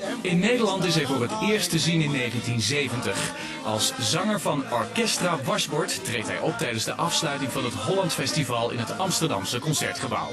en 0.00 0.18
In 0.22 0.38
Nederland 0.38 0.84
is 0.84 0.94
hij 0.94 1.06
voor 1.06 1.22
het 1.22 1.32
eerst 1.42 1.70
te 1.70 1.78
zien 1.78 2.00
in 2.00 2.12
1970. 2.12 3.34
Als 3.64 3.92
zanger 4.00 4.40
van 4.40 4.64
Orchestra 4.72 5.38
Wasbord 5.44 6.04
treedt 6.04 6.28
hij 6.28 6.40
op 6.40 6.58
tijdens 6.58 6.84
de 6.84 6.94
afsluiting 6.94 7.52
van 7.52 7.64
het 7.64 7.74
Holland 7.74 8.12
Festival 8.12 8.70
in 8.70 8.78
het 8.78 8.98
Amsterdamse 8.98 9.58
Concertgebouw. 9.58 10.28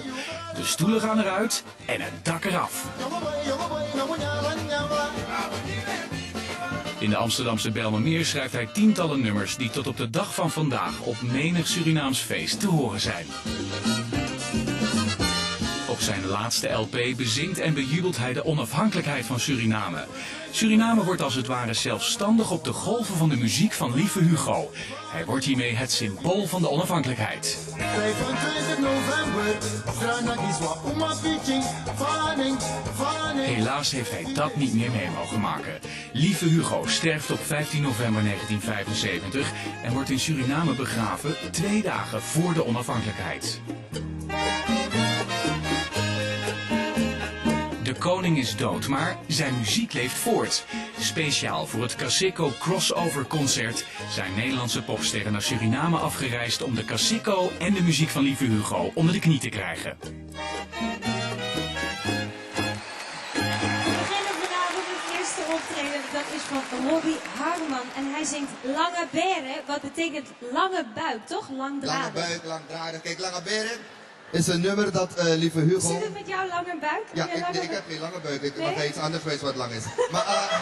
De 0.55 0.65
stoelen 0.65 1.01
gaan 1.01 1.20
eruit 1.20 1.63
en 1.86 2.01
het 2.01 2.13
dak 2.26 2.45
eraf. 2.45 2.86
In 7.08 7.14
de 7.14 7.20
Amsterdamse 7.20 7.72
Bijlmermeer 7.72 8.26
schrijft 8.26 8.53
hij 8.53 8.66
tientallen 8.66 9.22
nummers 9.22 9.55
die 9.55 9.70
tot 9.70 9.88
op 9.88 9.97
de 9.97 10.10
dag 10.10 10.34
van 10.34 10.51
vandaag 10.51 10.99
op 10.99 11.22
menig 11.22 11.68
Surinaams 11.68 12.20
feest 12.20 12.60
te 12.60 12.68
horen 12.68 12.99
zijn. 12.99 13.26
Op 15.89 15.97
Op 15.97 15.99
zijn 15.99 16.26
laatste 16.26 16.70
LP 16.70 16.97
bezingt 17.18 17.60
en 17.60 17.74
bejubelt 17.74 18.18
hij 18.18 18.34
de 18.34 18.45
onafhankelijkheid 18.45 19.26
van 19.26 19.39
Suriname. 19.39 20.05
Suriname 20.52 21.04
wordt 21.04 21.22
als 21.22 21.36
het 21.36 21.48
ware 21.48 21.74
zelfstandig 21.74 22.52
op 22.52 22.64
de 22.64 22.74
golven 22.74 23.16
van 23.16 23.30
de 23.30 23.38
muziek 23.38 23.74
van 23.74 23.93
Lieve 23.93 24.20
Hugo. 24.20 24.72
Hij 25.12 25.26
wordt 25.26 25.45
hiermee 25.45 25.76
het 25.76 25.91
symbool 25.91 26.48
van 26.48 26.62
de 26.62 26.70
onafhankelijkheid. 26.70 27.58
25 27.76 28.80
november. 28.80 29.28
Helaas 33.36 33.91
heeft 33.91 34.12
hij 34.12 34.34
dat 34.34 34.56
niet 34.56 34.74
meer 34.74 34.91
mee 34.91 35.10
mogen 35.16 35.39
maken. 35.39 35.80
Lieve 36.14 36.45
Hugo 36.45 36.84
sterft 36.86 37.32
op 37.32 37.39
15 37.39 37.82
november 37.82 38.24
1975 38.24 39.52
en 39.84 39.93
wordt 39.93 40.10
in 40.10 40.20
Suriname 40.20 40.74
begraven 40.74 41.36
twee 41.52 41.82
dagen 41.82 42.22
voor 42.22 42.54
de 42.54 42.66
onafhankelijkheid. 42.66 43.62
Koning 48.08 48.38
is 48.38 48.55
dood, 48.55 48.88
maar 48.88 49.18
zijn 49.28 49.58
muziek 49.58 49.93
leeft 49.93 50.18
voort. 50.18 50.66
Speciaal 50.99 51.68
voor 51.68 51.82
het 51.82 51.95
Casico 51.95 52.51
Crossover 52.60 53.28
Concert 53.28 53.86
zijn 54.10 54.36
Nederlandse 54.36 54.84
popsterren 54.84 55.32
naar 55.32 55.41
Suriname 55.41 55.97
afgereisd 55.97 56.62
om 56.62 56.76
de 56.76 56.86
Casico 56.86 57.51
en 57.60 57.74
de 57.74 57.82
muziek 57.82 58.10
van 58.10 58.24
Lieve 58.24 58.43
Hugo 58.43 58.91
onder 58.93 59.14
de 59.14 59.20
knie 59.20 59.39
te 59.39 59.49
krijgen. 59.49 59.97
We 59.99 60.10
beginnen 63.99 64.36
vanavond 64.43 64.86
het 64.93 65.20
eerste 65.20 65.41
optreden. 65.51 66.01
Dat 66.14 66.28
is 66.36 66.41
van 66.41 66.89
Robbie 66.89 67.18
Harman. 67.38 67.88
En 67.95 68.12
hij 68.14 68.24
zingt 68.24 68.51
Lange 68.64 69.08
Beren. 69.12 69.62
Wat 69.68 69.82
betekent 69.82 70.28
lange 70.51 70.86
buik, 70.95 71.26
toch? 71.26 71.49
Lange 71.49 71.86
Langdradig. 71.86 72.14
buik, 72.14 72.43
langdradig. 72.43 73.01
Kijk, 73.01 73.20
Lange 73.20 73.41
Beren 73.41 73.80
is 74.32 74.47
een 74.47 74.61
nummer 74.61 74.91
dat 74.91 75.13
eh, 75.13 75.25
lieve 75.25 75.59
Hugo... 75.59 75.80
Zit 75.80 76.03
het 76.03 76.13
met 76.13 76.28
jou 76.28 76.47
lange 76.47 76.78
buik? 76.82 77.03
Ja, 77.13 77.30
ik, 77.32 77.39
lange 77.39 77.53
nee, 77.53 77.61
ik 77.61 77.69
heb 77.71 77.84
geen 77.89 77.99
lange 77.99 78.19
buik. 78.19 78.41
Ik 78.41 78.57
Nee? 78.57 78.75
mag 78.75 78.86
iets 78.86 78.97
anders 78.97 79.23
wees 79.23 79.41
wat 79.41 79.55
lang 79.55 79.71
is. 79.71 79.84
Maar, 80.11 80.25
eh 80.25 80.59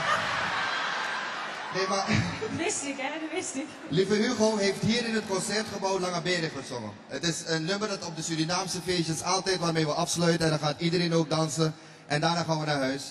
nee, 1.75 1.87
maar 1.87 2.05
Dat 2.41 2.49
wist 2.57 2.83
ik, 2.83 2.95
hè? 2.97 3.09
Dat 3.19 3.29
wist 3.33 3.55
ik. 3.55 3.65
lieve 3.89 4.13
Hugo 4.13 4.57
heeft 4.57 4.81
hier 4.81 5.05
in 5.07 5.13
het 5.13 5.23
concertgebouw 5.27 5.99
Lange 5.99 6.21
Beren 6.21 6.51
gezongen. 6.61 6.91
Het 7.07 7.23
is 7.23 7.43
een 7.45 7.65
nummer 7.65 7.87
dat 7.87 8.05
op 8.05 8.15
de 8.15 8.21
Surinaamse 8.23 8.81
feestjes 8.85 9.23
altijd 9.23 9.57
waarmee 9.57 9.85
we 9.85 9.93
afsluiten. 9.93 10.45
En 10.45 10.49
dan 10.49 10.59
gaat 10.67 10.79
iedereen 10.81 11.13
ook 11.13 11.29
dansen. 11.29 11.75
En 12.07 12.21
daarna 12.21 12.43
gaan 12.43 12.59
we 12.59 12.65
naar 12.65 12.79
huis. 12.79 13.03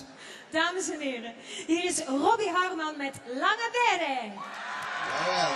Dames 0.51 0.89
en 0.91 0.99
heren, 0.99 1.33
hier 1.67 1.83
is 1.85 2.01
Robbie 2.07 2.49
Harman 2.53 2.97
met 2.97 3.13
Lange 3.27 3.69
Beren. 3.71 4.33
Jawel. 5.25 5.51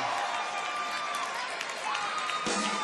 Amsterdam, 2.46 2.79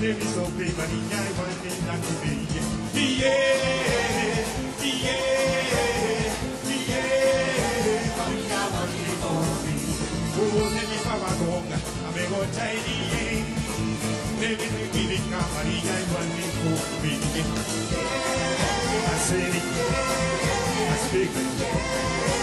name 0.00 0.16
is 0.16 0.38
Obey, 0.38 0.70
but 0.76 0.88
he 0.88 1.00
got 1.10 1.26
one 1.38 1.58
name 1.64 1.82
not 1.86 1.98
Obey. 1.98 2.38
Yeah, 2.94 3.02
yeah, 3.08 4.14
yeah, 6.78 7.04
but 8.16 8.30
he 8.30 8.42
got 8.48 8.68
one 8.78 8.92
name 8.94 9.22
Obey. 9.26 9.78
Oh, 10.38 10.70
let 10.74 10.86
me 10.88 10.96
find 11.02 11.20
my 11.22 11.30
gong, 11.38 11.66
I'm 12.06 12.14
a 12.14 12.22
go 12.30 12.38
tidy, 12.54 12.96
yeah. 13.10 13.42
Let 14.38 14.60
me 14.60 14.82
give 14.94 15.10
it 15.10 15.24
now, 15.30 15.46
but 15.54 15.66
he 15.66 15.76
got 15.82 16.04
one 16.14 16.30
name 16.36 16.58
Obey. 16.68 17.18
Yeah, 17.34 17.54
I 19.02 19.18
said 19.18 19.54
it, 19.54 19.66
I 20.90 20.96
speak 21.08 21.34
it. 21.34 22.37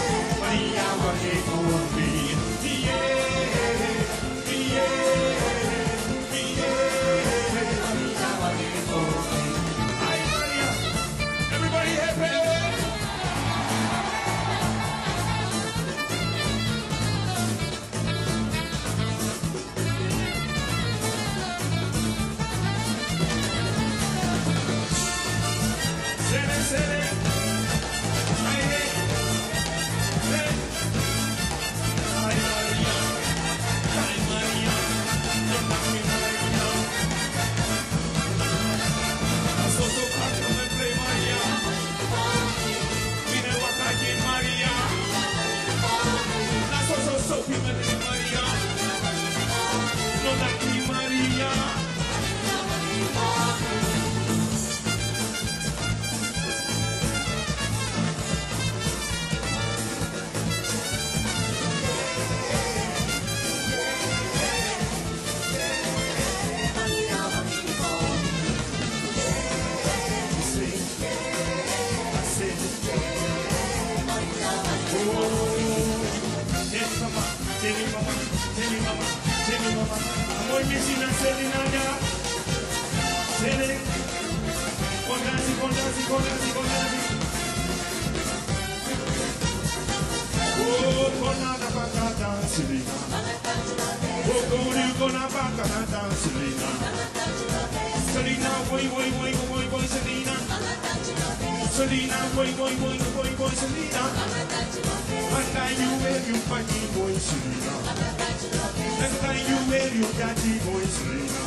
And 109.06 109.14
I 109.24 109.38
you 109.38 109.70
wear 109.70 109.86
you 109.94 110.02
daddy 110.18 110.58
boy, 110.66 110.82
Selena. 110.82 111.42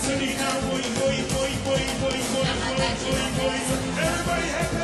Selena, 0.00 0.48
boy, 0.64 0.80
boy, 0.96 1.18
boy, 1.28 1.52
boy, 1.60 1.84
boy, 2.00 2.16
boy, 2.32 2.48
boy, 2.48 2.92
boy, 3.04 3.24
boy. 3.36 3.58
Everybody 4.00 4.48
happy? 4.48 4.81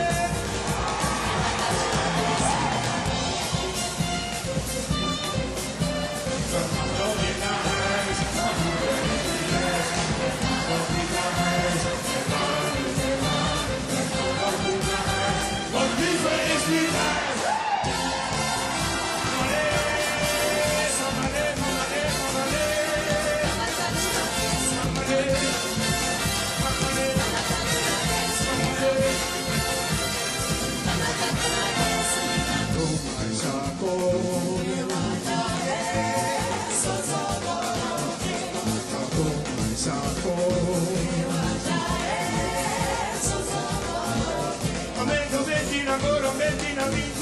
ancora 45.99 46.29
un 46.29 46.37
bel 46.39 46.57
dinamite 46.57 47.18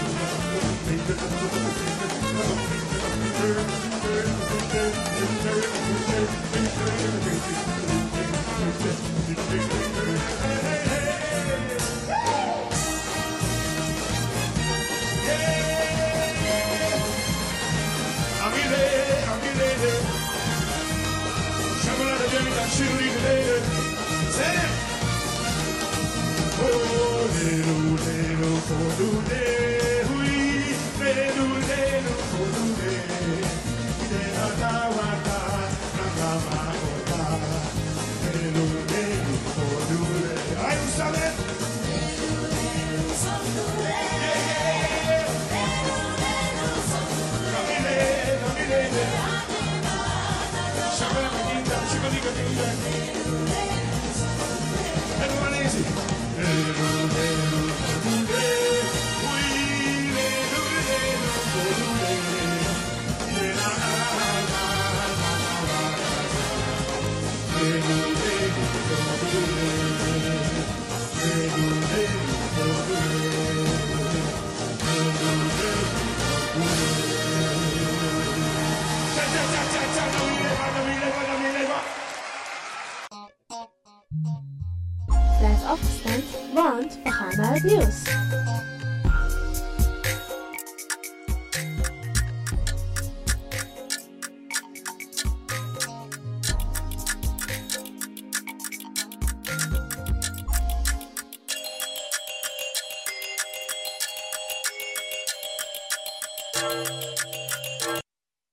you. 0.00 0.05